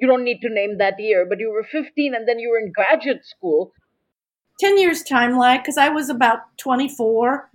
You 0.00 0.06
don't 0.06 0.24
need 0.24 0.40
to 0.42 0.50
name 0.50 0.78
that 0.78 1.00
year, 1.00 1.26
but 1.28 1.38
you 1.38 1.50
were 1.50 1.64
15 1.64 2.14
and 2.14 2.28
then 2.28 2.38
you 2.38 2.50
were 2.50 2.58
in 2.58 2.72
graduate 2.72 3.24
school. 3.24 3.72
10 4.60 4.78
years 4.78 5.02
time 5.02 5.38
lag 5.38 5.62
because 5.62 5.78
I 5.78 5.88
was 5.88 6.10
about 6.10 6.40
24, 6.58 7.48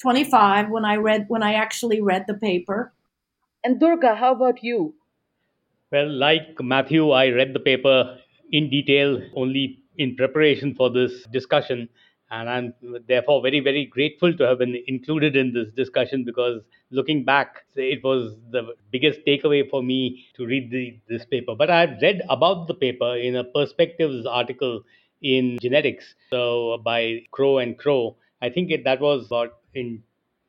25 0.00 0.70
when 0.70 0.84
I 0.84 0.96
read 0.96 1.26
when 1.28 1.42
I 1.42 1.54
actually 1.54 2.00
read 2.00 2.24
the 2.26 2.34
paper. 2.34 2.92
And 3.62 3.78
Durga, 3.78 4.14
how 4.14 4.32
about 4.32 4.62
you? 4.62 4.94
Well, 5.92 6.10
like 6.10 6.60
Matthew, 6.60 7.10
I 7.10 7.28
read 7.28 7.52
the 7.52 7.60
paper 7.60 8.18
in 8.50 8.70
detail 8.70 9.20
only 9.34 9.82
in 9.98 10.16
preparation 10.16 10.74
for 10.74 10.90
this 10.90 11.24
discussion. 11.32 11.88
And 12.30 12.48
I'm 12.48 12.74
therefore 13.06 13.40
very, 13.40 13.60
very 13.60 13.84
grateful 13.84 14.36
to 14.36 14.44
have 14.44 14.58
been 14.58 14.82
included 14.88 15.36
in 15.36 15.52
this 15.52 15.68
discussion 15.76 16.24
because 16.24 16.60
looking 16.90 17.24
back, 17.24 17.64
it 17.76 18.02
was 18.02 18.34
the 18.50 18.74
biggest 18.90 19.20
takeaway 19.26 19.68
for 19.68 19.82
me 19.82 20.26
to 20.36 20.44
read 20.44 20.70
the, 20.70 20.98
this 21.08 21.24
paper. 21.24 21.54
But 21.54 21.70
I've 21.70 22.02
read 22.02 22.22
about 22.28 22.66
the 22.66 22.74
paper 22.74 23.14
in 23.16 23.36
a 23.36 23.44
Perspectives 23.44 24.26
article 24.26 24.82
in 25.22 25.58
genetics. 25.60 26.14
So 26.30 26.78
by 26.84 27.22
Crow 27.30 27.58
and 27.58 27.78
Crow, 27.78 28.16
I 28.42 28.50
think 28.50 28.70
it, 28.70 28.84
that 28.84 29.00
was 29.00 29.26
about 29.26 29.58
in 29.74 30.02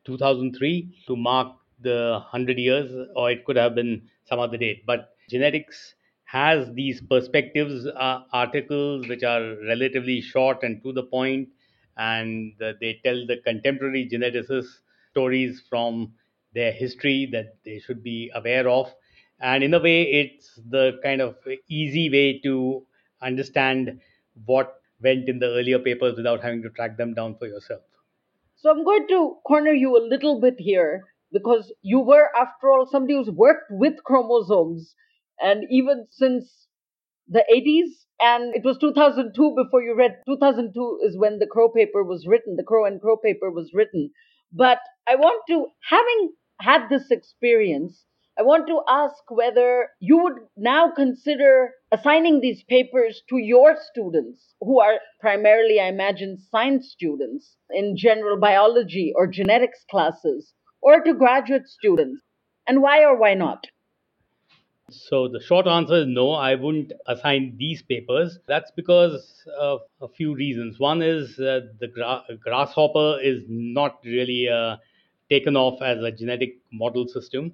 2003 0.06 1.04
to 1.08 1.16
mark 1.16 1.56
the 1.82 2.12
100 2.14 2.58
years, 2.58 2.92
or 3.16 3.32
it 3.32 3.46
could 3.46 3.56
have 3.56 3.76
been 3.76 4.10
some 4.26 4.40
other 4.40 4.58
date. 4.58 4.86
But 4.86 5.16
genetics 5.30 5.96
has 6.26 6.72
these 6.74 7.02
perspectives 7.02 7.86
uh, 7.88 8.22
articles 8.34 9.08
which 9.08 9.24
are 9.24 9.56
relatively 9.68 10.22
short 10.22 10.64
and 10.64 10.82
to 10.84 10.92
the 10.92 11.04
point, 11.04 11.50
and 11.98 12.54
uh, 12.62 12.74
they 12.80 13.00
tell 13.04 13.26
the 13.28 13.38
contemporary 13.44 14.08
geneticists 14.12 14.80
stories 15.12 15.64
from 15.70 16.14
their 16.54 16.72
history 16.72 17.28
that 17.32 17.56
they 17.66 17.80
should 17.80 18.04
be 18.04 18.32
aware 18.36 18.68
of. 18.70 18.94
And 19.40 19.64
in 19.64 19.74
a 19.74 19.80
way, 19.80 20.04
it's 20.04 20.60
the 20.70 21.00
kind 21.04 21.22
of 21.22 21.36
easy 21.70 22.10
way 22.10 22.40
to 22.40 22.86
understand 23.22 24.00
what 24.46 24.76
went 25.02 25.30
in 25.30 25.40
the 25.40 25.48
earlier 25.48 25.80
papers 25.80 26.16
without 26.18 26.44
having 26.44 26.62
to 26.64 26.70
track 26.70 26.98
them 26.98 27.14
down 27.14 27.36
for 27.38 27.48
yourself. 27.48 27.82
So 28.56 28.72
I'm 28.72 28.84
going 28.84 29.08
to 29.10 29.38
corner 29.46 29.74
you 29.74 29.98
a 29.98 30.08
little 30.08 30.42
bit 30.42 30.56
here 30.58 31.06
because 31.32 31.72
you 31.82 32.00
were, 32.00 32.30
after 32.36 32.70
all, 32.70 32.88
somebody 32.90 33.14
who's 33.14 33.30
worked 33.30 33.70
with 33.70 34.04
chromosomes. 34.04 34.96
And 35.40 35.66
even 35.70 36.08
since 36.10 36.68
the 37.28 37.44
80s, 37.54 38.06
and 38.20 38.56
it 38.56 38.64
was 38.64 38.78
2002 38.80 39.56
before 39.56 39.82
you 39.82 39.96
read 39.96 40.18
2002 40.26 41.00
is 41.04 41.18
when 41.18 41.40
the 41.40 41.48
crow 41.48 41.70
paper 41.70 42.04
was 42.04 42.26
written 42.28 42.56
the 42.56 42.64
crow 42.64 42.86
and 42.86 43.02
crow 43.02 43.18
paper 43.18 43.52
was 43.52 43.72
written 43.74 44.10
but 44.52 44.80
i 45.08 45.16
want 45.16 45.42
to 45.48 45.68
having 45.90 46.32
had 46.60 46.88
this 46.90 47.12
experience 47.12 48.06
I 48.40 48.44
want 48.44 48.68
to 48.68 48.82
ask 48.88 49.16
whether 49.30 49.90
you 50.00 50.20
would 50.20 50.36
now 50.56 50.92
consider 50.92 51.72
assigning 51.92 52.40
these 52.40 52.62
papers 52.64 53.24
to 53.30 53.38
your 53.38 53.76
students, 53.92 54.54
who 54.62 54.80
are 54.80 55.00
primarily, 55.20 55.80
I 55.80 55.88
imagine, 55.88 56.38
science 56.52 56.92
students 56.92 57.58
in 57.72 57.98
general 57.98 58.40
biology 58.40 59.12
or 59.16 59.26
genetics 59.26 59.84
classes, 59.90 60.54
or 60.82 61.02
to 61.02 61.16
graduate 61.16 61.68
students, 61.68 62.22
and 62.68 62.84
why 62.84 63.04
or 63.04 63.18
why 63.18 63.34
not? 63.34 63.66
So 64.92 65.28
the 65.28 65.42
short 65.42 65.66
answer 65.66 66.02
is 66.02 66.08
no, 66.08 66.32
I 66.32 66.54
wouldn't 66.54 66.94
assign 67.08 67.56
these 67.58 67.82
papers. 67.82 68.38
That's 68.48 68.72
because 68.76 69.44
of 69.60 69.82
a 70.00 70.08
few 70.08 70.36
reasons. 70.36 70.80
One 70.80 71.02
is 71.02 71.40
uh, 71.40 71.62
the 71.80 71.88
gra- 71.88 72.24
grasshopper 72.40 73.20
is 73.22 73.44
not 73.48 73.98
really 74.06 74.48
uh, 74.48 74.78
taken 75.30 75.58
off 75.58 75.82
as 75.82 76.04
a 76.04 76.12
genetic 76.12 76.60
model 76.72 77.08
system. 77.08 77.54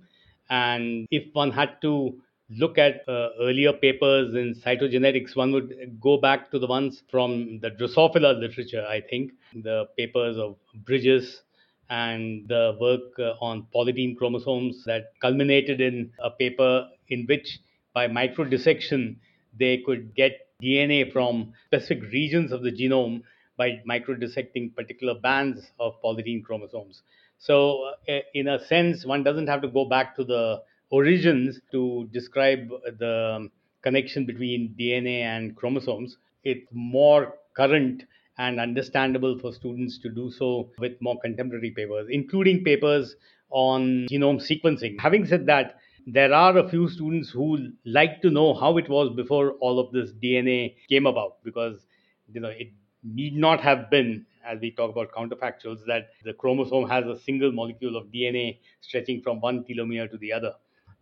And 0.53 1.07
if 1.11 1.33
one 1.33 1.51
had 1.51 1.81
to 1.81 2.21
look 2.49 2.77
at 2.77 3.07
uh, 3.07 3.29
earlier 3.41 3.73
papers 3.73 4.35
in 4.35 4.53
cytogenetics, 4.53 5.35
one 5.35 5.51
would 5.53 5.97
go 5.99 6.17
back 6.17 6.51
to 6.51 6.59
the 6.59 6.67
ones 6.67 7.01
from 7.09 7.59
the 7.59 7.71
Drosophila 7.71 8.39
literature, 8.39 8.85
I 8.87 9.01
think, 9.01 9.31
the 9.53 9.87
papers 9.97 10.37
of 10.37 10.57
Bridges 10.85 11.41
and 11.89 12.47
the 12.47 12.77
work 12.79 13.17
uh, 13.19 13.33
on 13.41 13.67
polytene 13.73 14.15
chromosomes 14.15 14.83
that 14.85 15.11
culminated 15.21 15.81
in 15.81 16.11
a 16.19 16.29
paper 16.29 16.87
in 17.09 17.25
which, 17.25 17.59
by 17.93 18.07
microdissection, 18.07 19.17
they 19.57 19.77
could 19.85 20.13
get 20.15 20.33
DNA 20.61 21.11
from 21.11 21.53
specific 21.65 22.03
regions 22.11 22.51
of 22.51 22.61
the 22.63 22.71
genome 22.71 23.23
by 23.57 23.81
microdissecting 23.89 24.75
particular 24.75 25.15
bands 25.15 25.71
of 25.79 26.01
polytene 26.03 26.43
chromosomes. 26.43 27.01
So, 27.43 27.91
uh, 28.07 28.19
in 28.33 28.47
a 28.47 28.65
sense, 28.67 29.05
one 29.05 29.21
doesn't 29.21 29.47
have 29.47 29.61
to 29.63 29.67
go 29.67 29.83
back 29.83 30.15
to 30.15 30.23
the 30.23 30.61
origins 30.89 31.59
to 31.73 32.07
describe 32.13 32.69
the 32.99 33.49
connection 33.81 34.25
between 34.25 34.73
DNA 34.79 35.23
and 35.23 35.53
chromosomes. 35.53 36.15
It's 36.45 36.65
more 36.71 37.33
current 37.53 38.03
and 38.37 38.61
understandable 38.61 39.37
for 39.39 39.51
students 39.51 39.99
to 40.03 40.09
do 40.09 40.31
so 40.31 40.69
with 40.79 40.93
more 41.01 41.19
contemporary 41.19 41.71
papers, 41.71 42.07
including 42.09 42.63
papers 42.63 43.17
on 43.49 44.07
genome 44.09 44.39
sequencing. 44.41 44.97
Having 45.01 45.25
said 45.25 45.45
that, 45.47 45.75
there 46.07 46.33
are 46.33 46.57
a 46.57 46.69
few 46.69 46.87
students 46.87 47.29
who 47.29 47.73
like 47.83 48.21
to 48.21 48.29
know 48.29 48.53
how 48.53 48.77
it 48.77 48.87
was 48.87 49.13
before 49.17 49.51
all 49.59 49.79
of 49.81 49.91
this 49.91 50.11
DNA 50.23 50.75
came 50.87 51.05
about 51.05 51.43
because 51.43 51.85
you 52.31 52.39
know 52.39 52.49
it 52.49 52.71
need 53.03 53.35
not 53.35 53.59
have 53.59 53.89
been 53.89 54.25
as 54.45 54.59
we 54.59 54.71
talk 54.71 54.91
about 54.91 55.11
counterfactuals, 55.11 55.85
that 55.87 56.09
the 56.23 56.33
chromosome 56.33 56.87
has 56.89 57.05
a 57.05 57.19
single 57.19 57.51
molecule 57.51 57.95
of 57.97 58.11
DNA 58.11 58.59
stretching 58.81 59.21
from 59.21 59.39
one 59.41 59.63
telomere 59.63 60.09
to 60.09 60.17
the 60.17 60.31
other, 60.33 60.53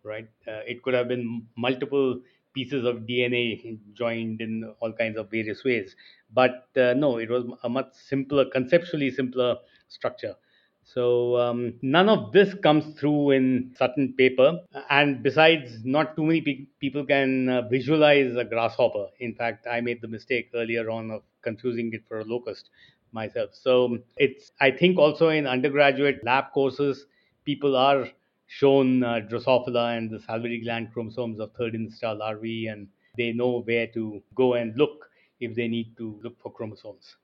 right? 0.03 0.27
Uh, 0.47 0.61
it 0.67 0.81
could 0.83 0.93
have 0.93 1.07
been 1.07 1.45
multiple 1.57 2.19
pieces 2.53 2.85
of 2.85 3.07
DNA 3.07 3.79
joined 3.93 4.41
in 4.41 4.73
all 4.79 4.91
kinds 4.91 5.17
of 5.17 5.29
various 5.31 5.63
ways. 5.63 5.95
But 6.33 6.67
uh, 6.75 6.93
no, 6.93 7.17
it 7.17 7.29
was 7.29 7.45
a 7.63 7.69
much 7.69 7.93
simpler, 7.93 8.45
conceptually 8.45 9.11
simpler 9.11 9.57
structure. 9.87 10.35
So 10.83 11.37
um, 11.37 11.75
none 11.81 12.09
of 12.09 12.33
this 12.33 12.53
comes 12.55 12.99
through 12.99 13.31
in 13.31 13.73
Sutton 13.77 14.13
paper. 14.17 14.59
And 14.89 15.23
besides, 15.23 15.85
not 15.85 16.15
too 16.15 16.25
many 16.25 16.41
pe- 16.41 16.65
people 16.79 17.05
can 17.05 17.47
uh, 17.49 17.61
visualize 17.69 18.35
a 18.35 18.43
grasshopper. 18.43 19.07
In 19.19 19.33
fact, 19.35 19.67
I 19.67 19.79
made 19.81 20.01
the 20.01 20.07
mistake 20.07 20.49
earlier 20.53 20.89
on 20.89 21.11
of 21.11 21.23
confusing 21.43 21.91
it 21.93 22.03
for 22.07 22.19
a 22.19 22.25
locust 22.25 22.69
myself. 23.11 23.51
So 23.53 23.97
it's 24.17 24.51
I 24.59 24.71
think 24.71 24.97
also 24.97 25.29
in 25.29 25.47
undergraduate 25.47 26.23
lab 26.23 26.51
courses, 26.53 27.05
people 27.45 27.75
are 27.75 28.07
shown 28.47 29.03
uh, 29.03 29.21
Drosophila 29.29 29.97
and 29.97 30.09
the 30.09 30.19
salivary 30.19 30.61
gland 30.61 30.91
chromosomes 30.93 31.39
of 31.39 31.53
third 31.53 31.73
instar 31.73 32.17
larvae, 32.17 32.67
and 32.67 32.87
they 33.17 33.31
know 33.31 33.61
where 33.61 33.87
to 33.87 34.21
go 34.35 34.53
and 34.53 34.77
look 34.77 35.09
if 35.39 35.55
they 35.55 35.67
need 35.67 35.95
to 35.97 36.19
look 36.23 36.39
for 36.41 36.51
chromosomes. 36.51 37.15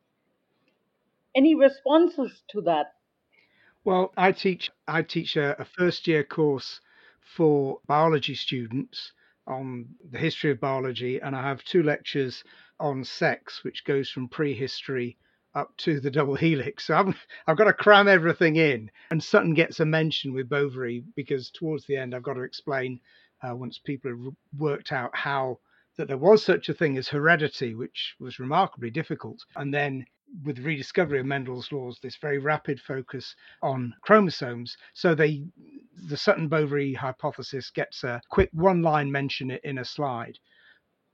Any 1.35 1.53
responses 1.53 2.43
to 2.49 2.61
that? 2.61 2.93
Well, 3.83 4.11
I 4.17 4.31
teach 4.31 4.71
I 4.87 5.01
teach 5.03 5.35
a, 5.35 5.61
a 5.61 5.65
first 5.65 6.07
year 6.07 6.23
course 6.23 6.81
for 7.21 7.79
biology 7.87 8.35
students 8.35 9.11
on 9.45 9.95
the 10.11 10.17
history 10.17 10.51
of 10.51 10.59
biology, 10.59 11.19
and 11.21 11.35
I 11.35 11.41
have 11.41 11.63
two 11.63 11.83
lectures 11.83 12.43
on 12.79 13.03
sex, 13.03 13.63
which 13.63 13.85
goes 13.85 14.09
from 14.09 14.27
prehistory 14.27 15.17
up 15.57 15.75
to 15.77 15.99
the 15.99 16.11
double 16.11 16.35
helix. 16.35 16.85
So 16.85 16.95
I've, 16.95 17.15
I've 17.47 17.57
got 17.57 17.65
to 17.65 17.73
cram 17.73 18.07
everything 18.07 18.55
in. 18.55 18.91
And 19.11 19.23
Sutton 19.23 19.53
gets 19.53 19.79
a 19.79 19.85
mention 19.85 20.33
with 20.33 20.49
Boveri 20.49 21.03
because 21.15 21.49
towards 21.51 21.85
the 21.85 21.97
end, 21.97 22.13
I've 22.13 22.23
got 22.23 22.35
to 22.35 22.41
explain 22.41 22.99
uh, 23.41 23.55
once 23.55 23.79
people 23.79 24.11
have 24.11 24.33
worked 24.57 24.91
out 24.91 25.11
how 25.15 25.59
that 25.97 26.07
there 26.07 26.17
was 26.17 26.43
such 26.43 26.69
a 26.69 26.73
thing 26.73 26.97
as 26.97 27.07
heredity, 27.07 27.73
which 27.73 28.15
was 28.19 28.39
remarkably 28.39 28.91
difficult. 28.91 29.39
And 29.55 29.73
then 29.73 30.05
with 30.43 30.57
the 30.57 30.61
rediscovery 30.61 31.19
of 31.19 31.25
Mendel's 31.25 31.71
laws, 31.71 31.99
this 32.01 32.17
very 32.17 32.37
rapid 32.37 32.79
focus 32.79 33.35
on 33.63 33.93
chromosomes. 34.01 34.77
So 34.93 35.15
they, 35.15 35.43
the 36.07 36.17
Sutton-Boveri 36.17 36.95
hypothesis 36.95 37.71
gets 37.71 38.03
a 38.03 38.21
quick 38.29 38.49
one-line 38.53 39.11
mention 39.11 39.51
in 39.63 39.79
a 39.79 39.85
slide. 39.85 40.37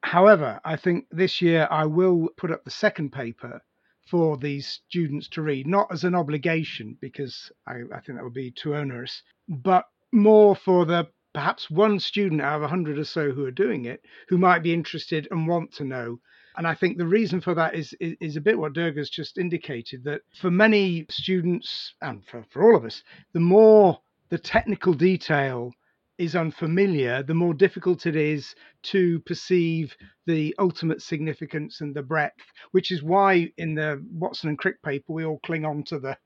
However, 0.03 0.59
I 0.65 0.75
think 0.75 1.05
this 1.11 1.41
year 1.41 1.67
I 1.71 1.85
will 1.85 2.27
put 2.35 2.51
up 2.51 2.65
the 2.65 2.71
second 2.71 3.11
paper 3.11 3.61
for 4.05 4.37
these 4.37 4.67
students 4.67 5.27
to 5.29 5.41
read, 5.41 5.67
not 5.67 5.87
as 5.91 6.03
an 6.03 6.15
obligation, 6.15 6.97
because 6.99 7.51
I, 7.67 7.81
I 7.93 7.99
think 8.01 8.17
that 8.17 8.23
would 8.23 8.33
be 8.33 8.51
too 8.51 8.75
onerous, 8.75 9.23
but 9.47 9.85
more 10.11 10.55
for 10.55 10.85
the 10.85 11.07
perhaps 11.33 11.69
one 11.69 11.99
student 11.99 12.41
out 12.41 12.57
of 12.57 12.63
a 12.63 12.67
hundred 12.67 12.99
or 12.99 13.03
so 13.03 13.31
who 13.31 13.45
are 13.45 13.51
doing 13.51 13.85
it 13.85 14.01
who 14.29 14.37
might 14.37 14.61
be 14.61 14.73
interested 14.73 15.27
and 15.31 15.47
want 15.47 15.73
to 15.73 15.83
know. 15.83 16.19
And 16.55 16.67
I 16.67 16.75
think 16.75 16.97
the 16.97 17.07
reason 17.07 17.41
for 17.41 17.55
that 17.55 17.73
is, 17.73 17.95
is, 17.99 18.15
is 18.21 18.35
a 18.35 18.41
bit 18.41 18.59
what 18.59 18.73
Durga's 18.73 19.09
just 19.09 19.39
indicated 19.39 20.03
that 20.03 20.21
for 20.39 20.51
many 20.51 21.07
students 21.09 21.95
and 22.01 22.23
for, 22.25 22.45
for 22.51 22.63
all 22.63 22.77
of 22.77 22.85
us, 22.85 23.01
the 23.33 23.39
more 23.39 23.99
the 24.29 24.37
technical 24.37 24.93
detail 24.93 25.71
is 26.17 26.35
unfamiliar, 26.35 27.23
the 27.23 27.33
more 27.33 27.53
difficult 27.53 28.05
it 28.05 28.15
is 28.15 28.55
to 28.83 29.19
perceive 29.21 29.95
the 30.25 30.55
ultimate 30.59 31.01
significance 31.01 31.81
and 31.81 31.95
the 31.95 32.03
breadth, 32.03 32.39
which 32.71 32.91
is 32.91 33.03
why 33.03 33.51
in 33.57 33.75
the 33.75 34.03
Watson 34.11 34.49
and 34.49 34.57
Crick 34.57 34.81
paper 34.83 35.11
we 35.11 35.25
all 35.25 35.39
cling 35.39 35.65
on 35.65 35.83
to 35.85 35.99
the, 35.99 36.17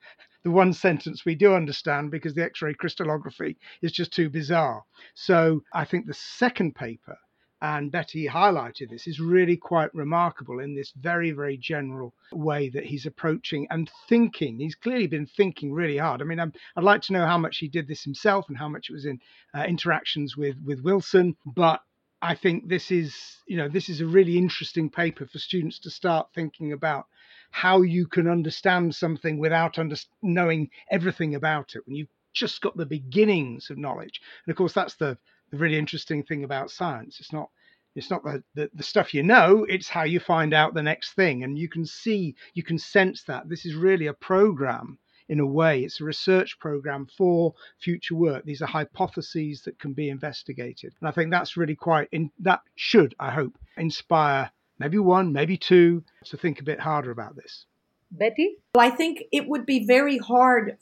the 0.44 0.52
one 0.52 0.74
sentence 0.74 1.26
we 1.26 1.36
do 1.36 1.54
understand 1.54 2.12
because 2.12 2.34
the 2.34 2.44
X 2.44 2.62
ray 2.62 2.74
crystallography 2.74 3.58
is 3.82 3.92
just 3.92 4.14
too 4.14 4.30
bizarre. 4.30 4.84
So 5.14 5.62
I 5.74 5.86
think 5.86 6.06
the 6.06 6.14
second 6.14 6.76
paper 6.76 7.18
and 7.62 7.92
Betty 7.92 8.28
highlighted 8.28 8.90
this, 8.90 9.08
is 9.08 9.20
really 9.20 9.58
quite 9.58 9.94
remarkable 9.96 10.60
in 10.60 10.76
this 10.76 10.92
very, 10.92 11.32
very 11.32 11.58
general 11.58 12.14
way 12.32 12.70
that 12.70 12.86
he's 12.86 13.06
approaching 13.06 13.68
and 13.70 13.90
thinking. 14.08 14.60
He's 14.60 14.76
clearly 14.76 15.08
been 15.08 15.26
thinking 15.26 15.74
really 15.74 15.98
hard. 15.98 16.22
I 16.22 16.26
mean, 16.26 16.40
i 16.40 16.46
would 16.76 16.84
like 16.84 17.02
to 17.04 17.14
know 17.14 17.26
how 17.26 17.38
much 17.38 17.58
he 17.58 17.68
did 17.68 17.88
this 17.88 18.04
himself 18.04 18.46
and 18.48 18.58
how 18.58 18.70
much 18.70 18.90
it 18.90 18.94
was 18.94 19.06
in 19.06 19.20
uh, 19.56 19.64
interactions 19.64 20.38
with 20.38 20.56
with 20.64 20.82
Wilson, 20.82 21.36
but 21.46 21.82
I 22.22 22.36
think 22.36 22.68
this 22.68 22.90
is, 22.92 23.16
you 23.46 23.58
know, 23.58 23.70
this 23.70 23.90
is 23.90 24.02
a 24.02 24.06
really 24.06 24.38
interesting 24.38 24.90
paper 24.90 25.28
for 25.28 25.38
students 25.38 25.80
to 25.80 25.92
start 25.92 26.30
thinking 26.34 26.74
about 26.74 27.06
how 27.52 27.82
you 27.82 28.08
can 28.08 28.28
understand 28.28 28.96
something 28.96 29.38
without 29.38 29.78
under- 29.78 29.96
knowing 30.22 30.70
everything 30.92 31.36
about 31.36 31.76
it 31.76 31.86
when 31.86 31.96
you've 31.96 32.10
just 32.34 32.62
got 32.62 32.76
the 32.76 32.86
beginnings 32.86 33.70
of 33.70 33.78
knowledge. 33.78 34.22
And 34.46 34.52
of 34.52 34.58
course, 34.58 34.74
that's 34.74 34.96
the 34.96 35.18
the 35.52 35.58
really 35.58 35.78
interesting 35.78 36.24
thing 36.24 36.44
about 36.44 36.72
science. 36.72 37.20
It's 37.20 37.34
not 37.34 37.50
It's 37.96 38.12
not 38.12 38.24
the, 38.24 38.44
the, 38.54 38.70
the 38.76 38.84
stuff 38.84 39.14
you 39.14 39.24
know, 39.24 39.66
it's 39.68 39.90
how 39.90 40.04
you 40.04 40.20
find 40.20 40.54
out 40.54 40.74
the 40.74 40.84
next 40.84 41.14
thing. 41.14 41.44
And 41.44 41.58
you 41.58 41.68
can 41.68 41.86
see, 41.86 42.36
you 42.54 42.64
can 42.64 42.78
sense 42.78 43.24
that 43.24 43.50
this 43.50 43.66
is 43.66 43.74
really 43.74 44.08
a 44.08 44.14
program 44.14 45.00
in 45.30 45.40
a 45.40 45.46
way. 45.46 45.82
It's 45.84 46.00
a 46.00 46.06
research 46.06 46.60
program 46.60 47.08
for 47.18 47.54
future 47.80 48.16
work. 48.16 48.46
These 48.46 48.62
are 48.62 48.68
hypotheses 48.68 49.62
that 49.64 49.80
can 49.80 49.94
be 49.94 50.10
investigated. 50.10 50.94
And 51.00 51.10
I 51.10 51.12
think 51.12 51.32
that's 51.32 51.58
really 51.58 51.76
quite, 51.76 52.08
in, 52.12 52.30
that 52.40 52.62
should, 52.76 53.16
I 53.20 53.32
hope, 53.32 53.58
inspire 53.78 54.52
maybe 54.80 55.00
one, 55.00 55.34
maybe 55.34 55.58
two 55.58 56.04
to 56.26 56.38
think 56.38 56.60
a 56.60 56.64
bit 56.64 56.80
harder 56.80 57.12
about 57.12 57.36
this. 57.36 57.66
Betty? 58.12 58.58
I 58.78 58.90
think 58.90 59.24
it 59.32 59.48
would 59.50 59.66
be 59.66 59.86
very 59.86 60.18
hard 60.18 60.78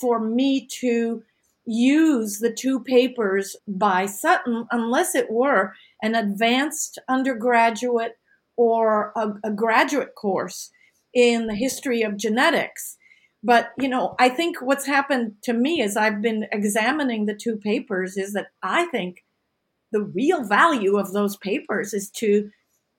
for 0.00 0.20
me 0.20 0.68
to 0.80 1.22
use 1.70 2.40
the 2.40 2.52
two 2.52 2.80
papers 2.80 3.54
by 3.68 4.04
Sutton 4.04 4.66
unless 4.72 5.14
it 5.14 5.30
were 5.30 5.72
an 6.02 6.16
advanced 6.16 6.98
undergraduate 7.08 8.18
or 8.56 9.12
a, 9.16 9.34
a, 9.44 9.52
graduate 9.52 10.16
course 10.16 10.72
in 11.14 11.46
the 11.46 11.54
history 11.54 12.02
of 12.02 12.16
genetics. 12.16 12.96
But, 13.44 13.70
you 13.78 13.88
know, 13.88 14.16
I 14.18 14.28
think 14.28 14.60
what's 14.60 14.84
happened 14.84 15.34
to 15.44 15.52
me 15.52 15.80
as 15.80 15.96
I've 15.96 16.20
been 16.20 16.46
examining 16.50 17.26
the 17.26 17.36
two 17.36 17.56
papers 17.56 18.16
is 18.16 18.32
that 18.32 18.48
I 18.64 18.86
think 18.86 19.24
the 19.92 20.02
real 20.02 20.42
value 20.42 20.98
of 20.98 21.12
those 21.12 21.36
papers 21.36 21.94
is 21.94 22.10
to 22.16 22.50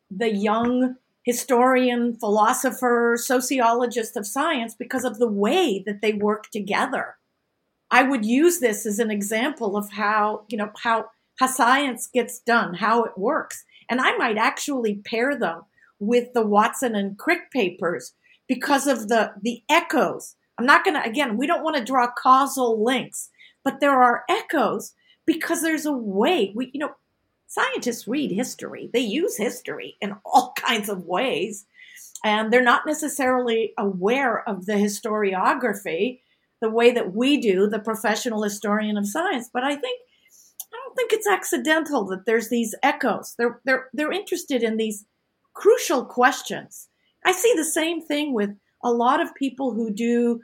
the 0.09 0.34
young 0.34 0.95
historian, 1.24 2.15
philosopher, 2.15 3.17
sociologist 3.17 4.15
of 4.15 4.26
science 4.26 4.76
because 4.76 5.03
of 5.03 5.19
the 5.19 5.30
way 5.30 5.84
that 5.86 6.01
they 6.01 6.13
work 6.13 6.49
together. 6.51 7.17
I 7.91 8.03
would 8.03 8.25
use 8.25 8.59
this 8.59 8.85
as 8.85 8.99
an 8.99 9.11
example 9.11 9.75
of 9.75 9.91
how, 9.91 10.45
you 10.47 10.57
know, 10.57 10.71
how, 10.81 11.07
how 11.39 11.47
science 11.47 12.07
gets 12.07 12.39
done, 12.39 12.75
how 12.75 13.03
it 13.03 13.17
works. 13.17 13.65
And 13.89 13.99
I 13.99 14.15
might 14.15 14.37
actually 14.37 14.95
pair 14.95 15.37
them 15.37 15.63
with 15.99 16.33
the 16.33 16.45
Watson 16.45 16.95
and 16.95 17.17
Crick 17.17 17.51
papers 17.51 18.13
because 18.47 18.87
of 18.87 19.09
the, 19.09 19.33
the 19.41 19.61
echoes. 19.69 20.35
I'm 20.57 20.65
not 20.65 20.85
going 20.85 20.95
to, 20.95 21.07
again, 21.07 21.37
we 21.37 21.47
don't 21.47 21.63
want 21.63 21.75
to 21.75 21.83
draw 21.83 22.09
causal 22.17 22.81
links, 22.83 23.29
but 23.63 23.81
there 23.81 24.01
are 24.01 24.23
echoes 24.29 24.93
because 25.25 25.61
there's 25.61 25.85
a 25.85 25.91
way 25.91 26.53
we, 26.55 26.71
you 26.73 26.79
know, 26.79 26.95
scientists 27.47 28.07
read 28.07 28.31
history. 28.31 28.89
They 28.93 29.01
use 29.01 29.35
history 29.35 29.97
in 29.99 30.15
all 30.25 30.53
kinds 30.57 30.87
of 30.87 31.05
ways. 31.05 31.65
And 32.23 32.53
they're 32.53 32.63
not 32.63 32.85
necessarily 32.85 33.73
aware 33.77 34.47
of 34.47 34.65
the 34.65 34.73
historiography 34.73 36.19
the 36.62 36.70
way 36.70 36.91
that 36.91 37.14
we 37.14 37.38
do, 37.38 37.68
the 37.68 37.80
professional 37.80 38.43
historian 38.43 38.97
of 38.97 39.07
science. 39.07 39.49
But 39.51 39.64
I 39.64 39.76
think 39.76 39.99
I 40.62 40.78
don't 40.86 40.95
think 40.95 41.12
it's 41.12 41.28
accidental 41.28 42.05
that 42.07 42.26
there's 42.26 42.49
these 42.49 42.76
echoes. 42.84 43.36
They're 43.38 43.59
they're 43.66 43.89
they're 43.93 44.12
interested 44.12 44.64
in 44.64 44.78
these 44.78 45.05
crucial 45.53 46.05
questions. 46.05 46.88
I 47.26 47.32
see 47.32 47.53
the 47.55 47.66
same 47.66 48.01
thing 48.01 48.34
with 48.34 48.51
a 48.84 48.91
lot 48.91 49.22
of 49.22 49.36
people 49.36 49.74
who 49.74 49.91
do 49.93 50.39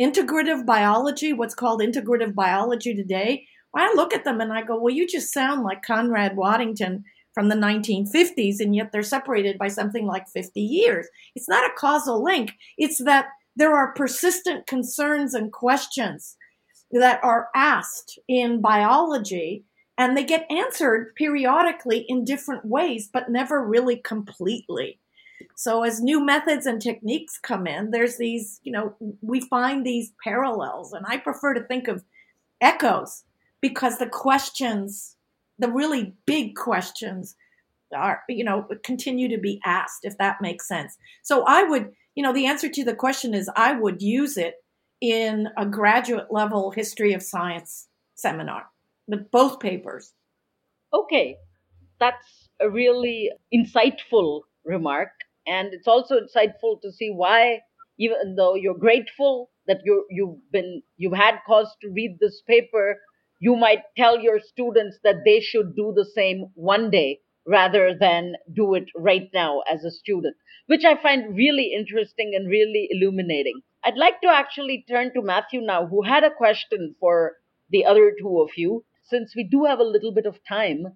integrative 0.00 0.64
biology, 0.64 1.32
what's 1.32 1.54
called 1.54 1.80
integrative 1.80 2.34
biology 2.34 2.94
today. 2.94 3.46
I 3.74 3.92
look 3.94 4.12
at 4.12 4.24
them 4.24 4.40
and 4.40 4.52
I 4.52 4.62
go, 4.62 4.80
well, 4.80 4.94
you 4.94 5.06
just 5.06 5.32
sound 5.32 5.62
like 5.62 5.82
Conrad 5.82 6.36
Waddington 6.36 7.04
from 7.32 7.48
the 7.48 7.54
1950s, 7.54 8.56
and 8.58 8.74
yet 8.74 8.90
they're 8.90 9.02
separated 9.02 9.56
by 9.58 9.68
something 9.68 10.06
like 10.06 10.28
50 10.28 10.60
years. 10.60 11.06
It's 11.36 11.48
not 11.48 11.64
a 11.64 11.74
causal 11.76 12.22
link. 12.22 12.54
It's 12.76 12.98
that 13.04 13.26
there 13.60 13.76
are 13.76 13.92
persistent 13.92 14.66
concerns 14.66 15.34
and 15.34 15.52
questions 15.52 16.38
that 16.90 17.22
are 17.22 17.50
asked 17.54 18.18
in 18.26 18.62
biology 18.62 19.64
and 19.98 20.16
they 20.16 20.24
get 20.24 20.50
answered 20.50 21.14
periodically 21.14 22.06
in 22.08 22.24
different 22.24 22.64
ways, 22.64 23.10
but 23.12 23.28
never 23.28 23.62
really 23.62 23.96
completely. 23.96 24.98
So 25.56 25.82
as 25.82 26.00
new 26.00 26.24
methods 26.24 26.64
and 26.64 26.80
techniques 26.80 27.38
come 27.38 27.66
in, 27.66 27.90
there's 27.90 28.16
these, 28.16 28.60
you 28.62 28.72
know, 28.72 28.96
we 29.20 29.42
find 29.42 29.84
these 29.84 30.14
parallels. 30.24 30.94
And 30.94 31.04
I 31.06 31.18
prefer 31.18 31.52
to 31.52 31.62
think 31.64 31.86
of 31.86 32.02
echoes 32.62 33.24
because 33.60 33.98
the 33.98 34.08
questions, 34.08 35.16
the 35.58 35.70
really 35.70 36.14
big 36.24 36.56
questions, 36.56 37.36
are, 37.94 38.22
you 38.26 38.44
know, 38.44 38.66
continue 38.84 39.28
to 39.28 39.38
be 39.38 39.60
asked, 39.66 40.04
if 40.04 40.16
that 40.16 40.40
makes 40.40 40.66
sense. 40.66 40.96
So 41.22 41.44
I 41.46 41.64
would 41.64 41.90
you 42.20 42.26
know, 42.26 42.34
the 42.34 42.44
answer 42.44 42.68
to 42.68 42.84
the 42.84 42.94
question 42.94 43.32
is 43.32 43.48
I 43.56 43.72
would 43.72 44.02
use 44.02 44.36
it 44.36 44.56
in 45.00 45.48
a 45.56 45.64
graduate 45.64 46.26
level 46.30 46.70
history 46.70 47.14
of 47.14 47.22
science 47.22 47.88
seminar, 48.14 48.66
with 49.08 49.30
both 49.30 49.58
papers. 49.58 50.12
Okay, 50.92 51.38
that's 51.98 52.50
a 52.60 52.68
really 52.68 53.30
insightful 53.54 54.42
remark. 54.66 55.08
And 55.46 55.72
it's 55.72 55.88
also 55.88 56.16
insightful 56.16 56.82
to 56.82 56.92
see 56.92 57.08
why, 57.08 57.60
even 57.98 58.34
though 58.36 58.54
you're 58.54 58.76
grateful 58.76 59.48
that 59.66 59.78
you 59.86 60.04
you've 60.10 60.40
been 60.52 60.82
you've 60.98 61.16
had 61.16 61.36
cause 61.46 61.74
to 61.80 61.88
read 61.88 62.18
this 62.20 62.42
paper, 62.46 62.98
you 63.38 63.56
might 63.56 63.84
tell 63.96 64.20
your 64.20 64.40
students 64.40 64.98
that 65.04 65.22
they 65.24 65.40
should 65.40 65.74
do 65.74 65.94
the 65.96 66.04
same 66.04 66.50
one 66.54 66.90
day 66.90 67.20
rather 67.46 67.94
than 67.98 68.34
do 68.52 68.74
it 68.74 68.84
right 68.94 69.28
now 69.32 69.62
as 69.70 69.84
a 69.84 69.90
student, 69.90 70.36
which 70.66 70.84
I 70.84 71.00
find 71.00 71.36
really 71.36 71.72
interesting 71.76 72.32
and 72.34 72.48
really 72.48 72.88
illuminating. 72.90 73.60
I'd 73.82 73.96
like 73.96 74.20
to 74.20 74.28
actually 74.28 74.84
turn 74.88 75.12
to 75.14 75.22
Matthew 75.22 75.60
now, 75.62 75.86
who 75.86 76.02
had 76.02 76.22
a 76.22 76.34
question 76.34 76.94
for 77.00 77.36
the 77.70 77.84
other 77.84 78.12
two 78.20 78.40
of 78.40 78.50
you, 78.56 78.84
since 79.04 79.34
we 79.34 79.44
do 79.44 79.64
have 79.64 79.78
a 79.78 79.84
little 79.84 80.12
bit 80.12 80.26
of 80.26 80.38
time. 80.46 80.86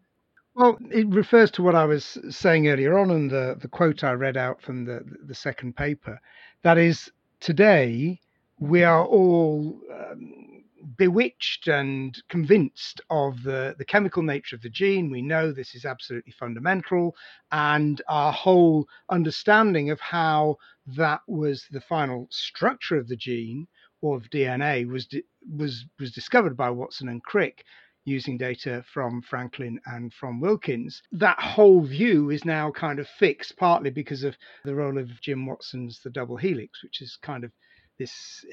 Well, 0.54 0.78
it 0.90 1.08
refers 1.08 1.50
to 1.52 1.62
what 1.62 1.74
I 1.74 1.84
was 1.84 2.18
saying 2.30 2.68
earlier 2.68 2.96
on 2.98 3.10
and 3.10 3.30
the, 3.30 3.56
the 3.60 3.68
quote 3.68 4.04
I 4.04 4.12
read 4.12 4.36
out 4.36 4.62
from 4.62 4.84
the, 4.84 5.00
the 5.26 5.34
second 5.34 5.76
paper. 5.76 6.20
That 6.62 6.78
is, 6.78 7.10
today 7.40 8.20
we 8.60 8.84
are 8.84 9.04
all 9.04 9.80
um, 9.92 10.53
bewitched 10.96 11.68
and 11.68 12.16
convinced 12.28 13.00
of 13.10 13.42
the, 13.42 13.74
the 13.78 13.84
chemical 13.84 14.22
nature 14.22 14.56
of 14.56 14.62
the 14.62 14.70
gene. 14.70 15.10
We 15.10 15.22
know 15.22 15.52
this 15.52 15.74
is 15.74 15.84
absolutely 15.84 16.32
fundamental, 16.32 17.14
and 17.52 18.00
our 18.08 18.32
whole 18.32 18.86
understanding 19.08 19.90
of 19.90 20.00
how 20.00 20.56
that 20.86 21.20
was 21.26 21.66
the 21.70 21.80
final 21.80 22.28
structure 22.30 22.96
of 22.96 23.08
the 23.08 23.16
gene 23.16 23.66
or 24.00 24.16
of 24.16 24.30
DNA 24.30 24.86
was 24.86 25.08
was 25.50 25.86
was 25.98 26.12
discovered 26.12 26.56
by 26.56 26.70
Watson 26.70 27.08
and 27.08 27.22
Crick 27.22 27.64
using 28.04 28.36
data 28.36 28.84
from 28.92 29.22
Franklin 29.22 29.80
and 29.86 30.12
from 30.12 30.40
Wilkins. 30.40 31.02
That 31.12 31.38
whole 31.38 31.80
view 31.80 32.30
is 32.30 32.44
now 32.44 32.70
kind 32.70 32.98
of 32.98 33.08
fixed, 33.08 33.56
partly 33.56 33.90
because 33.90 34.24
of 34.24 34.36
the 34.64 34.74
role 34.74 34.98
of 34.98 35.20
Jim 35.22 35.46
Watson's 35.46 36.00
The 36.00 36.10
Double 36.10 36.36
Helix, 36.36 36.82
which 36.82 37.00
is 37.00 37.16
kind 37.22 37.44
of 37.44 37.52
this 37.98 38.44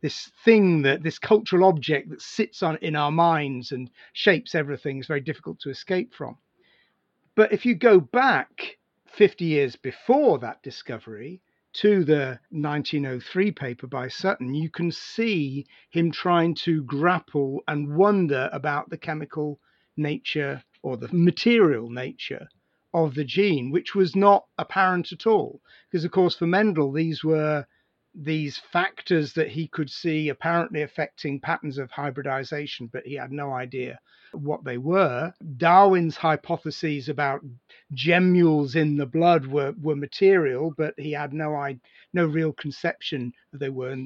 this 0.00 0.30
thing 0.44 0.82
that 0.82 1.02
this 1.02 1.18
cultural 1.18 1.64
object 1.64 2.10
that 2.10 2.20
sits 2.20 2.62
on 2.62 2.76
in 2.78 2.96
our 2.96 3.10
minds 3.10 3.72
and 3.72 3.90
shapes 4.12 4.54
everything 4.54 4.98
is 4.98 5.06
very 5.06 5.20
difficult 5.20 5.60
to 5.60 5.70
escape 5.70 6.12
from. 6.14 6.36
But 7.34 7.52
if 7.52 7.64
you 7.64 7.74
go 7.74 8.00
back 8.00 8.78
50 9.06 9.44
years 9.44 9.76
before 9.76 10.38
that 10.38 10.62
discovery 10.62 11.40
to 11.74 12.04
the 12.04 12.38
1903 12.50 13.50
paper 13.52 13.86
by 13.86 14.08
Sutton, 14.08 14.54
you 14.54 14.68
can 14.68 14.90
see 14.90 15.66
him 15.90 16.10
trying 16.10 16.54
to 16.56 16.82
grapple 16.82 17.62
and 17.68 17.96
wonder 17.96 18.50
about 18.52 18.90
the 18.90 18.98
chemical 18.98 19.58
nature 19.96 20.62
or 20.82 20.96
the 20.96 21.08
material 21.12 21.88
nature 21.88 22.48
of 22.92 23.14
the 23.14 23.24
gene, 23.24 23.70
which 23.70 23.94
was 23.94 24.14
not 24.14 24.46
apparent 24.58 25.12
at 25.12 25.26
all. 25.26 25.60
Because, 25.90 26.04
of 26.04 26.10
course, 26.10 26.34
for 26.34 26.46
Mendel, 26.46 26.92
these 26.92 27.24
were 27.24 27.66
these 28.14 28.58
factors 28.58 29.32
that 29.34 29.48
he 29.48 29.68
could 29.68 29.90
see 29.90 30.28
apparently 30.28 30.82
affecting 30.82 31.40
patterns 31.40 31.78
of 31.78 31.90
hybridization, 31.90 32.88
but 32.92 33.06
he 33.06 33.14
had 33.14 33.32
no 33.32 33.52
idea 33.52 33.98
what 34.32 34.64
they 34.64 34.78
were. 34.78 35.32
Darwin's 35.56 36.16
hypotheses 36.16 37.08
about 37.08 37.42
gemmules 37.94 38.76
in 38.76 38.96
the 38.96 39.06
blood 39.06 39.46
were, 39.46 39.72
were 39.80 39.96
material, 39.96 40.72
but 40.76 40.94
he 40.98 41.12
had 41.12 41.32
no 41.32 41.54
no 42.12 42.26
real 42.26 42.52
conception 42.52 43.32
of 43.52 43.60
they 43.60 43.70
were 43.70 43.96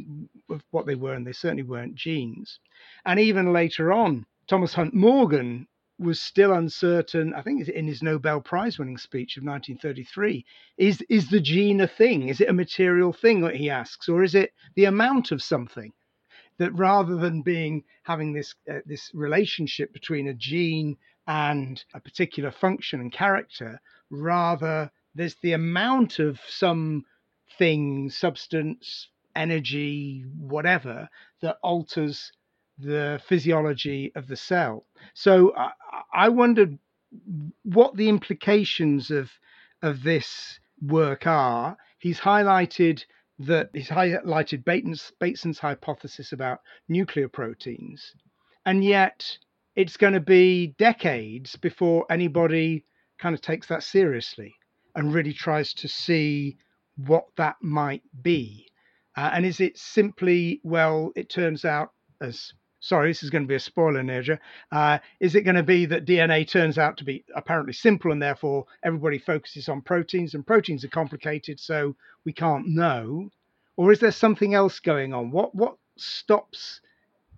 of 0.50 0.62
what 0.70 0.86
they 0.86 0.94
were, 0.94 1.14
and 1.14 1.26
they 1.26 1.32
certainly 1.32 1.62
weren't 1.62 1.94
genes. 1.94 2.58
And 3.04 3.18
even 3.18 3.52
later 3.52 3.92
on, 3.92 4.26
Thomas 4.46 4.74
Hunt 4.74 4.94
Morgan 4.94 5.66
was 5.98 6.20
still 6.20 6.52
uncertain. 6.52 7.32
I 7.34 7.42
think 7.42 7.68
in 7.68 7.86
his 7.86 8.02
Nobel 8.02 8.40
Prize 8.40 8.78
winning 8.78 8.98
speech 8.98 9.36
of 9.36 9.44
1933, 9.44 10.44
is 10.76 11.02
is 11.08 11.30
the 11.30 11.40
gene 11.40 11.80
a 11.80 11.88
thing? 11.88 12.28
Is 12.28 12.40
it 12.40 12.48
a 12.48 12.52
material 12.52 13.12
thing 13.12 13.40
that 13.42 13.56
he 13.56 13.70
asks, 13.70 14.08
or 14.08 14.22
is 14.22 14.34
it 14.34 14.52
the 14.74 14.84
amount 14.84 15.32
of 15.32 15.42
something? 15.42 15.92
That 16.58 16.72
rather 16.72 17.16
than 17.16 17.42
being 17.42 17.84
having 18.02 18.32
this 18.32 18.54
uh, 18.70 18.80
this 18.86 19.10
relationship 19.14 19.92
between 19.92 20.28
a 20.28 20.34
gene 20.34 20.96
and 21.26 21.82
a 21.94 22.00
particular 22.00 22.50
function 22.50 23.00
and 23.00 23.12
character, 23.12 23.80
rather 24.10 24.90
there's 25.14 25.36
the 25.36 25.52
amount 25.52 26.18
of 26.18 26.40
some 26.48 27.04
thing, 27.58 28.10
substance, 28.10 29.08
energy, 29.34 30.24
whatever 30.38 31.08
that 31.40 31.58
alters 31.62 32.32
the 32.78 33.20
physiology 33.26 34.12
of 34.14 34.26
the 34.28 34.36
cell. 34.36 34.84
So 35.14 35.54
I, 35.56 35.70
I 36.12 36.28
wondered 36.28 36.78
what 37.62 37.96
the 37.96 38.08
implications 38.08 39.10
of 39.10 39.30
of 39.82 40.02
this 40.02 40.58
work 40.82 41.26
are. 41.26 41.76
He's 41.98 42.20
highlighted 42.20 43.04
that 43.38 43.70
he's 43.74 43.88
highlighted 43.88 44.64
Bateson's, 44.64 45.12
Bateson's 45.20 45.58
hypothesis 45.58 46.32
about 46.32 46.60
nuclear 46.88 47.28
proteins, 47.28 48.14
and 48.64 48.82
yet 48.84 49.38
it's 49.74 49.96
going 49.96 50.14
to 50.14 50.20
be 50.20 50.68
decades 50.78 51.56
before 51.56 52.06
anybody 52.10 52.84
kind 53.18 53.34
of 53.34 53.42
takes 53.42 53.66
that 53.68 53.82
seriously 53.82 54.54
and 54.94 55.12
really 55.12 55.32
tries 55.32 55.74
to 55.74 55.88
see 55.88 56.56
what 56.96 57.26
that 57.36 57.56
might 57.60 58.02
be. 58.22 58.66
Uh, 59.16 59.30
and 59.34 59.44
is 59.46 59.60
it 59.60 59.76
simply, 59.78 60.60
well, 60.62 61.12
it 61.14 61.28
turns 61.28 61.64
out 61.64 61.90
as 62.20 62.52
sorry, 62.86 63.10
this 63.10 63.22
is 63.22 63.30
going 63.30 63.42
to 63.42 63.48
be 63.48 63.54
a 63.56 63.60
spoiler, 63.60 64.02
Neeraja. 64.02 64.38
Uh, 64.70 64.98
is 65.20 65.34
it 65.34 65.42
going 65.42 65.56
to 65.56 65.62
be 65.62 65.86
that 65.86 66.06
DNA 66.06 66.48
turns 66.48 66.78
out 66.78 66.96
to 66.98 67.04
be 67.04 67.24
apparently 67.34 67.72
simple 67.72 68.12
and 68.12 68.22
therefore 68.22 68.66
everybody 68.84 69.18
focuses 69.18 69.68
on 69.68 69.82
proteins 69.82 70.34
and 70.34 70.46
proteins 70.46 70.84
are 70.84 70.88
complicated, 70.88 71.58
so 71.58 71.96
we 72.24 72.32
can't 72.32 72.68
know? 72.68 73.30
Or 73.76 73.92
is 73.92 74.00
there 74.00 74.12
something 74.12 74.54
else 74.54 74.80
going 74.80 75.12
on? 75.12 75.30
What 75.30 75.54
what 75.54 75.76
stops 75.98 76.80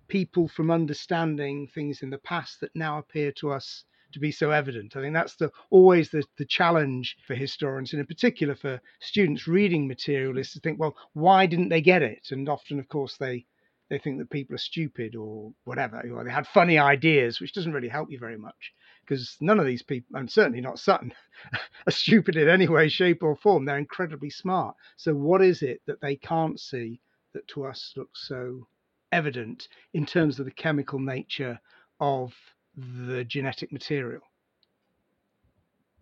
people 0.07 0.47
from 0.47 0.71
understanding 0.71 1.67
things 1.67 2.01
in 2.01 2.09
the 2.09 2.17
past 2.17 2.59
that 2.61 2.75
now 2.75 2.97
appear 2.97 3.31
to 3.31 3.51
us 3.51 3.85
to 4.11 4.19
be 4.19 4.31
so 4.31 4.49
evident. 4.49 4.95
I 4.95 5.01
think 5.01 5.13
that's 5.13 5.35
the 5.35 5.51
always 5.69 6.09
the, 6.09 6.23
the 6.37 6.45
challenge 6.45 7.17
for 7.27 7.35
historians, 7.35 7.93
and 7.93 7.99
in 7.99 8.07
particular 8.07 8.55
for 8.55 8.81
students 8.99 9.47
reading 9.47 9.87
material, 9.87 10.37
is 10.37 10.51
to 10.53 10.59
think, 10.59 10.79
well, 10.79 10.95
why 11.13 11.45
didn't 11.45 11.69
they 11.69 11.81
get 11.81 12.01
it? 12.01 12.27
And 12.31 12.49
often, 12.49 12.79
of 12.79 12.87
course, 12.87 13.17
they 13.17 13.45
they 13.89 13.97
think 13.97 14.19
that 14.19 14.29
people 14.29 14.55
are 14.55 14.59
stupid 14.59 15.15
or 15.15 15.51
whatever, 15.63 16.01
or 16.13 16.23
they 16.23 16.31
had 16.31 16.47
funny 16.47 16.77
ideas, 16.77 17.39
which 17.39 17.53
doesn't 17.53 17.73
really 17.73 17.89
help 17.89 18.11
you 18.11 18.19
very 18.19 18.37
much 18.37 18.73
because 19.09 19.37
none 19.41 19.59
of 19.59 19.65
these 19.65 19.81
people, 19.81 20.17
and 20.17 20.31
certainly 20.31 20.61
not 20.61 20.77
Sutton, 20.77 21.11
are 21.87 21.91
stupid 21.91 22.35
in 22.35 22.47
any 22.47 22.67
way, 22.67 22.87
shape, 22.87 23.23
or 23.23 23.35
form. 23.35 23.65
They're 23.65 23.77
incredibly 23.77 24.29
smart. 24.29 24.75
So, 24.97 25.15
what 25.15 25.41
is 25.41 25.63
it 25.63 25.81
that 25.87 26.01
they 26.01 26.15
can't 26.15 26.59
see 26.59 27.01
that 27.33 27.47
to 27.49 27.65
us 27.65 27.93
looks 27.97 28.27
so 28.27 28.67
evident 29.11 29.67
in 29.93 30.05
terms 30.05 30.39
of 30.39 30.45
the 30.45 30.51
chemical 30.51 30.99
nature 30.99 31.59
of 31.99 32.33
the 32.77 33.23
genetic 33.23 33.71
material? 33.71 34.21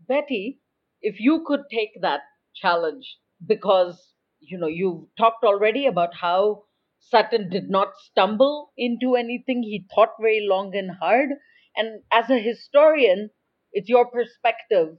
Betty, 0.07 0.59
if 1.01 1.19
you 1.19 1.43
could 1.45 1.61
take 1.71 2.01
that 2.01 2.21
challenge, 2.55 3.17
because 3.45 4.13
you 4.39 4.57
know 4.57 4.67
you've 4.67 5.05
talked 5.17 5.45
already 5.45 5.87
about 5.87 6.13
how 6.13 6.63
Sutton 7.09 7.49
did 7.49 7.69
not 7.69 7.93
stumble 7.97 8.71
into 8.77 9.15
anything. 9.15 9.63
He 9.63 9.85
thought 9.93 10.09
very 10.19 10.45
long 10.47 10.75
and 10.75 10.91
hard. 10.91 11.29
And 11.75 12.01
as 12.11 12.29
a 12.29 12.39
historian, 12.39 13.29
it's 13.71 13.89
your 13.89 14.07
perspective 14.07 14.97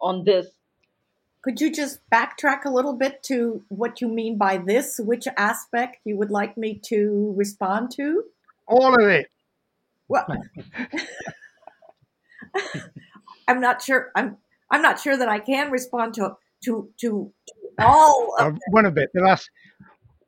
on 0.00 0.24
this. 0.24 0.46
Could 1.42 1.60
you 1.60 1.72
just 1.72 2.00
backtrack 2.12 2.64
a 2.64 2.70
little 2.70 2.92
bit 2.92 3.22
to 3.24 3.62
what 3.68 4.00
you 4.00 4.08
mean 4.08 4.36
by 4.36 4.58
this? 4.58 5.00
Which 5.02 5.26
aspect 5.36 5.98
you 6.04 6.16
would 6.18 6.30
like 6.30 6.56
me 6.56 6.80
to 6.86 7.32
respond 7.36 7.90
to? 7.92 8.24
All 8.66 8.94
of 8.94 9.08
it. 9.08 9.26
Well, 10.06 10.26
I'm 13.48 13.60
not 13.60 13.82
sure. 13.82 14.10
I'm 14.14 14.36
I'm 14.70 14.82
not 14.82 15.00
sure 15.00 15.16
that 15.16 15.28
I 15.28 15.38
can 15.38 15.70
respond 15.70 16.14
to 16.14 16.36
to 16.64 16.90
to 17.00 17.32
all 17.78 18.34
of 18.38 18.54
uh, 18.54 18.58
one 18.70 18.86
of 18.86 18.98
it. 18.98 19.10
The 19.14 19.22
last 19.22 19.48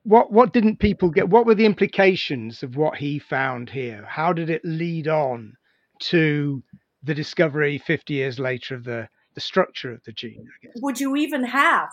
what 0.04 0.32
what 0.32 0.52
didn't 0.52 0.78
people 0.78 1.10
get? 1.10 1.28
What 1.28 1.46
were 1.46 1.54
the 1.54 1.66
implications 1.66 2.62
of 2.62 2.76
what 2.76 2.98
he 2.98 3.18
found 3.18 3.70
here? 3.70 4.04
How 4.08 4.32
did 4.32 4.50
it 4.50 4.64
lead 4.64 5.08
on 5.08 5.56
to 6.00 6.62
the 7.02 7.14
discovery 7.14 7.78
50 7.78 8.14
years 8.14 8.38
later 8.38 8.74
of 8.74 8.84
the 8.84 9.08
the 9.34 9.40
structure 9.40 9.92
of 9.92 10.02
the 10.04 10.12
gene? 10.12 10.46
Would 10.76 11.00
you 11.00 11.16
even 11.16 11.44
have? 11.44 11.88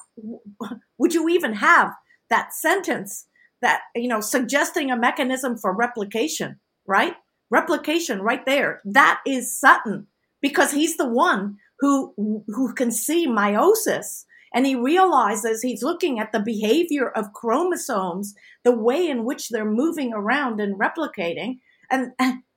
Would 0.97 1.13
you 1.13 1.29
even 1.29 1.53
have 1.53 1.93
that 2.29 2.53
sentence 2.53 3.25
that 3.61 3.81
you 3.95 4.07
know 4.07 4.21
suggesting 4.21 4.91
a 4.91 4.97
mechanism 4.97 5.57
for 5.57 5.75
replication? 5.75 6.59
Right, 6.87 7.13
replication 7.51 8.21
right 8.21 8.45
there. 8.45 8.81
That 8.83 9.19
is 9.27 9.57
Sutton 9.57 10.07
because 10.41 10.71
he's 10.71 10.97
the 10.97 11.07
one 11.07 11.57
who 11.79 12.13
who 12.47 12.73
can 12.73 12.91
see 12.91 13.27
meiosis 13.27 14.25
and 14.53 14.65
he 14.65 14.75
realizes 14.75 15.61
he's 15.61 15.83
looking 15.83 16.19
at 16.19 16.31
the 16.31 16.39
behavior 16.39 17.09
of 17.09 17.33
chromosomes, 17.33 18.33
the 18.63 18.75
way 18.75 19.07
in 19.07 19.25
which 19.25 19.49
they're 19.49 19.69
moving 19.69 20.13
around 20.13 20.59
and 20.59 20.79
replicating. 20.79 21.59
And 21.91 22.11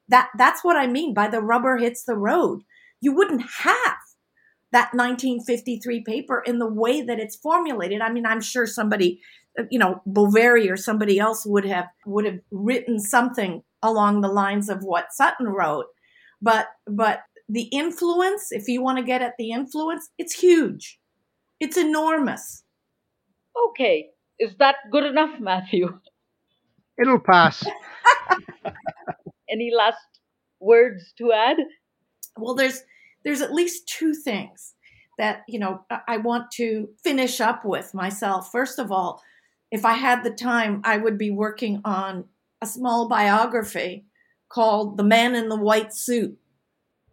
that, 0.08 0.28
that's 0.36 0.64
what 0.64 0.76
I 0.76 0.86
mean 0.86 1.14
by 1.14 1.28
the 1.28 1.40
rubber 1.40 1.76
hits 1.76 2.04
the 2.04 2.16
road. 2.16 2.62
You 3.00 3.14
wouldn't 3.14 3.42
have 3.60 3.98
that 4.72 4.94
1953 4.94 6.02
paper 6.02 6.42
in 6.46 6.58
the 6.58 6.66
way 6.66 7.02
that 7.02 7.20
it's 7.20 7.36
formulated. 7.36 8.00
I 8.00 8.10
mean, 8.10 8.26
I'm 8.26 8.40
sure 8.40 8.66
somebody, 8.66 9.20
you 9.70 9.78
know, 9.78 10.00
Boveri 10.08 10.70
or 10.70 10.76
somebody 10.76 11.18
else 11.18 11.44
would 11.44 11.66
have 11.66 11.86
would 12.06 12.24
have 12.24 12.38
written 12.50 12.98
something 12.98 13.62
along 13.82 14.20
the 14.20 14.28
lines 14.28 14.70
of 14.70 14.82
what 14.82 15.12
Sutton 15.12 15.48
wrote. 15.48 15.86
But 16.40 16.68
but 16.86 17.20
the 17.48 17.64
influence, 17.64 18.48
if 18.50 18.66
you 18.66 18.82
want 18.82 18.98
to 18.98 19.04
get 19.04 19.20
at 19.20 19.34
the 19.38 19.50
influence, 19.50 20.08
it's 20.18 20.40
huge. 20.40 20.98
It's 21.62 21.76
enormous. 21.76 22.64
Okay. 23.68 24.08
Is 24.40 24.56
that 24.58 24.74
good 24.90 25.04
enough, 25.04 25.38
Matthew? 25.38 25.96
It'll 27.00 27.20
pass. 27.20 27.64
Any 29.48 29.70
last 29.72 30.04
words 30.58 31.12
to 31.18 31.30
add? 31.30 31.58
Well, 32.36 32.56
there's 32.56 32.82
there's 33.22 33.42
at 33.42 33.54
least 33.54 33.86
two 33.86 34.12
things 34.12 34.74
that, 35.18 35.42
you 35.46 35.60
know, 35.60 35.84
I 36.08 36.16
want 36.16 36.50
to 36.54 36.88
finish 37.04 37.40
up 37.40 37.64
with 37.64 37.94
myself. 37.94 38.50
First 38.50 38.80
of 38.80 38.90
all, 38.90 39.22
if 39.70 39.84
I 39.84 39.92
had 39.92 40.24
the 40.24 40.32
time, 40.32 40.80
I 40.82 40.96
would 40.96 41.16
be 41.16 41.30
working 41.30 41.80
on 41.84 42.24
a 42.60 42.66
small 42.66 43.08
biography 43.08 44.06
called 44.48 44.96
The 44.96 45.04
Man 45.04 45.36
in 45.36 45.48
the 45.48 45.56
White 45.56 45.94
Suit 45.94 46.36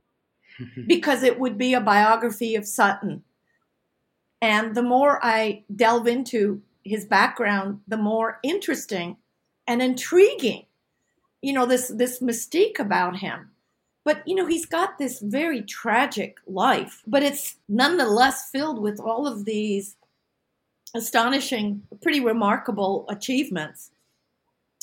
because 0.88 1.22
it 1.22 1.40
would 1.40 1.60
be 1.60 1.76
a 1.76 1.82
biography 1.82 2.56
of 2.56 2.66
Sutton 2.66 3.24
and 4.42 4.76
the 4.76 4.84
more 4.84 5.20
I 5.24 5.64
delve 5.76 6.08
into 6.08 6.62
his 6.84 7.06
background, 7.06 7.82
the 7.88 7.98
more 7.98 8.40
interesting 8.44 9.18
and 9.68 9.82
intriguing, 9.82 10.66
you 11.42 11.54
know, 11.54 11.66
this, 11.66 11.90
this 11.90 12.20
mystique 12.22 12.80
about 12.80 13.18
him. 13.18 13.52
But, 14.06 14.24
you 14.26 14.34
know, 14.34 14.48
he's 14.48 14.66
got 14.66 14.98
this 14.98 15.20
very 15.20 15.62
tragic 15.62 16.38
life, 16.48 17.04
but 17.06 17.22
it's 17.22 17.58
nonetheless 17.68 18.50
filled 18.50 18.82
with 18.82 19.00
all 19.00 19.28
of 19.28 19.46
these 19.46 19.98
astonishing, 20.96 21.84
pretty 22.02 22.20
remarkable 22.20 23.06
achievements. 23.10 23.92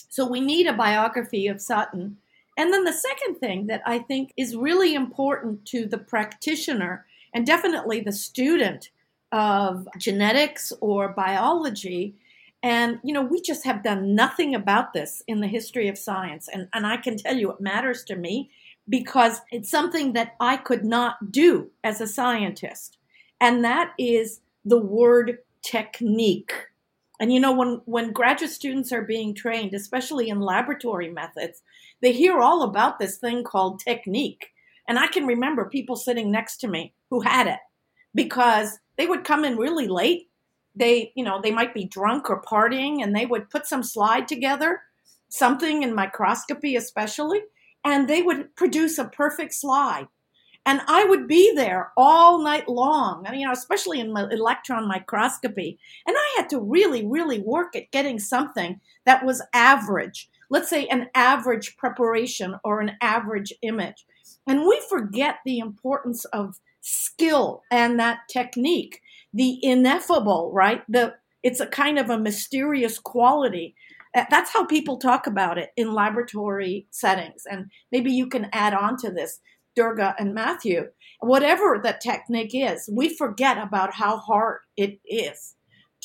So 0.09 0.27
we 0.27 0.41
need 0.41 0.67
a 0.67 0.73
biography 0.73 1.49
of 1.49 1.61
Sutton. 1.61 2.19
And 2.57 2.73
then 2.73 2.85
the 2.85 2.93
second 2.93 3.37
thing 3.37 3.67
that 3.67 3.83
I 3.85 3.99
think 3.99 4.33
is 4.37 4.55
really 4.55 4.95
important 4.95 5.67
to 5.67 5.87
the 5.87 5.99
practitioner 5.99 7.05
and 7.35 7.45
definitely 7.45 8.01
the 8.01 8.13
student 8.13 8.91
of 9.33 9.87
genetics 9.99 10.73
or 10.81 11.09
biology. 11.09 12.15
And, 12.63 12.99
you 13.05 13.13
know, 13.13 13.23
we 13.23 13.41
just 13.41 13.65
have 13.65 13.83
done 13.83 14.15
nothing 14.15 14.55
about 14.55 14.93
this 14.93 15.23
in 15.27 15.41
the 15.41 15.47
history 15.47 15.89
of 15.89 15.99
science. 15.99 16.49
And, 16.53 16.69
and 16.73 16.87
I 16.87 16.97
can 16.97 17.17
tell 17.17 17.37
you 17.37 17.51
it 17.51 17.61
matters 17.61 18.05
to 18.05 18.17
me 18.17 18.51
because 18.89 19.41
it's 19.51 19.71
something 19.71 20.13
that 20.13 20.37
I 20.41 20.57
could 20.57 20.85
not 20.85 21.33
do 21.33 21.71
as 21.85 22.01
a 22.01 22.07
scientist. 22.07 22.99
And 23.41 23.65
that 23.65 23.93
is 23.99 24.41
the 24.65 24.79
word 24.79 25.39
technique. 25.63 26.53
And 27.19 27.33
you 27.33 27.41
know, 27.41 27.53
when, 27.53 27.81
when 27.87 28.13
graduate 28.13 28.51
students 28.51 28.93
are 28.93 29.03
being 29.03 29.35
trained, 29.35 29.75
especially 29.75 30.29
in 30.29 30.41
laboratory 30.41 31.11
methods, 31.11 31.63
they 32.03 32.13
hear 32.13 32.39
all 32.39 32.63
about 32.63 32.99
this 32.99 33.19
thing 33.19 33.43
called 33.43 33.81
technique. 33.81 34.53
And 34.89 34.99
I 34.99 35.09
can 35.09 35.27
remember 35.27 35.65
people 35.65 35.97
sitting 35.97 36.31
next 36.31 36.59
to 36.59 36.69
me 36.69 36.95
who 37.11 37.21
had 37.21 37.47
it 37.47 37.59
because 38.15 38.79
they 38.97 39.07
would 39.07 39.25
come 39.25 39.45
in 39.45 39.57
really 39.57 39.89
late. 39.89 40.29
They, 40.75 41.13
you 41.15 41.25
know, 41.25 41.41
they 41.41 41.51
might 41.51 41.75
be 41.75 41.85
drunk 41.85 42.29
or 42.29 42.43
partying 42.43 43.03
and 43.03 43.15
they 43.15 43.27
would 43.27 43.51
put 43.51 43.67
some 43.67 43.83
slide 43.83 44.29
together, 44.29 44.83
something 45.29 45.83
in 45.83 45.95
microscopy 45.95 46.77
especially, 46.77 47.41
and 47.85 48.09
they 48.09 48.23
would 48.23 48.55
produce 48.57 48.99
a 48.99 49.07
perfect 49.07 49.55
slide. 49.55 50.09
And 50.67 50.81
I 50.89 51.05
would 51.05 51.29
be 51.29 51.53
there 51.55 51.93
all 51.97 52.43
night 52.43 52.69
long, 52.69 53.25
I 53.25 53.31
mean, 53.31 53.41
you 53.41 53.47
know, 53.47 53.53
especially 53.53 54.01
in 54.01 54.09
electron 54.17 54.89
microscopy. 54.89 55.79
And 56.05 56.17
I 56.19 56.35
had 56.37 56.49
to 56.51 56.61
really, 56.61 57.07
really 57.07 57.39
work 57.39 57.77
at 57.77 57.93
getting 57.93 58.19
something 58.19 58.81
that 59.05 59.25
was 59.25 59.41
average. 59.55 60.29
Let's 60.51 60.69
say 60.69 60.89
an 60.89 61.09
average 61.15 61.77
preparation 61.77 62.57
or 62.65 62.81
an 62.81 62.97
average 63.01 63.53
image. 63.63 64.07
And 64.49 64.67
we 64.67 64.83
forget 64.89 65.37
the 65.45 65.61
importance 65.61 66.25
of 66.27 66.59
skill 66.87 67.63
and 67.71 67.99
that 67.99 68.21
technique, 68.31 69.01
the 69.35 69.59
ineffable, 69.63 70.53
right? 70.53 70.83
The 70.89 71.15
it's 71.43 71.61
a 71.61 71.67
kind 71.67 71.99
of 71.99 72.11
a 72.11 72.19
mysterious 72.19 72.99
quality. 72.99 73.75
That's 74.15 74.53
how 74.53 74.65
people 74.65 74.97
talk 74.97 75.27
about 75.27 75.59
it 75.59 75.71
in 75.77 75.93
laboratory 75.93 76.87
settings. 76.91 77.43
And 77.49 77.67
maybe 77.93 78.11
you 78.11 78.29
can 78.29 78.49
add 78.53 78.73
on 78.73 78.97
to 78.99 79.11
this. 79.11 79.41
Durga 79.75 80.15
and 80.19 80.33
Matthew. 80.33 80.87
Whatever 81.21 81.79
the 81.83 81.99
technique 82.03 82.55
is, 82.55 82.89
we 82.91 83.15
forget 83.15 83.59
about 83.59 83.93
how 83.93 84.17
hard 84.17 84.61
it 84.77 84.99
is 85.05 85.55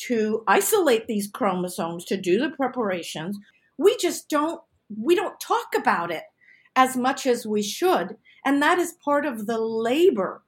to 0.08 0.44
isolate 0.46 1.06
these 1.06 1.26
chromosomes, 1.26 2.04
to 2.04 2.18
do 2.18 2.38
the 2.38 2.50
preparations. 2.50 3.38
We 3.78 3.96
just 3.96 4.28
don't 4.28 4.60
we 4.94 5.14
don't 5.14 5.40
talk 5.40 5.68
about 5.74 6.10
it 6.10 6.24
as 6.76 6.98
much 6.98 7.26
as 7.26 7.46
we 7.46 7.62
should. 7.62 8.16
And 8.44 8.60
that 8.60 8.78
is 8.78 8.94
part 9.02 9.24
of 9.24 9.46
the 9.46 9.58
labor. 9.58 10.42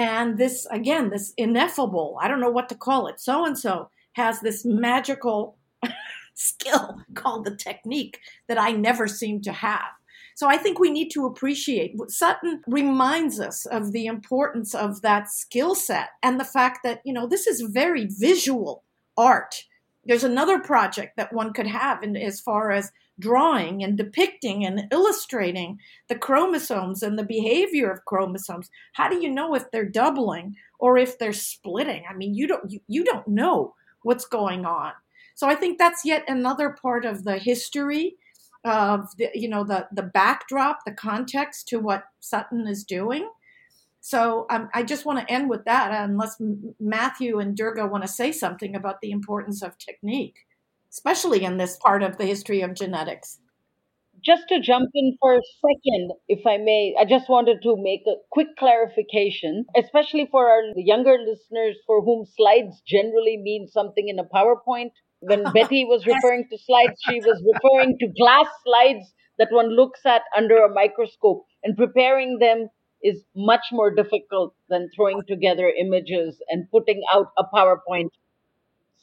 And 0.00 0.38
this, 0.38 0.66
again, 0.70 1.10
this 1.10 1.34
ineffable, 1.36 2.16
I 2.22 2.26
don't 2.26 2.40
know 2.40 2.48
what 2.48 2.70
to 2.70 2.74
call 2.74 3.06
it, 3.06 3.20
so 3.20 3.44
and 3.44 3.58
so 3.58 3.90
has 4.14 4.40
this 4.40 4.64
magical 4.64 5.58
skill 6.34 7.02
called 7.12 7.44
the 7.44 7.54
technique 7.54 8.18
that 8.48 8.56
I 8.56 8.72
never 8.72 9.06
seem 9.06 9.42
to 9.42 9.52
have. 9.52 9.90
So 10.36 10.48
I 10.48 10.56
think 10.56 10.78
we 10.78 10.90
need 10.90 11.10
to 11.10 11.26
appreciate 11.26 11.94
Sutton 12.08 12.62
reminds 12.66 13.38
us 13.40 13.66
of 13.66 13.92
the 13.92 14.06
importance 14.06 14.74
of 14.74 15.02
that 15.02 15.30
skill 15.30 15.74
set 15.74 16.08
and 16.22 16.40
the 16.40 16.44
fact 16.46 16.78
that, 16.82 17.02
you 17.04 17.12
know, 17.12 17.26
this 17.26 17.46
is 17.46 17.60
very 17.60 18.06
visual 18.06 18.84
art. 19.18 19.64
There's 20.04 20.24
another 20.24 20.58
project 20.58 21.16
that 21.16 21.32
one 21.32 21.52
could 21.52 21.66
have 21.66 22.02
in, 22.02 22.16
as 22.16 22.40
far 22.40 22.70
as 22.70 22.90
drawing 23.18 23.84
and 23.84 23.98
depicting 23.98 24.64
and 24.64 24.84
illustrating 24.90 25.78
the 26.08 26.16
chromosomes 26.16 27.02
and 27.02 27.18
the 27.18 27.24
behavior 27.24 27.90
of 27.90 28.04
chromosomes. 28.06 28.70
How 28.94 29.08
do 29.08 29.20
you 29.20 29.28
know 29.30 29.54
if 29.54 29.70
they're 29.70 29.84
doubling 29.84 30.56
or 30.78 30.96
if 30.96 31.18
they're 31.18 31.32
splitting? 31.32 32.04
I 32.08 32.14
mean, 32.14 32.34
you 32.34 32.46
don't 32.46 32.70
you, 32.70 32.80
you 32.88 33.04
don't 33.04 33.28
know 33.28 33.74
what's 34.02 34.24
going 34.24 34.64
on. 34.64 34.92
So 35.34 35.46
I 35.46 35.54
think 35.54 35.78
that's 35.78 36.04
yet 36.04 36.24
another 36.28 36.76
part 36.82 37.04
of 37.04 37.24
the 37.24 37.38
history 37.38 38.16
of 38.64 39.06
the 39.16 39.30
you 39.34 39.48
know 39.48 39.64
the 39.64 39.86
the 39.92 40.02
backdrop, 40.02 40.80
the 40.84 40.92
context 40.92 41.68
to 41.68 41.78
what 41.78 42.04
Sutton 42.20 42.66
is 42.66 42.84
doing. 42.84 43.28
So 44.00 44.46
um, 44.48 44.70
I 44.74 44.82
just 44.82 45.04
want 45.04 45.20
to 45.20 45.32
end 45.32 45.50
with 45.50 45.64
that, 45.66 46.08
unless 46.08 46.40
Matthew 46.80 47.38
and 47.38 47.56
Durga 47.56 47.86
want 47.86 48.02
to 48.02 48.08
say 48.08 48.32
something 48.32 48.74
about 48.74 49.00
the 49.02 49.10
importance 49.10 49.62
of 49.62 49.76
technique, 49.76 50.38
especially 50.90 51.44
in 51.44 51.58
this 51.58 51.76
part 51.76 52.02
of 52.02 52.16
the 52.16 52.24
history 52.24 52.62
of 52.62 52.74
genetics. 52.74 53.38
Just 54.24 54.48
to 54.48 54.60
jump 54.60 54.90
in 54.94 55.16
for 55.20 55.34
a 55.34 55.40
second, 55.60 56.12
if 56.28 56.46
I 56.46 56.58
may, 56.58 56.94
I 56.98 57.04
just 57.04 57.28
wanted 57.28 57.62
to 57.62 57.76
make 57.78 58.02
a 58.06 58.20
quick 58.30 58.48
clarification, 58.58 59.64
especially 59.76 60.28
for 60.30 60.50
our 60.50 60.62
younger 60.76 61.16
listeners 61.18 61.76
for 61.86 62.02
whom 62.02 62.26
slides 62.26 62.82
generally 62.86 63.38
mean 63.42 63.68
something 63.68 64.08
in 64.08 64.18
a 64.18 64.24
PowerPoint. 64.24 64.90
When 65.20 65.44
Betty 65.54 65.84
was 65.84 66.06
referring 66.06 66.48
to 66.50 66.58
slides, 66.58 67.00
she 67.08 67.20
was 67.20 67.42
referring 67.54 67.96
to 67.98 68.08
glass 68.08 68.46
slides 68.64 69.14
that 69.38 69.48
one 69.50 69.74
looks 69.74 70.00
at 70.04 70.22
under 70.36 70.64
a 70.64 70.72
microscope 70.72 71.46
and 71.62 71.76
preparing 71.76 72.38
them 72.40 72.68
is 73.02 73.22
much 73.34 73.66
more 73.72 73.94
difficult 73.94 74.54
than 74.68 74.90
throwing 74.94 75.22
together 75.26 75.68
images 75.68 76.40
and 76.48 76.70
putting 76.70 77.02
out 77.12 77.32
a 77.38 77.44
PowerPoint 77.44 78.10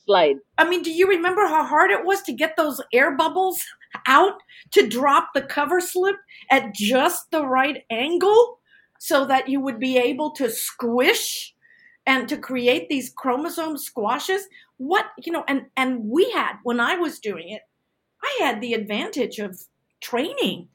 slide. 0.05 0.37
I 0.57 0.67
mean, 0.67 0.83
do 0.83 0.91
you 0.91 1.07
remember 1.07 1.45
how 1.47 1.63
hard 1.63 1.91
it 1.91 2.05
was 2.05 2.21
to 2.23 2.33
get 2.33 2.55
those 2.55 2.81
air 2.93 3.15
bubbles 3.15 3.61
out 4.05 4.41
to 4.71 4.87
drop 4.87 5.29
the 5.33 5.41
cover 5.41 5.81
slip 5.81 6.15
at 6.49 6.73
just 6.73 7.31
the 7.31 7.45
right 7.45 7.83
angle 7.89 8.59
so 8.99 9.25
that 9.25 9.49
you 9.49 9.59
would 9.59 9.79
be 9.79 9.97
able 9.97 10.31
to 10.31 10.49
squish 10.49 11.53
and 12.05 12.29
to 12.29 12.37
create 12.37 12.87
these 12.89 13.11
chromosome 13.15 13.77
squashes? 13.77 14.47
What, 14.77 15.05
you 15.17 15.31
know, 15.31 15.43
and 15.47 15.65
and 15.75 16.05
we 16.05 16.31
had 16.31 16.53
when 16.63 16.79
I 16.79 16.95
was 16.95 17.19
doing 17.19 17.49
it, 17.49 17.61
I 18.23 18.43
had 18.43 18.61
the 18.61 18.73
advantage 18.73 19.39
of 19.39 19.59
training. 19.99 20.69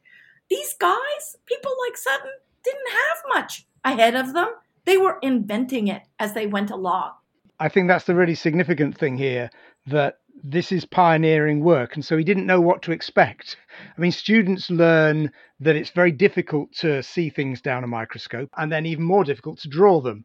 These 0.50 0.74
guys, 0.78 1.36
people 1.46 1.72
like 1.86 1.96
Sutton, 1.96 2.32
didn't 2.64 2.90
have 2.90 3.18
much 3.34 3.66
ahead 3.84 4.14
of 4.14 4.32
them. 4.32 4.48
They 4.84 4.96
were 4.96 5.18
inventing 5.22 5.88
it 5.88 6.02
as 6.18 6.34
they 6.34 6.46
went 6.46 6.70
along. 6.70 7.12
I 7.60 7.68
think 7.68 7.88
that's 7.88 8.06
the 8.06 8.14
really 8.14 8.34
significant 8.34 8.98
thing 8.98 9.16
here 9.16 9.50
that 9.86 10.18
this 10.42 10.72
is 10.72 10.84
pioneering 10.84 11.62
work. 11.62 11.94
And 11.94 12.04
so 12.04 12.16
he 12.16 12.24
didn't 12.24 12.46
know 12.46 12.60
what 12.60 12.82
to 12.82 12.92
expect. 12.92 13.56
I 13.96 14.00
mean, 14.00 14.12
students 14.12 14.70
learn 14.70 15.30
that 15.60 15.76
it's 15.76 15.90
very 15.90 16.10
difficult 16.10 16.72
to 16.76 17.02
see 17.02 17.30
things 17.30 17.60
down 17.60 17.84
a 17.84 17.86
microscope 17.86 18.50
and 18.56 18.72
then 18.72 18.86
even 18.86 19.04
more 19.04 19.24
difficult 19.24 19.60
to 19.60 19.68
draw 19.68 20.00
them. 20.00 20.24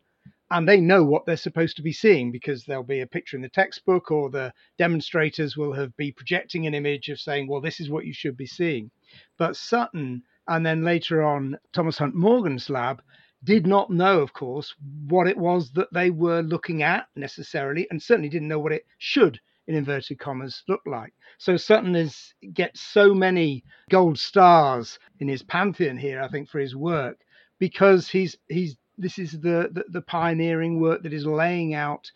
And 0.49 0.67
they 0.67 0.79
know 0.79 1.03
what 1.03 1.25
they're 1.25 1.35
supposed 1.38 1.75
to 1.75 1.83
be 1.83 1.91
seeing 1.91 2.31
because 2.31 2.63
there'll 2.63 2.83
be 2.83 3.01
a 3.01 3.07
picture 3.07 3.35
in 3.35 3.43
the 3.43 3.49
textbook 3.49 4.11
or 4.11 4.29
the 4.29 4.53
demonstrators 4.77 5.57
will 5.57 5.73
have 5.73 5.95
be 5.97 6.11
projecting 6.13 6.65
an 6.65 6.73
image 6.73 7.09
of 7.09 7.19
saying, 7.19 7.47
well, 7.47 7.61
this 7.61 7.81
is 7.81 7.89
what 7.89 8.05
you 8.05 8.13
should 8.13 8.38
be 8.38 8.45
seeing. 8.45 8.89
But 9.38 9.57
Sutton 9.57 10.23
and 10.47 10.65
then 10.65 10.83
later 10.83 11.23
on 11.23 11.57
Thomas 11.73 11.97
Hunt 11.97 12.15
Morgan's 12.15 12.69
lab 12.69 13.01
did 13.43 13.67
not 13.67 13.89
know, 13.89 14.19
of 14.19 14.33
course, 14.33 14.73
what 15.07 15.27
it 15.27 15.37
was 15.37 15.71
that 15.71 15.91
they 15.93 16.09
were 16.09 16.41
looking 16.41 16.83
at 16.83 17.07
necessarily, 17.15 17.87
and 17.91 18.01
certainly 18.01 18.29
didn't 18.29 18.47
know 18.47 18.59
what 18.59 18.71
it 18.71 18.85
should, 18.97 19.39
in 19.67 19.75
inverted 19.75 20.19
commas, 20.19 20.63
look 20.67 20.81
like. 20.85 21.13
So 21.37 21.55
Sutton 21.55 21.95
is 21.95 22.33
gets 22.53 22.81
so 22.81 23.13
many 23.13 23.63
gold 23.89 24.17
stars 24.17 24.97
in 25.19 25.27
his 25.27 25.43
pantheon 25.43 25.97
here, 25.97 26.21
I 26.21 26.29
think, 26.29 26.49
for 26.49 26.59
his 26.59 26.75
work, 26.75 27.19
because 27.59 28.09
he's 28.09 28.37
he's 28.47 28.77
this 28.97 29.19
is 29.19 29.33
the, 29.33 29.69
the, 29.71 29.83
the 29.89 30.01
pioneering 30.01 30.81
work 30.81 31.03
that 31.03 31.13
is 31.13 31.25
laying 31.25 31.73
out 31.75 32.11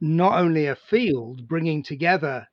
not 0.00 0.38
only 0.38 0.66
a 0.66 0.76
field, 0.76 1.46
bringing 1.46 1.82
together 1.82 2.46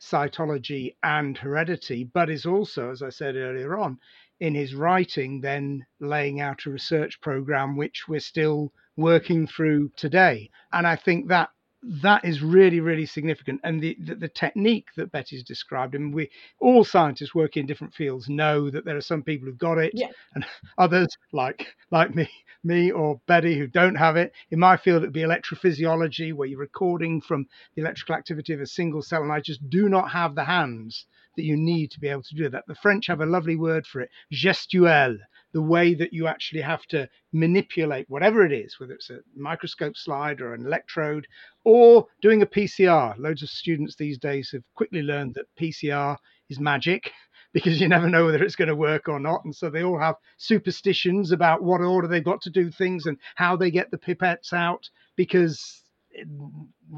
cytology 0.00 0.96
and 1.02 1.38
heredity, 1.38 2.04
but 2.04 2.30
is 2.30 2.46
also, 2.46 2.90
as 2.90 3.02
I 3.02 3.10
said 3.10 3.36
earlier 3.36 3.78
on, 3.78 3.98
in 4.40 4.54
his 4.54 4.74
writing 4.74 5.40
then 5.40 5.84
laying 6.00 6.40
out 6.40 6.66
a 6.66 6.70
research 6.70 7.20
program 7.20 7.76
which 7.76 8.08
we're 8.08 8.20
still 8.20 8.72
working 8.96 9.46
through 9.46 9.90
today. 9.96 10.50
And 10.72 10.86
I 10.86 10.96
think 10.96 11.28
that 11.28 11.50
that 11.82 12.24
is 12.24 12.42
really 12.42 12.80
really 12.80 13.06
significant 13.06 13.58
and 13.64 13.80
the, 13.80 13.96
the, 14.04 14.14
the 14.14 14.28
technique 14.28 14.88
that 14.96 15.10
betty's 15.12 15.42
described 15.42 15.94
and 15.94 16.12
we 16.12 16.28
all 16.60 16.84
scientists 16.84 17.34
working 17.34 17.62
in 17.62 17.66
different 17.66 17.94
fields 17.94 18.28
know 18.28 18.68
that 18.70 18.84
there 18.84 18.98
are 18.98 19.00
some 19.00 19.22
people 19.22 19.46
who've 19.48 19.56
got 19.56 19.78
it 19.78 19.90
yeah. 19.94 20.08
and 20.34 20.44
others 20.78 21.08
like 21.32 21.68
like 21.90 22.14
me 22.14 22.28
me 22.62 22.90
or 22.90 23.18
betty 23.26 23.58
who 23.58 23.66
don't 23.66 23.94
have 23.94 24.16
it 24.16 24.30
in 24.50 24.58
my 24.58 24.76
field 24.76 25.02
it'd 25.02 25.14
be 25.14 25.22
electrophysiology 25.22 26.34
where 26.34 26.46
you're 26.46 26.58
recording 26.58 27.18
from 27.18 27.46
the 27.74 27.80
electrical 27.80 28.14
activity 28.14 28.52
of 28.52 28.60
a 28.60 28.66
single 28.66 29.00
cell 29.00 29.22
and 29.22 29.32
i 29.32 29.40
just 29.40 29.66
do 29.70 29.88
not 29.88 30.10
have 30.10 30.34
the 30.34 30.44
hands 30.44 31.06
that 31.40 31.46
you 31.46 31.56
need 31.56 31.90
to 31.90 32.00
be 32.00 32.08
able 32.08 32.22
to 32.22 32.34
do 32.34 32.50
that. 32.50 32.64
The 32.68 32.74
French 32.74 33.06
have 33.06 33.22
a 33.22 33.26
lovely 33.26 33.56
word 33.56 33.86
for 33.86 34.02
it, 34.02 34.10
gestuelle, 34.30 35.16
the 35.54 35.62
way 35.62 35.94
that 35.94 36.12
you 36.12 36.26
actually 36.26 36.60
have 36.60 36.84
to 36.88 37.08
manipulate 37.32 38.04
whatever 38.10 38.44
it 38.44 38.52
is, 38.52 38.78
whether 38.78 38.92
it's 38.92 39.08
a 39.08 39.20
microscope 39.34 39.96
slide 39.96 40.42
or 40.42 40.52
an 40.52 40.66
electrode 40.66 41.26
or 41.64 42.06
doing 42.20 42.42
a 42.42 42.46
PCR. 42.46 43.18
Loads 43.18 43.42
of 43.42 43.48
students 43.48 43.96
these 43.96 44.18
days 44.18 44.50
have 44.52 44.62
quickly 44.74 45.00
learned 45.00 45.34
that 45.34 45.46
PCR 45.58 46.18
is 46.50 46.60
magic 46.60 47.10
because 47.54 47.80
you 47.80 47.88
never 47.88 48.10
know 48.10 48.26
whether 48.26 48.44
it's 48.44 48.54
going 48.54 48.68
to 48.68 48.76
work 48.76 49.08
or 49.08 49.18
not. 49.18 49.42
And 49.46 49.56
so 49.56 49.70
they 49.70 49.82
all 49.82 49.98
have 49.98 50.16
superstitions 50.36 51.32
about 51.32 51.62
what 51.62 51.80
order 51.80 52.06
they've 52.06 52.22
got 52.22 52.42
to 52.42 52.50
do 52.50 52.70
things 52.70 53.06
and 53.06 53.16
how 53.36 53.56
they 53.56 53.70
get 53.70 53.90
the 53.90 53.98
pipettes 53.98 54.52
out 54.52 54.90
because 55.16 55.82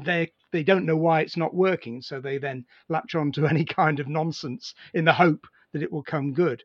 they 0.03 0.31
they 0.51 0.63
don't 0.63 0.85
know 0.85 0.97
why 0.97 1.21
it's 1.21 1.37
not 1.37 1.53
working, 1.53 2.01
so 2.01 2.19
they 2.19 2.37
then 2.37 2.65
latch 2.89 3.15
on 3.15 3.31
to 3.33 3.47
any 3.53 3.65
kind 3.65 3.99
of 3.99 4.07
nonsense 4.07 4.73
in 4.93 5.05
the 5.05 5.13
hope 5.13 5.45
that 5.73 5.83
it 5.83 5.91
will 5.91 6.03
come 6.03 6.33
good. 6.33 6.63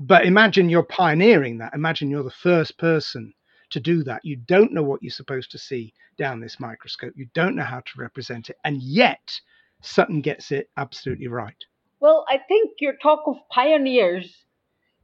But 0.00 0.26
imagine 0.26 0.68
you're 0.68 0.84
pioneering 0.84 1.58
that. 1.58 1.74
Imagine 1.74 2.10
you're 2.10 2.22
the 2.22 2.30
first 2.30 2.78
person 2.78 3.34
to 3.70 3.80
do 3.80 4.02
that. 4.04 4.24
You 4.24 4.36
don't 4.36 4.72
know 4.72 4.82
what 4.82 5.02
you're 5.02 5.10
supposed 5.10 5.50
to 5.52 5.58
see 5.58 5.92
down 6.16 6.40
this 6.40 6.60
microscope. 6.60 7.14
You 7.16 7.26
don't 7.34 7.56
know 7.56 7.64
how 7.64 7.80
to 7.80 7.92
represent 8.00 8.50
it, 8.50 8.56
and 8.64 8.82
yet 8.82 9.40
Sutton 9.82 10.20
gets 10.20 10.52
it 10.52 10.70
absolutely 10.76 11.28
right. 11.28 11.64
Well, 12.00 12.24
I 12.28 12.38
think 12.38 12.72
your 12.80 12.96
talk 13.02 13.24
of 13.26 13.36
pioneers 13.50 14.44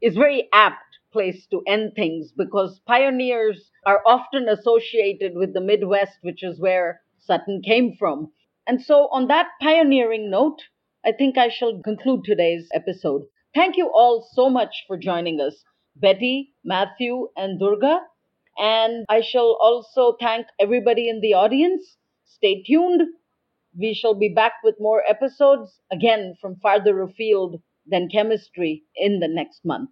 is 0.00 0.14
very 0.16 0.48
apt 0.52 0.98
place 1.12 1.46
to 1.46 1.62
end 1.66 1.92
things 1.94 2.32
because 2.36 2.80
pioneers 2.86 3.70
are 3.86 4.02
often 4.04 4.48
associated 4.48 5.32
with 5.34 5.54
the 5.54 5.60
Midwest, 5.60 6.18
which 6.22 6.42
is 6.42 6.60
where 6.60 7.00
Sutton 7.24 7.62
came 7.62 7.96
from. 7.98 8.32
And 8.66 8.82
so, 8.82 9.08
on 9.12 9.28
that 9.28 9.48
pioneering 9.60 10.30
note, 10.30 10.62
I 11.04 11.12
think 11.12 11.36
I 11.36 11.48
shall 11.48 11.80
conclude 11.82 12.24
today's 12.24 12.68
episode. 12.72 13.22
Thank 13.54 13.76
you 13.76 13.90
all 13.94 14.26
so 14.32 14.48
much 14.48 14.84
for 14.86 14.96
joining 14.96 15.40
us, 15.40 15.62
Betty, 15.96 16.54
Matthew, 16.64 17.28
and 17.36 17.58
Durga. 17.58 18.00
And 18.58 19.04
I 19.08 19.20
shall 19.20 19.58
also 19.60 20.16
thank 20.20 20.46
everybody 20.58 21.08
in 21.08 21.20
the 21.20 21.34
audience. 21.34 21.96
Stay 22.24 22.62
tuned. 22.62 23.02
We 23.78 23.94
shall 23.94 24.14
be 24.14 24.28
back 24.28 24.54
with 24.62 24.76
more 24.78 25.02
episodes, 25.08 25.80
again 25.90 26.34
from 26.40 26.56
farther 26.60 27.02
afield 27.02 27.60
than 27.86 28.08
chemistry, 28.08 28.84
in 28.96 29.20
the 29.20 29.28
next 29.28 29.64
month. 29.64 29.90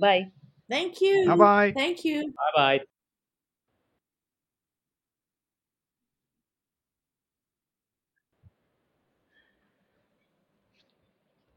Bye. 0.00 0.32
Thank 0.70 1.00
you. 1.00 1.26
Bye 1.26 1.36
bye. 1.36 1.72
Thank 1.76 2.04
you. 2.04 2.28
Bye 2.28 2.78
bye. 2.78 2.80